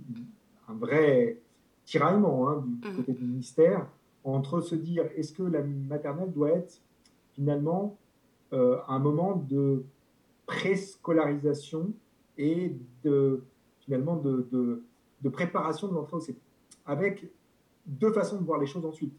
un 0.69 0.75
vrai 0.75 1.39
tiraillement 1.85 2.49
hein, 2.49 2.65
du 2.83 2.89
mmh. 2.89 2.97
côté 2.97 3.13
du 3.13 3.25
ministère 3.25 3.87
entre 4.25 4.61
se 4.61 4.75
dire 4.75 5.05
est-ce 5.17 5.33
que 5.33 5.45
la 5.45 5.63
maternelle 5.63 6.33
doit 6.33 6.51
être 6.51 6.81
finalement 7.35 7.97
euh, 8.53 8.79
un 8.89 8.99
moment 8.99 9.37
de 9.37 9.85
préscolarisation 10.47 11.93
et 12.39 12.77
de 13.05 13.45
finalement 13.81 14.17
de, 14.17 14.49
de, 14.51 14.83
de 15.23 15.29
préparation 15.29 15.89
de 15.89 15.95
l'entrée 15.95 16.17
au 16.17 16.21
CP, 16.21 16.39
avec 16.85 17.29
deux 17.87 18.13
façons 18.13 18.39
de 18.41 18.45
voir 18.45 18.59
les 18.59 18.67
choses 18.67 18.85
ensuite. 18.85 19.15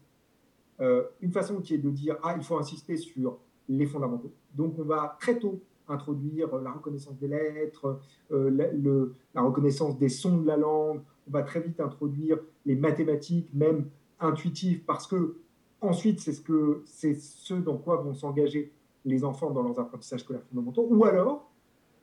Euh, 0.80 1.02
une 1.20 1.32
façon 1.32 1.60
qui 1.60 1.74
est 1.74 1.78
de 1.78 1.90
dire 1.90 2.16
ah 2.22 2.34
il 2.36 2.42
faut 2.42 2.56
insister 2.56 2.96
sur 2.96 3.38
les 3.68 3.86
fondamentaux. 3.86 4.32
Donc 4.54 4.78
on 4.78 4.84
va 4.84 5.16
très 5.20 5.38
tôt 5.38 5.60
introduire 5.88 6.54
la 6.58 6.70
reconnaissance 6.70 7.18
des 7.18 7.28
lettres, 7.28 7.98
euh, 8.30 8.50
le, 8.50 9.14
la 9.34 9.42
reconnaissance 9.42 9.98
des 9.98 10.08
sons 10.08 10.38
de 10.38 10.46
la 10.46 10.56
langue. 10.56 11.00
On 11.26 11.30
va 11.30 11.42
très 11.42 11.60
vite 11.60 11.80
introduire 11.80 12.38
les 12.64 12.76
mathématiques, 12.76 13.48
même 13.54 13.88
intuitives, 14.20 14.84
parce 14.84 15.06
que 15.06 15.36
ensuite 15.80 16.20
c'est 16.20 16.32
ce 16.32 16.40
que 16.40 16.82
c'est 16.84 17.14
ce 17.14 17.54
dans 17.54 17.76
quoi 17.76 17.96
vont 17.96 18.14
s'engager 18.14 18.72
les 19.04 19.24
enfants 19.24 19.50
dans 19.50 19.62
leurs 19.62 19.78
apprentissages 19.80 20.20
scolaires 20.20 20.44
fondamentaux. 20.48 20.86
Ou 20.88 21.04
alors 21.04 21.50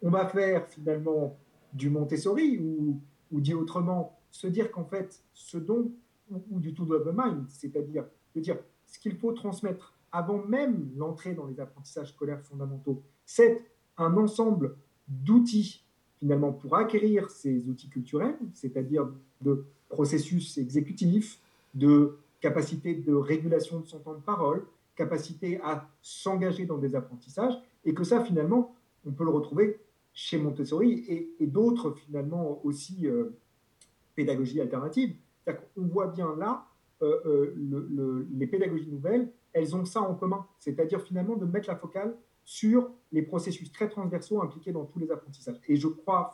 on 0.02 0.10
va 0.10 0.26
faire 0.28 0.68
finalement 0.68 1.38
du 1.74 1.90
Montessori 1.90 2.60
ou, 2.60 3.00
ou 3.32 3.40
dit 3.40 3.54
autrement 3.54 4.18
se 4.32 4.48
dire 4.48 4.72
qu'en 4.72 4.86
fait 4.86 5.24
ce 5.34 5.58
dont 5.58 5.92
ou, 6.30 6.42
ou 6.52 6.60
du 6.60 6.74
tout 6.74 6.86
de 6.86 7.12
mind, 7.16 7.46
c'est-à-dire 7.48 8.06
dire 8.39 8.58
ce 8.86 9.00
qu'il 9.00 9.15
faut 9.15 9.32
transmettre 9.32 9.93
avant 10.12 10.43
même 10.45 10.91
l'entrée 10.95 11.34
dans 11.34 11.45
les 11.45 11.60
apprentissages 11.60 12.13
scolaires 12.13 12.41
fondamentaux, 12.41 13.04
c'est 13.26 13.62
un 13.98 14.15
ensemble 14.17 14.78
d'outils 15.08 15.84
finalement 16.19 16.54
pour 16.54 16.76
acquérir 16.76 17.30
ces 17.30 17.67
outils 17.67 17.89
culturels, 17.89 18.38
c'est-à-dire 18.54 19.10
de 19.41 19.65
processus 19.89 20.58
exécutifs, 20.58 21.39
de 21.74 22.17
capacité 22.39 22.95
de 22.95 23.13
régulation 23.13 23.80
de 23.80 23.88
son 23.88 24.00
temps 24.00 24.13
de 24.13 24.21
parole, 24.21 24.65
capacité 24.95 25.60
à 25.62 25.89
s'engager 26.02 26.65
dans 26.65 26.78
des 26.78 26.95
apprentissages, 26.95 27.60
et 27.83 27.94
que 27.94 28.04
ça 28.04 28.23
finalement, 28.23 28.73
on 29.06 29.12
peut 29.12 29.25
le 29.25 29.31
retrouver 29.31 29.79
chez 30.13 30.38
Montessori 30.38 31.04
et, 31.40 31.46
d'autres 31.46 31.92
finalement 31.92 32.62
aussi 32.63 33.06
euh, 33.06 33.38
pédagogies 34.15 34.62
alternatives. 34.62 35.15
On 35.77 35.86
voit 35.88 36.08
bien 36.08 36.36
là 36.38 36.65
euh, 37.02 37.19
euh, 37.25 37.54
le, 37.58 38.27
les 38.31 38.48
pédagogies 38.48 38.89
nouvelles, 38.89 39.29
elles 39.54 39.75
ont 39.75 39.83
ça 39.85 40.02
en 40.02 40.15
commun, 40.15 40.46
c'est-à-dire 40.60 41.02
finalement 41.02 41.35
de 41.35 41.46
mettre 41.46 41.67
la 41.67 41.75
focale 41.75 42.15
sur 42.46 42.89
les 43.12 43.21
processus 43.21 43.71
très 43.71 43.89
transversaux 43.89 44.41
impliqués 44.41 44.71
dans 44.71 44.85
tous 44.85 45.00
les 45.00 45.12
apprentissages. 45.12 45.60
Et 45.67 45.75
je 45.75 45.87
crois 45.87 46.31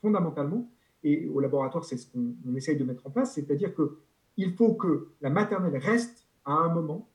fondamentalement, 0.00 0.70
et 1.02 1.26
au 1.28 1.40
laboratoire 1.40 1.84
c'est 1.84 1.96
ce 1.96 2.06
qu'on 2.12 2.54
essaye 2.54 2.76
de 2.76 2.84
mettre 2.84 3.06
en 3.06 3.10
place, 3.10 3.34
c'est-à-dire 3.34 3.72
qu'il 3.74 4.54
faut 4.54 4.74
que 4.74 5.08
la 5.20 5.30
maternelle 5.30 5.76
reste 5.78 6.28
à 6.44 6.52
un 6.52 6.72
moment, 6.72 7.08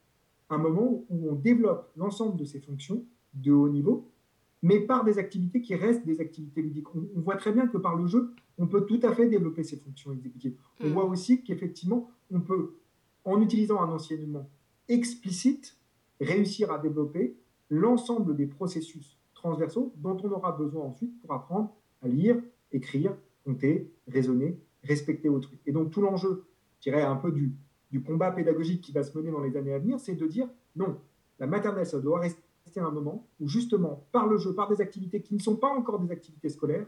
un 0.50 0.58
moment 0.58 1.06
où 1.10 1.30
on 1.30 1.36
développe 1.36 1.92
l'ensemble 1.96 2.38
de 2.38 2.44
ces 2.46 2.60
fonctions 2.60 3.06
de 3.34 3.52
haut 3.52 3.70
niveau, 3.70 4.10
mais 4.62 4.80
par 4.82 5.06
des 5.06 5.20
activités 5.20 5.62
qui 5.62 5.76
restent 5.76 6.06
des 6.06 6.20
activités 6.20 6.62
ludiques. 6.62 6.94
On, 6.96 7.08
on, 7.16 7.22
voit 7.22 7.38
très 7.38 7.54
bien 7.54 7.68
que 7.68 7.78
par 7.78 7.96
le 7.96 8.08
jeu, 8.08 8.34
on 8.58 8.68
peut 8.68 8.86
tout 8.86 9.00
à 9.04 9.14
fait 9.14 9.30
développer 9.30 9.64
ces 9.64 9.78
fonctions 9.78 10.12
exécutives. 10.12 10.58
On 10.82 10.90
mm. 10.90 10.92
voit 10.92 11.06
aussi 11.06 11.44
qu'effectivement, 11.44 12.10
on 12.32 12.42
peut 12.42 12.76
en 13.26 13.42
utilisant 13.42 13.82
un 13.82 13.90
enseignement 13.90 14.50
explicite, 14.88 15.78
réussir 16.20 16.72
à 16.72 16.80
développer 16.80 17.38
l'ensemble 17.70 18.36
des 18.36 18.48
processus 18.48 19.18
transversaux 19.34 19.94
dont 19.98 20.18
on 20.24 20.32
aura 20.32 20.52
besoin 20.52 20.86
ensuite 20.86 21.20
pour 21.22 21.34
apprendre 21.34 21.74
à 22.02 22.08
lire, 22.08 22.42
écrire, 22.72 23.16
compter, 23.46 23.92
raisonner, 24.08 24.60
respecter 24.84 25.30
autrui. 25.30 25.60
Et 25.66 25.72
donc 25.72 25.92
tout 25.92 26.02
l'enjeu, 26.02 26.46
je 26.80 26.90
dirais 26.90 27.04
un 27.04 27.16
peu 27.16 27.32
du, 27.32 27.56
combat 28.06 28.32
pédagogique 28.32 28.82
qui 28.82 28.92
va 28.92 29.04
se 29.04 29.18
mener 29.18 29.32
dans 29.32 29.42
les 29.42 29.56
années 29.58 29.74
à 29.74 29.80
venir, 29.80 30.00
c'est 30.00 30.16
de 30.16 30.28
dire 30.28 30.48
non, 30.76 31.00
la 31.40 31.48
maternelle, 31.48 31.86
ça 31.86 32.00
doit 32.00 32.20
rester 32.20 32.42
un 32.78 32.92
moment 32.92 33.28
où 33.40 33.48
justement, 33.48 34.06
par 34.12 34.28
le 34.28 34.38
jeu, 34.38 34.54
par 34.54 34.70
des 34.70 34.80
activités 34.80 35.22
qui 35.22 35.34
ne 35.34 35.40
sont 35.40 35.56
pas 35.56 35.70
encore 35.70 36.00
des 36.00 36.12
activités 36.12 36.50
scolaires, 36.50 36.86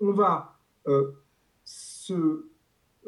on 0.00 0.12
va 0.12 0.58
euh, 0.86 1.12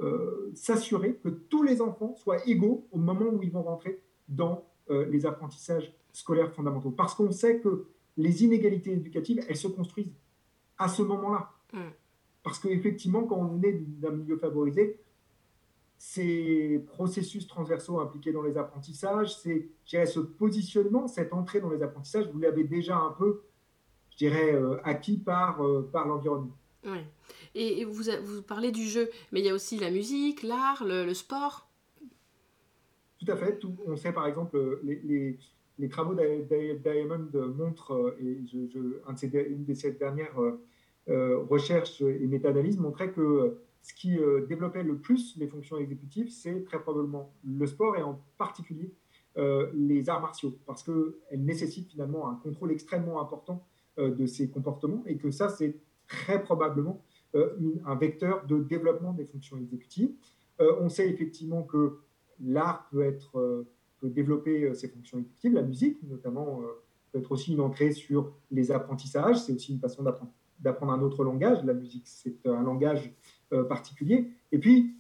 euh, 0.03 0.51
s'assurer 0.55 1.17
que 1.17 1.29
tous 1.29 1.63
les 1.63 1.83
enfants 1.83 2.15
soient 2.17 2.47
égaux 2.49 2.87
au 2.91 2.99
moment 2.99 3.27
où 3.27 3.43
ils 3.43 3.51
vont 3.51 3.63
rentrer 3.63 4.03
dans 4.29 4.65
euh, 4.91 5.05
les 5.11 5.27
apprentissages 5.27 5.93
scolaires 6.13 6.53
fondamentaux. 6.55 6.91
Parce 6.91 7.15
qu'on 7.15 7.31
sait 7.33 7.61
que 7.61 7.87
les 8.17 8.43
inégalités 8.43 8.93
éducatives, 8.93 9.45
elles 9.47 9.57
se 9.57 9.69
construisent 9.69 10.15
à 10.79 10.89
ce 10.89 11.03
moment-là. 11.03 11.51
Mm. 11.75 11.91
Parce 12.43 12.59
qu'effectivement, 12.59 13.25
quand 13.25 13.37
on 13.37 13.63
est 13.63 13.75
d'un 14.01 14.13
milieu 14.13 14.39
favorisé, 14.39 14.99
ces 15.99 16.83
processus 16.87 17.47
transversaux 17.47 18.01
impliqués 18.01 18.33
dans 18.33 18.43
les 18.43 18.57
apprentissages, 18.57 19.37
c'est 19.37 19.69
ce 19.85 20.21
positionnement, 20.21 21.09
cette 21.09 21.35
entrée 21.35 21.61
dans 21.61 21.69
les 21.69 21.83
apprentissages, 21.83 22.27
vous 22.33 22.39
l'avez 22.39 22.65
déjà 22.65 22.97
un 22.97 23.11
peu, 23.11 23.43
je 24.13 24.17
dirais, 24.17 24.55
euh, 24.55 24.81
acquis 24.83 25.19
par, 25.19 25.61
par 25.93 26.07
l'environnement. 26.07 26.57
Oui. 26.87 27.01
Et, 27.55 27.85
vous, 27.85 28.43
parlez 28.43 28.71
du 28.71 28.85
jeu, 28.85 29.11
mais 29.33 29.41
il 29.41 29.47
y 29.47 29.49
a 29.49 29.55
aussi 29.55 29.79
la 29.79 29.91
musique, 29.91 30.43
l'art, 30.43 30.85
le, 30.85 31.13
sport 31.15 31.69
Tout 33.19 33.31
à 33.31 33.37
fait. 33.37 33.61
on 33.87 33.97
sait 33.97 34.13
par 34.13 34.27
exemple, 34.27 34.81
les, 34.83 35.37
les, 35.79 35.89
travaux 35.89 36.15
Diamond 36.15 37.29
montrent, 37.57 37.95
euh, 37.95 38.17
et 38.21 39.51
une 39.51 39.65
de 39.65 39.75
ces 39.75 39.93
dernières 39.93 40.39
recherches 41.09 42.03
et 42.03 42.27
méta-analyses 42.27 42.79
montrait 42.79 43.11
que 43.11 43.59
ce 43.83 43.95
qui 43.95 44.19
euh, 44.19 44.47
développait 44.47 44.83
le 44.83 44.99
plus 44.99 45.37
les 45.37 45.47
fonctions 45.47 45.79
exécutives, 45.79 46.31
c'est 46.31 46.65
très 46.65 46.81
probablement 46.81 47.33
le 47.45 47.67
sport 47.67 47.97
et 47.97 48.03
en 48.03 48.21
particulier 48.37 48.93
euh, 49.39 49.71
les 49.75 50.09
arts 50.09 50.21
martiaux, 50.21 50.59
parce 50.67 50.83
qu'elles 50.83 51.45
nécessitent 51.45 51.91
finalement 51.91 52.29
un 52.29 52.35
contrôle 52.35 52.73
extrêmement 52.73 53.21
important 53.21 53.67
euh, 53.99 54.11
de 54.11 54.27
ces 54.27 54.51
comportements 54.51 55.03
et 55.07 55.17
que 55.17 55.31
ça, 55.31 55.49
c'est 55.49 55.77
très 56.09 56.43
probablement 56.43 57.03
un 57.35 57.95
vecteur 57.95 58.47
de 58.47 58.59
développement 58.59 59.13
des 59.13 59.25
fonctions 59.25 59.57
exécutives. 59.59 60.11
on 60.59 60.89
sait 60.89 61.09
effectivement 61.09 61.63
que 61.63 61.99
l'art 62.41 62.89
peut, 62.91 63.03
être, 63.03 63.67
peut 64.01 64.09
développer 64.09 64.75
ces 64.75 64.89
fonctions 64.89 65.19
exécutives, 65.19 65.53
la 65.55 65.63
musique 65.63 66.03
notamment 66.03 66.63
peut 67.13 67.19
être 67.19 67.33
aussi 67.33 67.53
une 67.53 67.61
entrée 67.61 67.93
sur 67.93 68.33
les 68.51 68.73
apprentissages, 68.73 69.41
c'est 69.41 69.53
aussi 69.53 69.73
une 69.73 69.81
façon 69.81 70.05
d'apprendre 70.61 70.93
un 70.93 71.03
autre 71.03 71.25
langage. 71.25 71.65
La 71.65 71.75
musique, 71.75 72.07
c'est 72.07 72.47
un 72.47 72.63
langage 72.63 73.13
euh, 73.53 73.65
particulier. 73.65 74.31
Et 74.53 74.59
puis, 74.59 74.97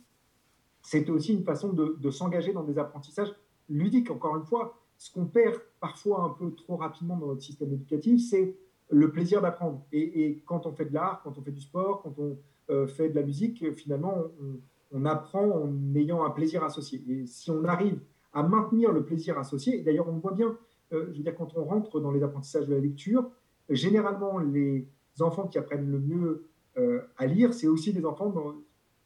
c'est 0.83 1.09
aussi 1.11 1.35
une 1.35 1.45
façon 1.45 1.73
de, 1.73 2.11
s'engager 2.11 2.53
dans 2.53 2.65
des 2.65 2.79
apprentissages 2.79 3.35
ludiques. 3.69 4.11
Encore 4.11 4.37
une 4.37 4.45
fois, 4.45 4.79
ce 4.97 5.13
qu'on 5.13 5.27
perd 5.27 5.61
parfois 5.79 6.25
un 6.25 6.31
peu 6.31 6.55
trop 6.55 6.77
rapidement 6.77 7.17
dans 7.17 7.27
notre 7.29 7.43
système 7.43 7.73
éducatif, 7.73 8.21
c'est 8.29 8.57
le 8.91 9.11
plaisir 9.11 9.41
d'apprendre. 9.41 9.85
Et, 9.93 10.43
quand 10.47 10.67
on 10.67 10.73
fait 10.73 10.87
de 10.87 10.95
l'art, 10.95 11.21
quand 11.23 11.39
on 11.39 11.43
fait 11.43 11.53
du 11.53 11.61
sport, 11.61 12.03
quand 12.03 12.15
on 12.19 12.39
euh, 12.71 12.87
fait 12.87 13.09
de 13.09 13.15
la 13.15 13.23
musique, 13.23 13.65
finalement, 13.77 14.15
on, 14.93 15.05
apprend 15.05 15.49
en 15.49 15.95
ayant 15.95 16.25
un 16.25 16.31
plaisir 16.31 16.65
associé. 16.65 17.03
Et 17.09 17.27
si 17.27 17.51
on 17.51 17.65
arrive 17.65 18.01
à 18.33 18.43
maintenir 18.43 18.93
le 18.93 19.05
plaisir 19.05 19.39
associé, 19.39 19.83
d'ailleurs 19.83 20.09
on 20.09 20.19
voit 20.19 20.33
bien, 20.33 20.57
euh, 20.93 21.07
je 21.13 21.19
veux 21.19 21.23
dire, 21.23 21.35
quand 21.35 21.57
on 21.57 21.65
rentre 21.65 22.01
dans 22.01 22.11
les 22.11 22.23
apprentissages 22.23 22.67
de 22.67 22.75
la 22.75 22.81
lecture, 22.81 23.31
généralement 23.69 24.39
les 24.39 24.89
enfants 25.21 25.47
qui 25.47 25.59
apprennent 25.59 25.91
le 25.91 25.99
mieux 25.99 26.49
euh, 26.77 27.03
à 27.17 27.27
lire, 27.27 27.55
c'est 27.55 27.69
aussi 27.69 27.93
des 27.93 28.05
enfants 28.05 28.33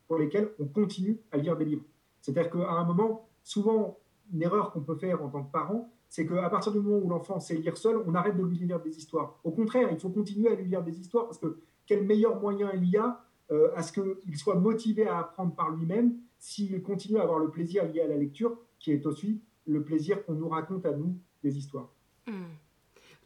pour 0.06 0.18
lesquels 0.18 0.50
on 0.58 0.66
continue 0.66 1.18
à 1.32 1.36
lire 1.38 1.56
des 1.56 1.64
livres. 1.64 1.84
C'est-à-dire 2.20 2.50
qu'à 2.50 2.70
un 2.70 2.84
moment, 2.84 3.28
souvent, 3.42 3.98
une 4.32 4.42
erreur 4.42 4.72
qu'on 4.72 4.80
peut 4.80 4.96
faire 4.96 5.22
en 5.22 5.28
tant 5.28 5.42
que 5.42 5.52
parent, 5.52 5.90
c'est 6.08 6.26
qu'à 6.26 6.48
partir 6.48 6.72
du 6.72 6.80
moment 6.80 7.04
où 7.04 7.08
l'enfant 7.08 7.40
sait 7.40 7.56
lire 7.56 7.76
seul, 7.76 7.96
on 8.06 8.14
arrête 8.14 8.36
de 8.36 8.42
lui 8.42 8.58
lire 8.58 8.80
des 8.80 8.96
histoires. 8.96 9.40
Au 9.44 9.50
contraire, 9.50 9.88
il 9.90 9.98
faut 9.98 10.10
continuer 10.10 10.48
à 10.48 10.54
lui 10.54 10.66
lire 10.66 10.82
des 10.82 11.00
histoires 11.00 11.26
parce 11.26 11.38
que 11.38 11.58
quel 11.86 12.04
meilleur 12.04 12.40
moyen 12.40 12.70
il 12.74 12.88
y 12.88 12.96
a 12.96 13.24
euh, 13.50 13.68
à 13.76 13.82
ce 13.82 13.92
qu'il 13.92 14.38
soit 14.38 14.54
motivé 14.54 15.06
à 15.06 15.18
apprendre 15.18 15.54
par 15.54 15.70
lui-même 15.70 16.16
s'il 16.38 16.82
continue 16.82 17.18
à 17.18 17.22
avoir 17.22 17.38
le 17.38 17.50
plaisir 17.50 17.84
lié 17.86 18.00
à 18.00 18.08
la 18.08 18.16
lecture, 18.16 18.56
qui 18.78 18.92
est 18.92 19.04
aussi 19.06 19.42
le 19.66 19.82
plaisir 19.82 20.24
qu'on 20.24 20.34
nous 20.34 20.48
raconte 20.48 20.86
à 20.86 20.92
nous 20.92 21.16
des 21.42 21.56
histoires. 21.58 21.90
Mmh. 22.26 22.32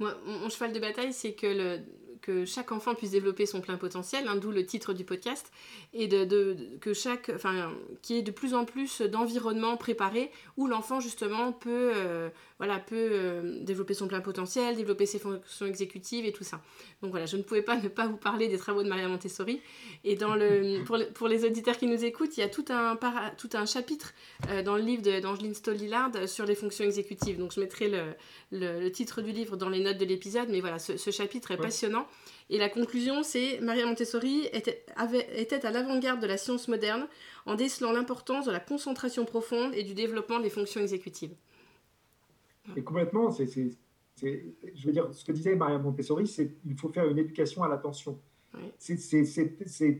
Moi, 0.00 0.14
mon 0.24 0.48
cheval 0.48 0.72
de 0.72 0.78
bataille, 0.78 1.12
c'est 1.12 1.32
que 1.32 2.44
chaque 2.44 2.72
enfant 2.72 2.94
puisse 2.94 3.12
développer 3.12 3.46
son 3.46 3.60
plein 3.60 3.76
potentiel, 3.76 4.28
hein, 4.28 4.36
d'où 4.36 4.50
le 4.50 4.64
titre 4.64 4.92
du 4.92 5.04
podcast, 5.04 5.50
et 5.92 6.08
que 6.08 6.92
chaque, 6.92 7.30
enfin, 7.34 7.72
qui 8.02 8.18
est 8.18 8.22
de 8.22 8.30
plus 8.30 8.54
en 8.54 8.64
plus 8.64 9.02
d'environnements 9.02 9.76
préparés 9.76 10.30
où 10.56 10.66
l'enfant 10.66 11.00
justement 11.00 11.52
peut, 11.52 11.92
euh, 11.94 12.30
voilà, 12.58 12.78
peut 12.80 12.96
euh, 13.12 13.60
développer 13.62 13.94
son 13.94 14.08
plein 14.08 14.20
potentiel, 14.20 14.76
développer 14.76 15.06
ses 15.06 15.20
fonctions 15.20 15.66
exécutives 15.66 16.26
et 16.26 16.32
tout 16.32 16.42
ça. 16.42 16.60
Donc 17.02 17.12
voilà, 17.12 17.26
je 17.26 17.36
ne 17.36 17.42
pouvais 17.42 17.62
pas 17.62 17.76
ne 17.76 17.88
pas 17.88 18.08
vous 18.08 18.16
parler 18.16 18.48
des 18.48 18.58
travaux 18.58 18.82
de 18.82 18.88
Maria 18.88 19.06
Montessori. 19.08 19.60
Et 20.04 20.16
dans 20.16 20.34
le, 20.34 20.82
pour, 21.14 21.28
les 21.28 21.44
auditeurs 21.44 21.78
qui 21.78 21.86
nous 21.86 22.04
écoutent, 22.04 22.36
il 22.36 22.40
y 22.40 22.42
a 22.42 22.48
tout 22.48 22.64
un, 22.70 22.98
tout 23.36 23.50
un 23.54 23.64
chapitre 23.64 24.12
euh, 24.50 24.62
dans 24.62 24.76
le 24.76 24.82
livre 24.82 25.20
d'Angeline 25.20 25.54
Stoll-Lillard 25.54 26.28
sur 26.28 26.46
les 26.46 26.56
fonctions 26.56 26.84
exécutives. 26.84 27.38
Donc 27.38 27.52
je 27.52 27.60
mettrai 27.60 27.88
le, 27.88 28.02
le, 28.50 28.90
titre 28.90 29.22
du 29.22 29.30
livre 29.30 29.56
dans 29.56 29.68
les 29.68 29.80
notes 29.80 29.98
de 29.98 30.04
l'épisode, 30.04 30.48
mais 30.50 30.60
voilà, 30.60 30.80
ce, 30.80 31.10
chapitre 31.10 31.52
est 31.52 31.56
passionnant. 31.58 32.08
Et 32.50 32.58
la 32.58 32.68
conclusion, 32.68 33.22
c'est 33.22 33.60
Maria 33.60 33.86
Montessori 33.86 34.48
était, 34.52 34.84
était 35.36 35.64
à 35.64 35.70
l'avant-garde 35.70 36.20
de 36.20 36.26
la 36.26 36.38
science 36.38 36.66
moderne 36.66 37.06
en 37.46 37.54
décelant 37.54 37.92
l'importance 37.92 38.46
de 38.46 38.50
la 38.50 38.60
concentration 38.60 39.24
profonde 39.24 39.74
et 39.74 39.84
du 39.84 39.94
développement 39.94 40.40
des 40.40 40.50
fonctions 40.50 40.80
exécutives. 40.80 41.34
Et 42.76 42.82
complètement, 42.82 43.30
c'est, 43.30 43.46
je 44.16 44.86
veux 44.86 44.92
dire, 44.92 45.08
ce 45.12 45.24
que 45.24 45.32
disait 45.32 45.54
Maria 45.54 45.78
Montessori, 45.78 46.26
c'est 46.26 46.52
qu'il 46.52 46.76
faut 46.76 46.88
faire 46.88 47.06
une 47.08 47.18
éducation 47.18 47.62
à 47.62 47.68
l'attention. 47.68 48.18
C'est, 48.78 48.96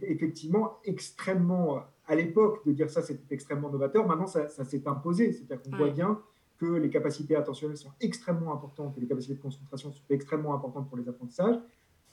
effectivement 0.03 0.79
extrêmement, 0.85 1.85
à 2.07 2.15
l'époque, 2.15 2.67
de 2.67 2.73
dire 2.73 2.91
ça, 2.91 3.03
c'était 3.03 3.35
extrêmement 3.35 3.71
novateur. 3.71 4.07
Maintenant, 4.07 4.27
ça, 4.27 4.49
s'est 4.49 4.87
imposé. 4.87 5.33
C'est-à-dire 5.33 5.63
qu'on 5.63 5.77
voit 5.77 5.91
bien 5.91 6.21
que 6.59 6.67
les 6.67 6.91
capacités 6.91 7.37
attentionnelles 7.37 7.77
sont 7.77 7.93
extrêmement 8.01 8.53
importantes 8.53 8.97
et 8.97 9.01
les 9.01 9.07
capacités 9.07 9.35
de 9.35 9.41
concentration 9.41 9.93
sont 9.93 10.03
extrêmement 10.11 10.55
importantes 10.55 10.89
pour 10.89 10.99
les 10.99 11.09
apprentissages 11.09 11.57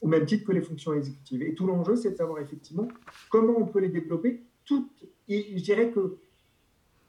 au 0.02 0.08
même 0.08 0.26
titre 0.26 0.46
que 0.46 0.52
les 0.52 0.62
fonctions 0.62 0.94
exécutives. 0.94 1.42
Et 1.42 1.56
tout 1.56 1.66
l'enjeu, 1.66 1.96
c'est 1.96 2.12
de 2.12 2.16
savoir 2.16 2.40
effectivement 2.40 2.88
comment 3.30 3.56
on 3.58 3.66
peut 3.66 3.80
les 3.80 3.90
développer 3.90 4.44
toutes. 4.64 5.06
Et 5.28 5.58
je 5.58 5.64
dirais 5.64 5.90
que 5.92 6.18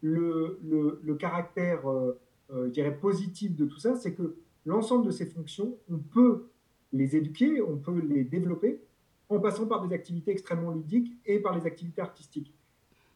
le, 0.03 0.59
le, 0.63 1.15
caractère, 1.15 1.87
euh, 1.87 1.93
euh, 2.11 2.19
je 2.51 2.69
dirais, 2.69 2.97
positif 2.97 3.57
de 3.57 3.65
tout 3.65 3.79
ça, 3.79 3.97
c'est 3.97 4.15
que 4.15 4.37
l'ensemble 4.65 5.07
de 5.07 5.11
ces 5.11 5.27
fonctions, 5.27 5.77
on 5.91 5.99
peut 5.99 6.49
les 6.93 7.17
éduquer, 7.17 7.61
on 7.63 7.77
peut 7.77 8.01
les 8.01 8.25
développer 8.25 8.81
en 9.29 9.41
passant 9.41 9.67
par 9.67 9.87
des 9.87 9.95
activités 9.95 10.31
extrêmement 10.31 10.71
ludiques 10.71 11.17
et 11.25 11.39
par 11.39 11.57
les 11.57 11.67
activités 11.67 12.01
artistiques. 12.01 12.53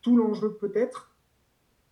Tout 0.02 0.16
l'enjeu 0.16 0.54
peut 0.54 0.72
être, 0.74 1.14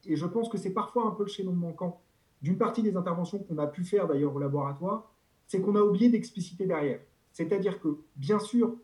et 0.07 0.17
je 0.17 0.27
pense 0.27 0.49
que 0.49 0.59
c'est 0.59 0.73
parfois 0.73 1.07
un 1.07 1.11
peu 1.11 1.25
le 1.25 1.29
chaînon 1.29 1.53
manquant 1.53 2.01
d'une 2.43 2.57
partie 2.57 2.83
des 2.83 2.97
interventions 2.97 3.39
qu'on 3.39 3.59
a 3.59 3.67
pu 3.67 3.85
faire 3.85 4.07
d'ailleurs 4.07 4.35
au 4.35 4.39
laboratoire, 4.39 5.13
c'est 5.47 5.61
qu'on 5.61 5.77
a 5.77 5.83
oublié 5.83 6.09
d'expliciter 6.09 6.67
derrière. 6.67 7.01
C'est-à-dire 7.33 7.81
que, 7.81 7.99
bien 8.17 8.39
sûr, 8.39 8.77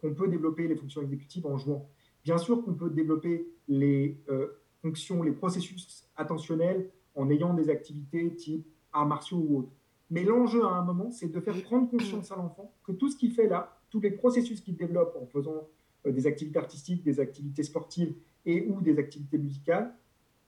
qu'on 0.00 0.14
peut 0.14 0.28
développer 0.28 0.68
les 0.68 0.76
fonctions 0.76 1.02
exécutives 1.02 1.46
en 1.46 1.56
jouant. 1.58 1.88
Bien 2.24 2.38
sûr 2.38 2.62
qu'on 2.64 2.74
peut 2.74 2.90
développer 2.90 3.48
les 3.66 4.20
euh, 4.28 4.48
fonctions, 4.82 5.22
les 5.22 5.32
processus 5.32 6.04
attentionnels 6.16 6.90
en 7.18 7.28
ayant 7.30 7.52
des 7.52 7.68
activités 7.68 8.34
type 8.34 8.66
arts 8.92 9.06
martiaux 9.06 9.44
ou 9.46 9.58
autres. 9.58 9.72
Mais 10.10 10.24
l'enjeu 10.24 10.64
à 10.64 10.70
un 10.70 10.84
moment, 10.84 11.10
c'est 11.10 11.28
de 11.28 11.40
faire 11.40 11.60
prendre 11.64 11.90
conscience 11.90 12.32
à 12.32 12.36
l'enfant 12.36 12.72
que 12.84 12.92
tout 12.92 13.10
ce 13.10 13.16
qu'il 13.16 13.32
fait 13.32 13.48
là, 13.48 13.76
tous 13.90 14.00
les 14.00 14.12
processus 14.12 14.60
qu'il 14.60 14.76
développe 14.76 15.18
en 15.20 15.26
faisant 15.26 15.68
euh, 16.06 16.12
des 16.12 16.26
activités 16.26 16.58
artistiques, 16.58 17.02
des 17.02 17.20
activités 17.20 17.64
sportives 17.64 18.14
et 18.46 18.66
ou 18.68 18.80
des 18.80 18.98
activités 18.98 19.36
musicales, 19.36 19.94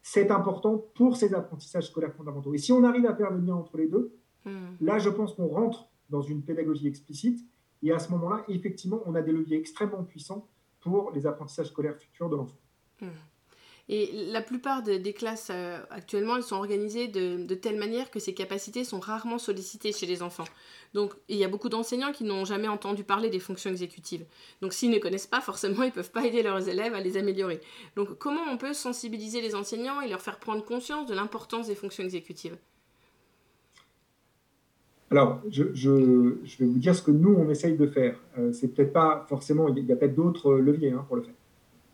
c'est 0.00 0.30
important 0.30 0.78
pour 0.94 1.16
ses 1.16 1.34
apprentissages 1.34 1.88
scolaires 1.88 2.14
fondamentaux. 2.14 2.54
Et 2.54 2.58
si 2.58 2.72
on 2.72 2.84
arrive 2.84 3.04
à 3.04 3.14
faire 3.14 3.30
le 3.30 3.40
lien 3.40 3.54
entre 3.54 3.76
les 3.76 3.88
deux, 3.88 4.16
hmm. 4.46 4.76
là, 4.80 4.98
je 4.98 5.10
pense 5.10 5.34
qu'on 5.34 5.48
rentre 5.48 5.88
dans 6.08 6.22
une 6.22 6.42
pédagogie 6.42 6.86
explicite. 6.86 7.44
Et 7.82 7.92
à 7.92 7.98
ce 7.98 8.10
moment-là, 8.12 8.44
effectivement, 8.48 9.00
on 9.06 9.14
a 9.14 9.22
des 9.22 9.32
leviers 9.32 9.58
extrêmement 9.58 10.04
puissants 10.04 10.48
pour 10.80 11.10
les 11.12 11.26
apprentissages 11.26 11.68
scolaires 11.68 11.96
futurs 11.96 12.30
de 12.30 12.36
l'enfant. 12.36 12.58
Hmm. 13.00 13.08
Et 13.92 14.12
la 14.30 14.40
plupart 14.40 14.84
des 14.84 15.12
classes 15.12 15.48
euh, 15.50 15.76
actuellement, 15.90 16.36
elles 16.36 16.44
sont 16.44 16.54
organisées 16.54 17.08
de, 17.08 17.54
telle 17.56 17.76
manière 17.76 18.12
que 18.12 18.20
ces 18.20 18.34
capacités 18.34 18.84
sont 18.84 19.00
rarement 19.00 19.36
sollicitées 19.36 19.90
chez 19.90 20.06
les 20.06 20.22
enfants. 20.22 20.44
Donc 20.94 21.12
il 21.28 21.36
y 21.36 21.42
a 21.42 21.48
beaucoup 21.48 21.68
d'enseignants 21.68 22.12
qui 22.12 22.22
n'ont 22.22 22.44
jamais 22.44 22.68
entendu 22.68 23.02
parler 23.02 23.30
des 23.30 23.40
fonctions 23.40 23.68
exécutives. 23.68 24.24
Donc 24.62 24.74
s'ils 24.74 24.92
ne 24.92 24.98
connaissent 25.00 25.26
pas, 25.26 25.40
forcément, 25.40 25.82
ils 25.82 25.86
ne 25.86 25.90
peuvent 25.90 26.12
pas 26.12 26.24
aider 26.24 26.44
leurs 26.44 26.68
élèves 26.68 26.94
à 26.94 27.00
les 27.00 27.16
améliorer. 27.16 27.60
Donc 27.96 28.16
comment 28.16 28.42
on 28.48 28.56
peut 28.58 28.74
sensibiliser 28.74 29.40
les 29.40 29.56
enseignants 29.56 30.00
et 30.00 30.08
leur 30.08 30.20
faire 30.20 30.38
prendre 30.38 30.64
conscience 30.64 31.08
de 31.08 31.14
l'importance 31.14 31.66
des 31.66 31.74
fonctions 31.74 32.04
exécutives? 32.04 32.56
Alors, 35.10 35.40
je, 35.50 35.64
vais 35.64 36.66
vous 36.66 36.78
dire 36.78 36.94
ce 36.94 37.02
que 37.02 37.10
nous, 37.10 37.34
on 37.34 37.50
essaye 37.50 37.76
de 37.76 37.88
faire. 37.88 38.14
Euh, 38.38 38.52
c'est 38.52 38.68
peut-être 38.68 38.92
pas 38.92 39.26
forcément, 39.28 39.66
il 39.66 39.84
y 39.84 39.90
a, 39.90 39.96
peut-être 39.96 40.14
d'autres 40.14 40.54
leviers 40.54 40.92
hein, 40.92 41.04
pour 41.08 41.16
le 41.16 41.22
faire. 41.22 41.34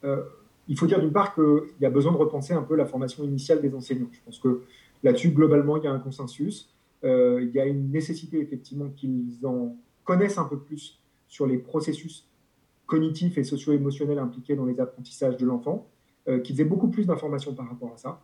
Euh, 0.05 0.22
il 0.69 0.79
faut 0.79 0.87
dire 0.87 1.01
d'une 1.01 1.12
part 1.12 1.35
qu'il 1.35 1.62
y 1.81 1.87
a 1.87 1.91
besoin 1.91 2.12
de 2.12 2.17
repenser 2.17 2.55
un 2.55 2.62
peu 2.62 2.75
la 2.75 2.87
formation 2.87 3.25
initiale 3.25 3.61
des 3.61 3.75
enseignants. 3.75 4.09
Je 4.12 4.21
pense 4.25 4.39
que 4.39 4.62
là-dessus, 5.03 5.31
globalement, 5.31 5.77
il 5.77 5.85
y 5.85 5.87
a 5.87 5.93
un 5.93 5.99
consensus. 5.99 6.73
Euh, 7.05 7.41
il 7.43 7.51
y 7.51 7.61
a 7.61 7.67
une 7.67 7.91
nécessité, 7.91 8.41
effectivement, 8.41 8.89
qu'ils 8.97 9.45
en 9.45 9.77
connaissent 10.05 10.39
un 10.39 10.45
peu 10.45 10.59
plus 10.59 10.99
sur 11.29 11.47
les 11.47 11.59
processus 11.59 12.27
cognitifs 12.87 13.37
et 13.39 13.45
socio-émotionnels 13.45 14.19
impliqués 14.19 14.57
dans 14.57 14.64
les 14.64 14.79
apprentissages 14.81 15.37
de 15.37 15.45
l'enfant, 15.45 15.87
euh, 16.29 16.41
qu'ils 16.41 16.61
aient 16.61 16.64
beaucoup 16.64 16.89
plus 16.89 17.07
d'informations 17.07 17.55
par 17.55 17.69
rapport 17.69 17.93
à 17.93 17.97
ça. 17.97 18.21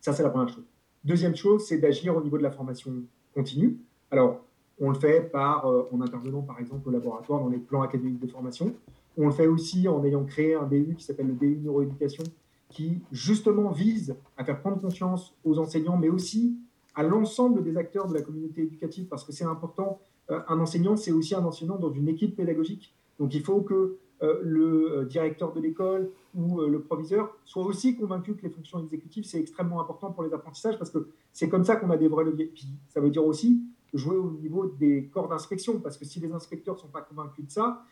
Ça, 0.00 0.12
c'est 0.12 0.22
la 0.22 0.30
première 0.30 0.48
chose. 0.48 0.64
Deuxième 1.04 1.36
chose, 1.36 1.66
c'est 1.66 1.78
d'agir 1.78 2.16
au 2.16 2.22
niveau 2.22 2.38
de 2.38 2.42
la 2.42 2.50
formation 2.50 2.92
continue. 3.34 3.78
Alors, 4.10 4.44
on 4.80 4.90
le 4.90 4.98
fait 4.98 5.30
par, 5.30 5.66
euh, 5.66 5.88
en 5.92 6.00
intervenant 6.00 6.42
par 6.42 6.58
exemple 6.58 6.88
au 6.88 6.92
laboratoire 6.92 7.40
dans 7.40 7.48
les 7.48 7.58
plans 7.58 7.82
académiques 7.82 8.20
de 8.20 8.26
formation. 8.26 8.74
On 9.16 9.26
le 9.26 9.32
fait 9.32 9.46
aussi 9.46 9.88
en 9.88 10.04
ayant 10.04 10.24
créé 10.24 10.54
un 10.54 10.66
DU 10.66 10.94
qui 10.96 11.04
s'appelle 11.04 11.28
le 11.28 11.34
DU 11.34 11.58
Neuroéducation, 11.62 12.24
qui 12.68 13.02
justement 13.12 13.70
vise 13.70 14.16
à 14.36 14.44
faire 14.44 14.60
prendre 14.60 14.80
conscience 14.80 15.34
aux 15.44 15.58
enseignants, 15.58 15.96
mais 15.96 16.08
aussi 16.08 16.56
à 16.94 17.02
l'ensemble 17.02 17.62
des 17.62 17.76
acteurs 17.76 18.08
de 18.08 18.14
la 18.14 18.22
communauté 18.22 18.62
éducative, 18.62 19.06
parce 19.06 19.24
que 19.24 19.32
c'est 19.32 19.44
important. 19.44 20.00
Euh, 20.30 20.40
un 20.48 20.58
enseignant, 20.60 20.96
c'est 20.96 21.12
aussi 21.12 21.34
un 21.34 21.44
enseignant 21.44 21.76
dans 21.76 21.92
une 21.92 22.08
équipe 22.08 22.36
pédagogique. 22.36 22.94
Donc 23.18 23.34
il 23.34 23.42
faut 23.42 23.60
que 23.60 23.98
euh, 24.22 24.40
le 24.42 25.04
directeur 25.04 25.52
de 25.52 25.60
l'école 25.60 26.10
ou 26.34 26.60
le 26.60 26.80
proviseur 26.80 27.36
soit 27.44 27.64
aussi 27.64 27.96
convaincu 27.96 28.34
que 28.34 28.42
les 28.42 28.50
fonctions 28.50 28.82
exécutives, 28.82 29.24
c'est 29.24 29.40
extrêmement 29.40 29.80
important 29.80 30.10
pour 30.10 30.22
les 30.22 30.32
apprentissages, 30.32 30.78
parce 30.78 30.90
que 30.90 31.08
c'est 31.32 31.48
comme 31.48 31.64
ça 31.64 31.76
qu'on 31.76 31.90
a 31.90 31.96
des 31.96 32.08
vrais 32.08 32.24
leviers. 32.24 32.46
Puis 32.46 32.66
ça 32.88 33.00
veut 33.00 33.10
dire 33.10 33.24
aussi 33.24 33.62
jouer 33.94 34.16
au 34.16 34.30
niveau 34.30 34.66
des 34.66 35.08
corps 35.12 35.28
d'inspection, 35.28 35.80
parce 35.80 35.96
que 35.96 36.04
si 36.04 36.20
les 36.20 36.32
inspecteurs 36.32 36.74
ne 36.74 36.80
sont 36.80 36.88
pas 36.88 37.02
convaincus 37.02 37.46
de 37.46 37.50
ça, 37.50 37.82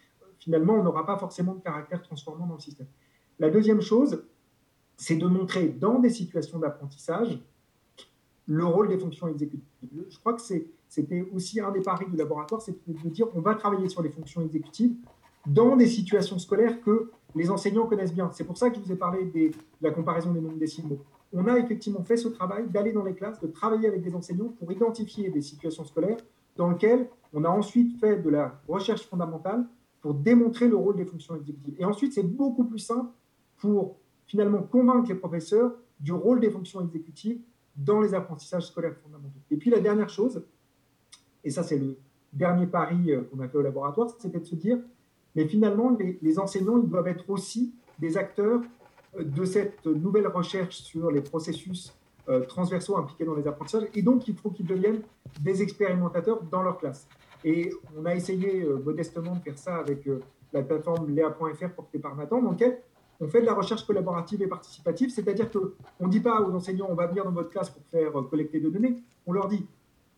finalement, 0.45 0.75
on 0.75 0.83
n'aura 0.83 1.05
pas 1.05 1.19
forcément 1.19 1.55
de 1.55 1.61
caractère 1.61 2.03
transformant 2.03 2.47
dans 2.47 2.55
le 2.55 2.61
système. 2.61 2.87
La 3.39 3.51
deuxième 3.51 3.81
chose, 3.81 4.25
c'est 4.97 5.17
de 5.17 5.27
montrer 5.27 5.69
dans 5.69 5.99
des 5.99 6.11
situations 6.11 6.59
d'apprentissage 6.59 7.39
le 8.47 8.65
rôle 8.65 8.89
des 8.89 8.99
fonctions 8.99 9.27
exécutives. 9.27 9.67
Je 10.09 10.19
crois 10.19 10.35
que 10.35 10.43
c'était 10.89 11.23
aussi 11.35 11.61
un 11.61 11.73
des 11.73 11.81
paris 11.81 12.07
du 12.09 12.17
laboratoire, 12.17 12.61
c'est 12.63 12.77
de 12.87 13.09
dire 13.09 13.27
on 13.35 13.41
va 13.41 13.55
travailler 13.55 13.89
sur 13.89 14.03
les 14.03 14.11
fonctions 14.11 14.43
exécutives 14.43 14.95
dans 15.47 15.77
des 15.77 15.87
situations 15.87 16.39
scolaires 16.39 16.81
que 16.83 17.11
les 17.35 17.51
enseignants 17.51 17.87
connaissent 17.87 18.15
bien. 18.15 18.31
C'est 18.33 18.45
pour 18.45 18.57
ça 18.57 18.71
que 18.71 18.77
je 18.77 18.81
vous 18.81 18.93
ai 18.93 18.97
parlé 18.97 19.25
de 19.25 19.51
la 19.81 19.91
comparaison 19.91 20.33
des 20.33 20.41
nombres 20.41 20.59
décimaux 20.59 21.01
on 21.35 21.47
a 21.49 21.59
effectivement 21.59 22.03
fait 22.05 22.17
ce 22.17 22.29
travail 22.29 22.69
d'aller 22.69 22.93
dans 22.93 23.03
les 23.03 23.15
classes, 23.15 23.41
de 23.41 23.49
travailler 23.49 23.89
avec 23.89 24.03
des 24.03 24.15
enseignants 24.15 24.55
pour 24.59 24.71
identifier 24.71 25.31
des 25.31 25.43
situations 25.43 25.85
scolaires 25.85 26.19
dans 26.57 26.71
lesquelles 26.71 27.09
on 27.33 27.45
a 27.45 27.49
ensuite 27.49 27.99
fait 27.99 28.19
de 28.19 28.31
la 28.31 28.61
recherche 28.69 29.03
fondamentale 29.03 29.67
pour 30.05 30.13
démontrer 30.13 30.69
le 30.69 30.77
rôle 30.77 30.97
des 30.97 31.07
fonctions 31.07 31.35
exécutives. 31.35 31.77
Et 31.79 31.85
ensuite, 31.87 32.13
c'est 32.13 32.23
beaucoup 32.23 32.65
plus 32.65 32.79
simple 32.79 33.09
pour 33.57 33.97
finalement 34.27 34.61
convaincre 34.63 35.09
les 35.09 35.15
professeurs 35.15 35.73
du 35.99 36.13
rôle 36.13 36.41
des 36.41 36.51
fonctions 36.51 36.83
exécutives 36.83 37.41
dans 37.75 38.03
les 38.03 38.13
apprentissages 38.13 38.67
scolaires 38.67 38.95
fondamentaux. 39.03 39.41
Et 39.51 39.57
puis 39.57 39.71
la 39.71 39.81
dernière 39.81 40.11
chose, 40.11 40.45
et 41.43 41.49
ça 41.49 41.63
c'est 41.63 41.79
le 41.79 41.97
dernier 42.35 42.67
pari 42.67 43.13
euh, 43.13 43.23
qu'on 43.23 43.41
a 43.41 43.49
fait 43.49 43.57
au 43.57 43.63
laboratoire, 43.63 44.11
c'était 44.19 44.41
de 44.41 44.45
se 44.45 44.57
dire, 44.57 44.77
mais 45.35 45.49
finalement, 45.49 45.97
les, 46.21 46.39
enseignants, 46.39 46.77
ils 46.83 46.89
doivent 46.91 47.09
être 47.09 47.31
aussi 47.31 47.73
des 47.99 48.19
acteurs 48.19 48.61
de 49.19 49.45
cette 49.47 49.87
nouvelle 49.87 50.27
recherche 50.27 50.83
sur 50.83 51.11
les 51.11 51.23
processus 51.23 51.95
euh, 52.29 52.45
transversaux 52.45 52.99
impliqués 52.99 53.25
dans 53.25 53.37
les 53.37 53.47
apprentissages. 53.47 53.89
Et 53.95 54.03
donc, 54.03 54.29
il 54.29 54.37
faut 54.37 54.51
qu'ils 54.51 54.67
deviennent 54.67 55.01
des 55.41 55.63
expérimentateurs 55.63 56.43
dans 56.43 56.63
leur 56.63 56.77
classe. 56.77 57.09
Et 57.45 57.71
on 57.97 58.05
a 58.07 58.15
essayé 58.15 58.63
euh, 58.63 58.79
modestement 58.79 59.37
de 59.37 59.41
faire 59.41 59.59
ça 59.59 59.77
avec 59.77 60.07
euh, 60.07 60.21
la 60.53 60.63
plateforme 60.63 61.15
Léa.fr 61.15 61.71
portée 61.75 61.99
par 61.99 62.17
Nathan, 62.17 62.43
dans 62.43 62.53
laquelle 62.53 62.79
on 63.21 63.29
fait 63.29 63.41
de 63.41 63.47
la 63.47 63.55
recherche 63.55 63.87
collaborative 63.87 64.43
et 64.43 64.47
participative, 64.47 65.11
c'est-à-dire 65.11 65.51
qu'on 65.51 66.07
ne 66.07 66.11
dit 66.11 66.21
pas 66.21 66.41
aux 66.43 66.53
enseignants 66.53 66.89
on 66.91 66.95
va 66.95 67.07
venir 67.07 67.25
dans 67.25 67.31
votre 67.31 67.51
classe 67.51 67.71
pour 67.71 67.83
faire 67.87 68.13
collecter 68.29 68.59
des 68.59 68.71
données, 68.71 68.97
on 69.27 69.33
leur 69.33 69.47
dit 69.47 69.65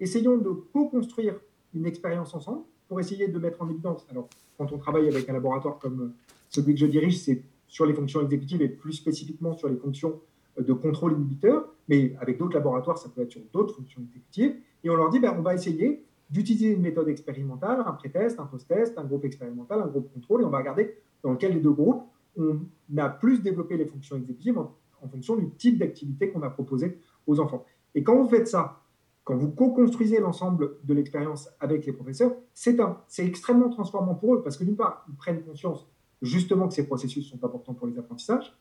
essayons 0.01 0.39
de 0.39 0.51
co-construire 0.73 1.35
une 1.75 1.85
expérience 1.85 2.35
ensemble 2.35 2.63
pour 2.89 3.01
essayer 3.01 3.29
de 3.29 3.39
mettre 3.39 3.61
en 3.63 3.69
évidence. 3.69 4.07
Alors, 4.11 4.29
quand 4.57 4.73
on 4.73 4.79
travaille 4.79 5.09
avec 5.09 5.29
un 5.29 5.33
laboratoire 5.33 5.79
comme 5.79 6.13
celui 6.49 6.75
que 6.75 6.81
je 6.81 6.87
dirige, 6.87 7.19
c'est 7.19 7.43
sur 7.69 7.87
les 7.87 7.95
fonctions 7.95 8.23
exécutives 8.23 8.63
et 8.63 8.69
plus 8.69 8.93
spécifiquement 8.93 9.57
sur 9.57 9.69
les 9.69 9.77
fonctions 9.77 10.21
euh, 10.59 10.63
de 10.63 10.73
contrôle 10.73 11.13
inhibiteur, 11.13 11.69
mais 11.89 12.15
avec 12.21 12.39
d'autres 12.39 12.55
laboratoires, 12.55 12.99
ça 12.99 13.09
peut 13.09 13.23
être 13.23 13.33
sur 13.33 13.43
d'autres 13.53 13.75
fonctions 13.75 14.03
exécutives. 14.03 14.57
Et 14.85 14.91
on 14.91 14.95
leur 14.95 15.11
dit, 15.11 15.19
ben, 15.19 15.35
on 15.37 15.43
va 15.43 15.55
essayer 15.55 16.05
d'utiliser 16.31 16.73
une 16.73 16.83
méthode 16.83 17.09
expérimentale, 17.09 17.83
un 17.87 17.93
pré-test, 17.93 18.41
un 18.41 18.47
post-test, 18.47 18.99
un 18.99 19.05
groupe 19.05 19.25
expérimental, 19.25 19.81
un 19.81 19.87
groupe 19.87 20.13
contrôle, 20.13 20.43
et 20.43 20.45
on 20.45 20.51
va 20.51 20.59
regarder 20.59 20.97
dans 21.23 21.33
lequel 21.33 21.55
les 21.55 21.61
deux 21.61 21.73
groupes, 21.73 22.03
on 22.37 22.59
a 22.99 23.09
plus 23.09 23.41
développé 23.43 23.77
les 23.77 23.87
fonctions 23.87 24.17
exécutives 24.17 24.59
en, 24.59 24.75
fonction 25.09 25.37
du 25.37 25.49
type 25.51 25.79
d'activité 25.79 26.31
qu'on 26.31 26.43
a 26.43 26.51
proposé 26.51 26.99
aux 27.29 27.39
enfants. 27.39 27.65
Et 27.95 28.03
quand 28.03 28.21
vous 28.21 28.29
faites 28.29 28.49
ça, 28.49 28.83
quand 29.23 29.37
vous 29.37 29.51
co-construisez 29.51 30.19
l'ensemble 30.19 30.79
de 30.83 30.95
l'expérience 30.95 31.49
avec 31.61 31.87
les 31.87 31.93
professeurs, 31.93 32.33
c'est 32.53 33.25
extrêmement 33.25 33.69
transformant 33.69 34.15
pour 34.15 34.35
eux, 34.35 34.43
parce 34.43 34.57
que 34.57 34.65
d'une 34.65 34.77
part, 34.77 35.07
ils 35.09 35.15
prennent 35.15 35.43
conscience 35.43 35.87
justement 36.23 36.67
que 36.67 36.75
ces 36.75 36.87
processus 36.87 37.29
sont 37.29 37.43
importants 37.45 37.75
pour 37.75 37.87
les 37.87 37.99
apprentissages. 37.99 38.53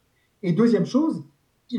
Et 0.43 0.53
deuxième 0.53 0.85
chose, 0.85 1.23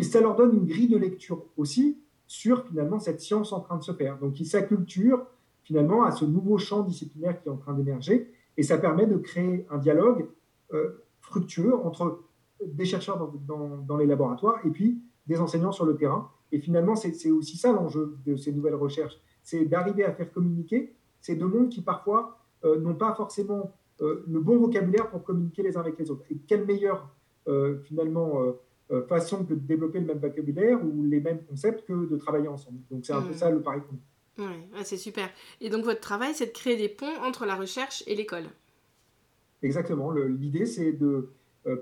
ça 0.03 0.21
leur 0.21 0.35
donne 0.35 0.55
une 0.55 0.67
grille 0.67 0.89
de 0.89 0.97
lecture 0.97 1.45
aussi 1.57 1.99
sur 2.27 2.67
finalement 2.67 2.99
cette 2.99 3.21
science 3.21 3.53
en 3.53 3.61
train 3.61 3.77
de 3.77 3.85
se 3.85 3.93
faire. 3.93 4.19
Donc 4.19 4.41
ils 4.41 4.47
s'acculturent 4.47 5.27
finalement 5.67 6.05
à 6.05 6.13
ce 6.13 6.25
nouveau 6.25 6.59
champ 6.59 6.83
disciplinaire 6.83 7.43
qui 7.43 7.49
est 7.49 7.51
en 7.51 7.57
train 7.57 7.75
d'émerger 7.75 8.31
et 8.57 8.63
ça 8.63 8.79
permet 8.79 9.07
de 9.07 9.17
créer 9.17 9.67
un 9.69 9.79
dialogue 9.79 10.29
euh, 10.73 11.05
fructueux 11.21 11.75
entre 11.75 12.23
des 12.65 12.85
chercheurs 12.85 13.33
dans, 13.47 13.97
les 13.97 14.07
laboratoires 14.07 14.61
et 14.65 14.71
puis 14.71 15.03
des 15.27 15.41
enseignants 15.41 15.73
sur 15.73 15.85
le 15.85 15.97
terrain. 15.97 16.31
Et 16.53 16.61
finalement, 16.61 16.95
c'est 16.95 17.31
aussi 17.33 17.57
ça 17.57 17.73
l'enjeu 17.73 18.17
de 18.25 18.37
ces 18.37 18.53
nouvelles 18.53 18.77
recherches, 18.77 19.21
c'est 19.43 19.65
d'arriver 19.65 20.05
à 20.05 20.13
faire 20.13 20.33
communiquer 20.33 20.95
ces 21.21 21.35
deux 21.35 21.49
mondes 21.49 21.69
qui 21.69 21.83
parfois 21.83 22.39
euh, 22.65 22.79
n'ont 22.79 22.95
pas 22.95 23.13
forcément 23.15 23.73
euh, 24.01 24.25
le 24.29 24.39
bon 24.39 24.59
vocabulaire 24.59 25.11
pour 25.11 25.25
communiquer 25.25 25.65
les 25.65 25.77
uns 25.77 25.81
avec 25.81 25.99
les 25.99 26.11
autres. 26.13 26.23
Et 26.31 26.37
quelle 26.47 26.65
meilleure, 26.65 27.11
finalement, 27.85 28.43
façon 29.09 29.45
que 29.45 29.55
de 29.55 29.61
développer 29.61 30.01
le 30.01 30.07
même 30.07 30.19
vocabulaire 30.19 30.81
ou 30.85 31.05
les 31.05 31.21
mêmes 31.21 31.45
concepts 31.45 31.87
que 31.87 32.09
de 32.09 32.17
travailler 32.17 32.49
ensemble. 32.49 32.79
Donc 32.91 33.05
c'est 33.07 33.13
un 33.13 33.23
peu 33.23 33.35
ça 33.35 33.51
le 33.51 33.61
pari 33.61 33.81
qu'on 33.83 33.97
Oui, 34.39 34.69
c'est 34.85 34.97
super. 34.97 35.29
Et 35.61 35.71
donc 35.71 35.85
votre 35.85 36.01
travail, 36.01 36.35
c'est 36.35 36.47
de 36.47 36.53
créer 36.53 36.77
des 36.77 36.89
ponts 36.89 37.17
entre 37.23 37.47
la 37.47 37.55
recherche 37.55 38.03
et 38.07 38.15
l'école. 38.15 38.45
Exactement. 39.63 40.11
L'idée, 40.13 40.67
c'est 40.67 40.93
de 40.93 41.31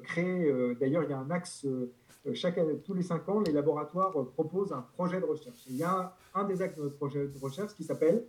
créer, 0.04 0.52
d'ailleurs, 0.80 1.02
il 1.02 1.10
y 1.10 1.12
a 1.12 1.18
un 1.18 1.30
axe, 1.30 1.66
chaque 2.32 2.56
année, 2.58 2.78
tous 2.84 2.94
les 2.94 3.02
cinq 3.02 3.28
ans, 3.28 3.40
les 3.40 3.52
laboratoires 3.52 4.12
proposent 4.34 4.72
un 4.72 4.82
projet 4.94 5.20
de 5.20 5.26
recherche. 5.26 5.58
il 5.68 5.76
y 5.76 5.82
a 5.82 6.16
un 6.34 6.44
des 6.44 6.62
axes 6.62 6.76
de 6.76 6.82
notre 6.82 6.96
projet 6.96 7.26
de 7.26 7.38
recherche 7.38 7.74
qui 7.74 7.82
s'appelle 7.84 8.24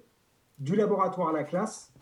Du 0.57 0.75
laboratoire 0.75 1.29
à 1.29 1.33
la 1.33 1.43
classe, 1.43 1.93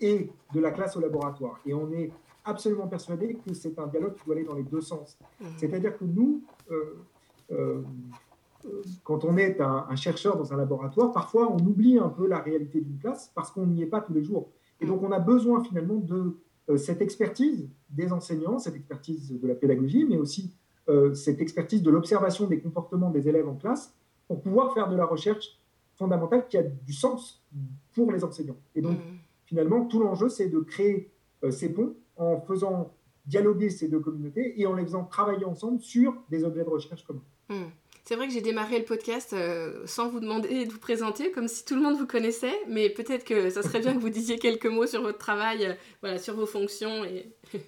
et 0.00 0.30
de 0.54 0.60
la 0.60 0.70
classe 0.70 0.96
au 0.96 1.00
laboratoire. 1.00 1.60
Et 1.66 1.74
on 1.74 1.92
est 1.92 2.10
absolument 2.44 2.88
persuadé 2.88 3.36
que 3.46 3.52
c'est 3.52 3.78
un 3.78 3.86
dialogue 3.86 4.14
qui 4.14 4.24
doit 4.24 4.34
aller 4.34 4.44
dans 4.44 4.54
les 4.54 4.62
deux 4.62 4.80
sens. 4.80 5.18
Mmh. 5.40 5.46
C'est-à-dire 5.58 5.96
que 5.96 6.04
nous, 6.04 6.42
euh, 6.70 6.96
euh, 7.52 7.82
quand 9.04 9.24
on 9.24 9.36
est 9.36 9.60
un, 9.60 9.96
chercheur 9.96 10.36
dans 10.36 10.52
un 10.52 10.56
laboratoire, 10.56 11.12
parfois 11.12 11.50
on 11.50 11.58
oublie 11.58 11.98
un 11.98 12.08
peu 12.08 12.26
la 12.26 12.38
réalité 12.38 12.80
d'une 12.80 12.98
classe 12.98 13.30
parce 13.34 13.50
qu'on 13.50 13.66
n'y 13.66 13.82
est 13.82 13.86
pas 13.86 14.00
tous 14.00 14.12
les 14.12 14.22
jours. 14.22 14.50
Et 14.80 14.86
donc 14.86 15.02
on 15.02 15.12
a 15.12 15.18
besoin 15.18 15.62
finalement 15.62 15.96
de 15.96 16.36
euh, 16.68 16.76
cette 16.76 17.02
expertise 17.02 17.68
des 17.90 18.12
enseignants, 18.12 18.58
cette 18.58 18.76
expertise 18.76 19.38
de 19.40 19.46
la 19.46 19.54
pédagogie, 19.54 20.04
mais 20.08 20.16
aussi 20.16 20.54
cette 21.14 21.40
expertise 21.40 21.84
de 21.84 21.90
l'observation 21.90 22.48
des 22.48 22.58
comportements 22.58 23.10
des 23.10 23.28
élèves 23.28 23.48
en 23.48 23.54
classe 23.54 23.94
pour 24.26 24.40
pouvoir 24.40 24.74
faire 24.74 24.88
de 24.88 24.96
la 24.96 25.04
recherche 25.04 25.56
fondamentale 25.94 26.48
qui 26.48 26.56
a 26.56 26.64
du 26.64 26.92
sens 26.92 27.44
pour 27.94 28.10
les 28.10 28.24
enseignants. 28.24 28.56
Et 28.74 28.82
donc, 28.82 28.98
mmh 28.98 29.18
finalement, 29.50 29.84
tout 29.84 29.98
l'enjeu, 29.98 30.28
c'est 30.28 30.48
de 30.48 30.60
créer 30.60 31.10
euh, 31.42 31.50
ces 31.50 31.72
ponts 31.72 31.96
en 32.16 32.40
faisant 32.40 32.94
dialoguer 33.26 33.68
ces 33.68 33.88
deux 33.88 33.98
communautés 33.98 34.60
et 34.60 34.64
en 34.64 34.74
les 34.74 34.84
faisant 34.84 35.04
travailler 35.04 35.44
ensemble 35.44 35.80
sur 35.80 36.14
des 36.30 36.44
objets 36.44 36.62
de 36.62 36.68
recherche 36.68 37.04
communs. 37.04 37.24
Hmm. 37.48 37.70
C'est 38.10 38.16
vrai 38.16 38.26
que 38.26 38.32
j'ai 38.32 38.40
démarré 38.40 38.76
le 38.76 38.84
podcast 38.84 39.34
euh, 39.34 39.86
sans 39.86 40.08
vous 40.08 40.18
demander 40.18 40.66
de 40.66 40.72
vous 40.72 40.80
présenter, 40.80 41.30
comme 41.30 41.46
si 41.46 41.64
tout 41.64 41.76
le 41.76 41.80
monde 41.80 41.96
vous 41.96 42.08
connaissait, 42.08 42.56
mais 42.68 42.90
peut-être 42.90 43.22
que 43.22 43.50
ça 43.50 43.62
serait 43.62 43.78
bien 43.78 43.94
que 43.94 44.00
vous 44.00 44.10
disiez 44.10 44.36
quelques 44.36 44.66
mots 44.66 44.86
sur 44.86 45.00
votre 45.00 45.18
travail, 45.18 45.64
euh, 45.64 45.74
voilà, 46.00 46.18
sur 46.18 46.34
vos 46.34 46.44
fonctions. 46.44 47.04
Et... 47.04 47.30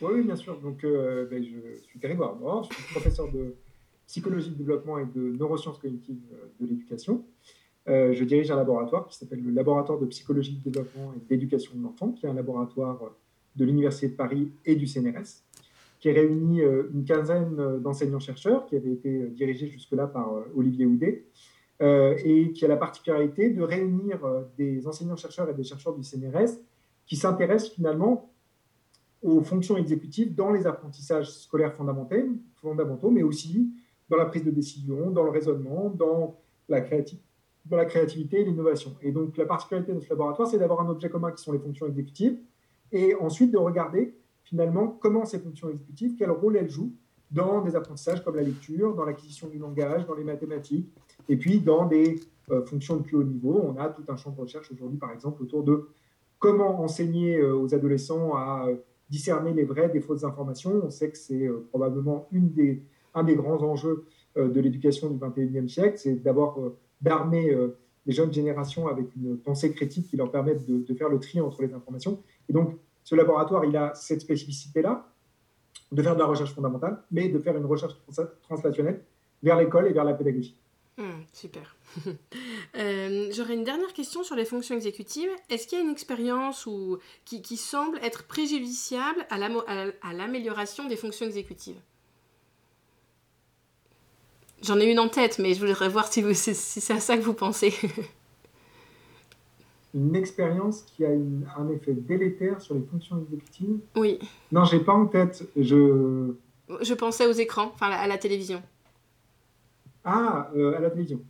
Oui, 0.00 0.22
bien 0.22 0.36
sûr. 0.36 0.60
Donc, 0.60 0.84
euh, 0.84 1.26
ben, 1.28 1.42
je 1.42 1.82
suis 1.82 1.98
Grégoire 1.98 2.36
Mort, 2.36 2.68
je 2.70 2.76
suis 2.76 2.92
professeur 2.92 3.32
de 3.32 3.56
psychologie 4.06 4.50
de 4.50 4.54
développement 4.54 5.00
et 5.00 5.06
de 5.06 5.22
neurosciences 5.22 5.78
cognitives 5.78 6.22
de 6.60 6.66
l'éducation. 6.66 7.24
Je 7.88 8.22
dirige 8.22 8.52
un 8.52 8.56
laboratoire 8.56 9.08
qui 9.08 9.16
s'appelle 9.16 9.42
le 9.42 9.50
Laboratoire 9.50 9.98
de 9.98 10.06
psychologie 10.06 10.52
de 10.52 10.70
développement 10.70 11.14
et 11.16 11.28
d'éducation 11.28 11.72
de 11.74 11.82
l'enfant, 11.82 12.12
qui 12.12 12.26
est 12.26 12.28
un 12.28 12.34
laboratoire 12.34 13.10
de 13.56 13.64
l'Université 13.64 14.08
de 14.08 14.14
Paris 14.14 14.52
et 14.64 14.76
du 14.76 14.86
CNRS, 14.86 15.42
qui 16.00 16.10
réunit 16.10 16.62
une 16.62 17.04
quinzaine 17.04 17.78
d'enseignants-chercheurs 17.80 18.66
qui 18.66 18.76
avaient 18.76 18.92
été 18.92 19.26
dirigés 19.28 19.68
jusque-là 19.68 20.06
par 20.06 20.32
Olivier 20.56 20.86
Houdet, 20.86 21.24
et 21.80 22.52
qui 22.52 22.64
a 22.64 22.68
la 22.68 22.76
particularité 22.76 23.50
de 23.50 23.62
réunir 23.62 24.18
des 24.58 24.86
enseignants-chercheurs 24.86 25.48
et 25.48 25.54
des 25.54 25.64
chercheurs 25.64 25.94
du 25.94 26.02
CNRS 26.02 26.58
qui 27.06 27.16
s'intéressent 27.16 27.72
finalement 27.72 28.30
aux 29.22 29.42
fonctions 29.42 29.76
exécutives 29.76 30.34
dans 30.34 30.50
les 30.50 30.66
apprentissages 30.66 31.30
scolaires 31.30 31.74
fondamentaux, 31.74 33.10
mais 33.10 33.22
aussi 33.22 33.70
dans 34.08 34.16
la 34.16 34.24
prise 34.24 34.44
de 34.44 34.50
décision, 34.50 35.10
dans 35.10 35.24
le 35.24 35.30
raisonnement, 35.30 35.90
dans 35.90 36.38
la, 36.68 36.80
dans 36.80 37.76
la 37.76 37.84
créativité 37.84 38.40
et 38.40 38.44
l'innovation. 38.44 38.94
Et 39.02 39.12
donc 39.12 39.36
la 39.36 39.44
particularité 39.44 39.92
de 39.92 40.00
ce 40.00 40.08
laboratoire, 40.08 40.48
c'est 40.48 40.58
d'avoir 40.58 40.80
un 40.80 40.88
objet 40.88 41.10
commun 41.10 41.32
qui 41.32 41.42
sont 41.42 41.52
les 41.52 41.58
fonctions 41.58 41.86
exécutives, 41.86 42.38
et 42.92 43.14
ensuite 43.14 43.52
de 43.52 43.58
regarder 43.58 44.14
finalement 44.50 44.88
comment 44.88 45.24
ces 45.24 45.38
fonctions 45.38 45.70
exécutives, 45.70 46.16
quel 46.18 46.32
rôle 46.32 46.56
elles 46.56 46.68
jouent 46.68 46.92
dans 47.30 47.62
des 47.62 47.76
apprentissages 47.76 48.24
comme 48.24 48.34
la 48.34 48.42
lecture, 48.42 48.96
dans 48.96 49.04
l'acquisition 49.04 49.46
du 49.46 49.58
langage, 49.58 50.04
dans 50.06 50.14
les 50.14 50.24
mathématiques, 50.24 50.92
et 51.28 51.36
puis 51.36 51.60
dans 51.60 51.86
des 51.86 52.20
euh, 52.50 52.64
fonctions 52.64 52.96
de 52.96 53.02
plus 53.02 53.16
haut 53.16 53.22
niveau. 53.22 53.62
On 53.64 53.76
a 53.80 53.88
tout 53.88 54.02
un 54.08 54.16
champ 54.16 54.30
de 54.30 54.40
recherche 54.40 54.72
aujourd'hui, 54.72 54.98
par 54.98 55.12
exemple, 55.12 55.40
autour 55.40 55.62
de 55.62 55.86
comment 56.40 56.80
enseigner 56.82 57.38
euh, 57.38 57.54
aux 57.54 57.72
adolescents 57.72 58.34
à 58.34 58.66
euh, 58.66 58.74
discerner 59.08 59.54
les 59.54 59.62
vraies 59.62 59.88
des 59.88 60.00
fausses 60.00 60.24
informations. 60.24 60.82
On 60.84 60.90
sait 60.90 61.10
que 61.10 61.16
c'est 61.16 61.48
probablement 61.68 62.28
un 63.14 63.22
des 63.24 63.34
grands 63.34 63.62
enjeux 63.62 64.04
de 64.36 64.60
l'éducation 64.60 65.10
du 65.10 65.18
21e 65.18 65.68
siècle, 65.68 65.98
c'est 65.98 66.14
d'abord 66.14 66.60
d'armer 67.00 67.52
les 68.06 68.12
jeunes 68.12 68.32
générations 68.32 68.86
avec 68.86 69.06
une 69.16 69.36
pensée 69.36 69.72
critique 69.72 70.06
qui 70.06 70.16
leur 70.16 70.30
permette 70.30 70.64
de, 70.64 70.94
faire 70.94 71.08
le 71.08 71.18
tri 71.18 71.40
entre 71.40 71.62
les 71.62 71.74
informations. 71.74 72.20
Et 72.48 72.52
donc, 72.52 72.76
ce 73.04 73.14
laboratoire, 73.14 73.64
il 73.64 73.76
a 73.76 73.94
cette 73.94 74.20
spécificité-là, 74.20 75.06
de 75.92 76.02
faire 76.02 76.14
de 76.14 76.20
la 76.20 76.26
recherche 76.26 76.54
fondamentale, 76.54 77.02
mais 77.10 77.28
de 77.28 77.38
faire 77.38 77.56
une 77.56 77.66
recherche 77.66 77.94
translationnelle 78.42 79.02
vers 79.42 79.56
l'école 79.56 79.88
et 79.88 79.92
vers 79.92 80.04
la 80.04 80.14
pédagogie. 80.14 80.56
Hmm, 80.96 81.22
super. 81.32 81.76
Euh, 82.76 83.28
j'aurais 83.32 83.54
une 83.54 83.64
dernière 83.64 83.92
question 83.92 84.22
sur 84.22 84.36
les 84.36 84.44
fonctions 84.44 84.76
exécutives. 84.76 85.28
Est-ce 85.48 85.66
qu'il 85.66 85.76
y 85.76 85.80
a 85.80 85.84
une 85.84 85.90
expérience 85.90 86.66
ou, 86.66 86.98
qui, 87.24 87.56
semble 87.56 87.98
être 87.98 88.28
préjudiciable 88.28 89.26
à 89.28 90.12
l'amélioration 90.12 90.86
des 90.86 90.94
fonctions 90.94 91.26
exécutives? 91.26 91.80
J'en 94.62 94.78
ai 94.78 94.84
une 94.84 95.00
en 95.00 95.08
tête, 95.08 95.40
mais 95.40 95.54
je 95.54 95.66
voudrais 95.66 95.88
voir 95.88 96.06
si, 96.06 96.22
si 96.34 96.54
c'est 96.54 96.92
à 96.92 97.00
ça 97.00 97.16
que 97.16 97.22
vous 97.22 97.34
pensez. 97.34 97.74
une 99.94 100.14
expérience 100.14 100.82
qui 100.82 101.04
a 101.04 101.10
un 101.10 101.68
effet 101.70 101.92
délétère 101.94 102.60
sur 102.60 102.74
les 102.74 102.82
fonctions 102.82 103.20
exécutives 103.20 103.78
Oui. 103.96 104.18
Non, 104.52 104.64
j'ai 104.64 104.80
pas 104.80 104.92
en 104.92 105.06
tête. 105.06 105.48
Je... 105.56 106.32
Je 106.80 106.94
pensais 106.94 107.26
aux 107.26 107.32
écrans, 107.32 107.72
enfin 107.74 107.90
à 107.90 108.06
la 108.06 108.16
télévision. 108.16 108.62
Ah, 110.04 110.50
euh, 110.56 110.76
à 110.76 110.80
la 110.80 110.90
télévision. 110.90 111.20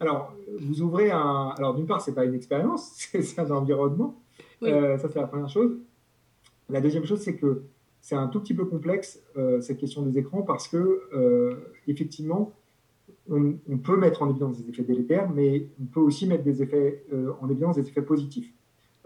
Alors, 0.00 0.34
vous 0.60 0.82
ouvrez 0.82 1.10
un. 1.10 1.54
Alors, 1.56 1.74
d'une 1.74 1.86
part, 1.86 2.00
ce 2.00 2.10
n'est 2.10 2.14
pas 2.14 2.24
une 2.24 2.34
expérience, 2.34 2.92
c'est 3.20 3.38
un 3.38 3.50
environnement. 3.50 4.20
Euh, 4.62 4.98
ça, 4.98 5.08
c'est 5.08 5.20
la 5.20 5.26
première 5.26 5.48
chose. 5.48 5.78
La 6.68 6.80
deuxième 6.80 7.06
chose, 7.06 7.20
c'est 7.20 7.36
que 7.36 7.62
c'est 8.00 8.16
un 8.16 8.26
tout 8.28 8.40
petit 8.40 8.54
peu 8.54 8.64
complexe, 8.64 9.20
euh, 9.36 9.60
cette 9.60 9.78
question 9.78 10.02
des 10.02 10.18
écrans, 10.18 10.42
parce 10.42 10.68
que, 10.68 11.58
effectivement, 11.86 12.52
on, 13.30 13.78
peut 13.78 13.96
mettre 13.96 14.22
en 14.22 14.30
évidence 14.30 14.62
des 14.62 14.68
effets 14.70 14.82
délétères, 14.82 15.30
mais 15.30 15.68
on 15.80 15.86
peut 15.86 16.00
aussi 16.00 16.26
mettre 16.26 16.44
des 16.44 16.62
effets, 16.62 17.04
en 17.40 17.48
évidence 17.48 17.76
des 17.76 17.88
effets 17.88 18.02
positifs 18.02 18.52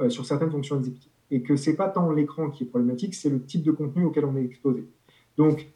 sur 0.09 0.25
certaines 0.25 0.51
fonctions 0.51 0.77
exécutives. 0.79 1.11
Et 1.31 1.43
que 1.43 1.57
ce 1.57 1.71
n'est 1.71 1.77
pas 1.77 1.89
tant 1.89 2.11
l'écran 2.11 2.51
qui 2.51 2.64
est 2.64 2.66
problématique, 2.66 3.14
c'est 3.14 3.31
le 3.31 3.43
type 3.43 3.62
de 3.62 3.71
contenu 3.71 4.05
auquel 4.05 4.25
on 4.25 4.37
est 4.37 4.45
exposé. 4.45 4.85
Donc, 5.37 5.71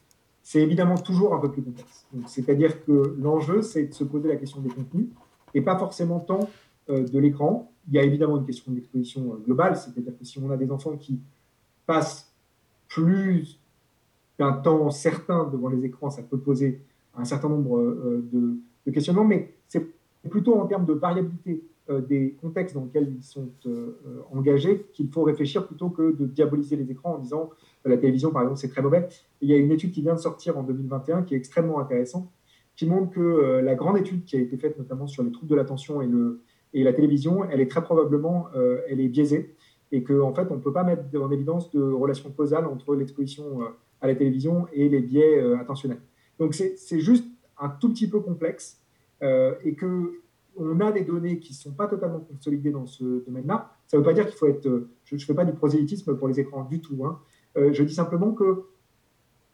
c'est 0.45 0.61
évidemment 0.61 0.99
toujours 0.99 1.35
un 1.35 1.39
peu 1.39 1.51
plus 1.51 1.63
complexe. 1.63 2.07
C'est-à-dire 2.27 2.85
que 2.85 3.17
l'enjeu, 3.19 3.63
c'est 3.63 3.87
de 3.87 3.95
se 3.95 4.05
poser 4.05 4.29
la 4.29 4.37
question 4.37 4.61
des 4.61 4.69
contenus 4.69 5.07
et 5.55 5.63
pas 5.63 5.79
forcément 5.79 6.21
tant 6.21 6.51
euh, 6.91 7.03
de 7.09 7.19
l'écran. 7.19 7.73
Il 7.89 7.95
y 7.95 7.99
a 7.99 8.03
évidemment 8.03 8.37
une 8.37 8.45
question 8.45 8.71
d'exposition 8.71 9.33
euh, 9.33 9.37
globale, 9.39 9.75
c'est-à-dire 9.75 10.13
que 10.19 10.25
si 10.25 10.39
on 10.39 10.51
a 10.51 10.59
des 10.59 10.71
enfants 10.71 10.97
qui 10.99 11.19
passent 11.87 12.31
plus 12.89 13.59
d'un 14.39 14.53
temps 14.53 14.91
certain 14.91 15.45
devant 15.45 15.69
les 15.69 15.83
écrans, 15.85 16.11
ça 16.11 16.23
peut 16.23 16.39
poser 16.39 16.83
un 17.17 17.25
certain 17.25 17.49
nombre 17.49 17.79
euh, 17.79 18.25
de, 18.33 18.57
de 18.87 18.91
questionnements, 18.93 19.25
mais 19.25 19.55
c'est 19.69 19.87
plutôt 20.29 20.55
en 20.59 20.67
termes 20.67 20.87
de 20.87 20.93
variabilité 20.93 21.63
euh, 21.91 22.01
des 22.01 22.35
contextes 22.41 22.75
dans 22.75 22.85
lesquels 22.85 23.13
ils 23.15 23.23
sont 23.23 23.51
euh, 23.67 24.01
euh, 24.07 24.21
engagés 24.33 24.87
qu'il 24.95 25.11
faut 25.11 25.23
réfléchir 25.23 25.67
plutôt 25.67 25.91
que 25.91 26.17
de 26.17 26.25
diaboliser 26.25 26.77
les 26.77 26.91
écrans 26.91 27.17
en 27.17 27.19
disant 27.19 27.51
la 27.85 27.99
télévision, 27.99 28.31
par 28.31 28.41
exemple, 28.41 28.59
c'est 28.59 28.71
très 28.71 28.81
mauvais. 28.81 29.07
il 29.43 29.51
y 29.51 29.53
a 29.53 29.59
une 29.59 29.71
étude 29.71 29.93
qui 29.93 30.01
vient 30.01 30.15
de 30.15 30.19
sortir 30.19 30.57
en 30.57 30.63
2021 30.63 31.25
qui 31.25 31.35
est 31.35 31.37
extrêmement 31.37 31.81
intéressante, 31.81 32.27
qui 32.75 32.87
montre 32.87 33.11
que 33.11 33.61
la 33.63 33.75
grande 33.75 33.99
étude 33.99 34.25
qui 34.25 34.37
a 34.37 34.41
été 34.41 34.57
faite 34.57 34.79
notamment 34.79 35.07
sur 35.07 35.23
les 35.23 35.31
troubles 35.31 35.51
de 35.51 35.57
l'attention 35.57 36.01
et, 36.01 36.83
la 36.83 36.95
télévision, 36.95 37.45
elle 37.45 37.61
est 37.61 37.71
très 37.71 37.83
probablement 37.83 38.49
elle 38.89 39.01
est 39.01 39.09
biaisée 39.09 39.55
et 39.93 40.03
qu'en 40.03 40.31
en 40.31 40.35
fait, 40.35 40.47
on 40.51 40.55
ne 40.55 40.61
peut 40.61 40.73
pas 40.73 40.83
mettre 40.83 41.03
en 41.21 41.31
évidence 41.31 41.71
de 41.71 41.83
relation 41.83 42.31
causale 42.31 42.65
entre 42.65 42.97
l'exposition 42.97 43.61
à 44.01 44.07
la 44.07 44.15
télévision 44.15 44.67
et 44.73 44.89
les 44.89 45.01
biais 45.01 45.39
attentionnels. 45.61 46.01
Donc 46.39 46.55
c'est 46.55 47.01
juste 47.01 47.25
un 47.59 47.69
tout 47.69 47.91
petit 47.91 48.09
peu 48.09 48.21
complexe 48.21 48.81
et 49.23 49.75
que 49.75 50.21
on 50.57 50.81
a 50.81 50.93
des 50.93 51.03
données 51.03 51.39
qui 51.39 51.53
ne 51.53 51.57
sont 51.57 51.73
pas 51.73 51.87
totalement 51.87 52.21
consolidées 52.21 52.71
dans 52.71 52.87
ce 52.87 53.25
domaine-là. 53.25 53.73
Ça 53.87 53.97
ne 53.97 54.03
veut 54.03 54.07
pas 54.07 54.13
dire 54.13 54.27
qu'il 54.27 54.37
faut 54.37 54.47
être. 54.47 54.67
Euh, 54.67 54.91
je 55.05 55.17
ne 55.17 55.21
fais 55.21 55.35
pas 55.35 55.45
du 55.45 55.53
prosélytisme 55.53 56.17
pour 56.17 56.29
les 56.29 56.41
écrans 56.41 56.65
du 56.65 56.81
tout. 56.81 57.05
Hein. 57.05 57.19
Euh, 57.57 57.73
je 57.73 57.83
dis 57.83 57.95
simplement 57.95 58.33
que 58.33 58.65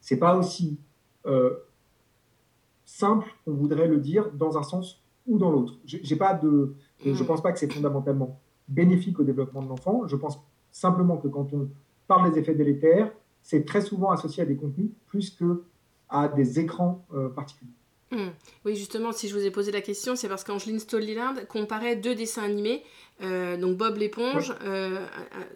ce 0.01 0.15
n'est 0.15 0.21
pas 0.21 0.37
aussi 0.37 0.79
euh, 1.27 1.55
simple 2.85 3.27
qu'on 3.45 3.53
voudrait 3.53 3.89
le 3.89 3.99
dire 3.99 4.31
dans 4.33 4.59
un 4.59 4.63
sens 4.63 5.03
ou 5.27 5.39
dans 5.39 5.51
l'autre. 5.51 5.79
J'ai 5.85 6.17
pas 6.17 6.35
de, 6.35 6.75
je 7.05 7.11
ne 7.11 7.27
pense 7.27 7.43
pas 7.43 7.53
que 7.53 7.59
c'est 7.59 7.73
fondamentalement 7.73 8.41
bénéfique 8.69 9.19
au 9.21 9.25
développement 9.25 9.63
de 9.63 9.69
l'enfant. 9.69 10.07
Je 10.07 10.17
pense 10.17 10.41
simplement 10.73 11.17
que 11.17 11.29
quand 11.29 11.53
on 11.53 11.69
parle 12.09 12.33
des 12.33 12.39
effets 12.39 12.55
délétères, 12.55 13.13
c'est 13.43 13.65
très 13.65 13.81
souvent 13.81 14.11
associé 14.11 14.43
à 14.43 14.47
des 14.47 14.57
contenus 14.57 14.91
plus 15.07 15.31
que 15.31 15.65
à 16.11 16.29
des 16.29 16.61
écrans 16.61 17.07
particuliers. 17.35 17.73
Hmm. 18.13 18.31
Oui, 18.65 18.75
justement, 18.75 19.13
si 19.13 19.29
je 19.29 19.35
vous 19.37 19.47
ai 19.47 19.53
posé 19.53 19.71
la 19.71 19.81
question, 19.81 20.17
c'est 20.17 20.29
parce 20.29 20.43
qu'Angeline 20.43 20.81
Stolliland 20.81 21.35
comparait 21.49 21.95
deux 21.95 22.17
dessins 22.17 22.43
animés, 22.43 22.83
euh, 23.23 23.57
donc 23.57 23.77
Bob 23.77 23.99
l'éponge, 23.99 24.53
euh, 24.65 24.97
euh, 24.97 25.07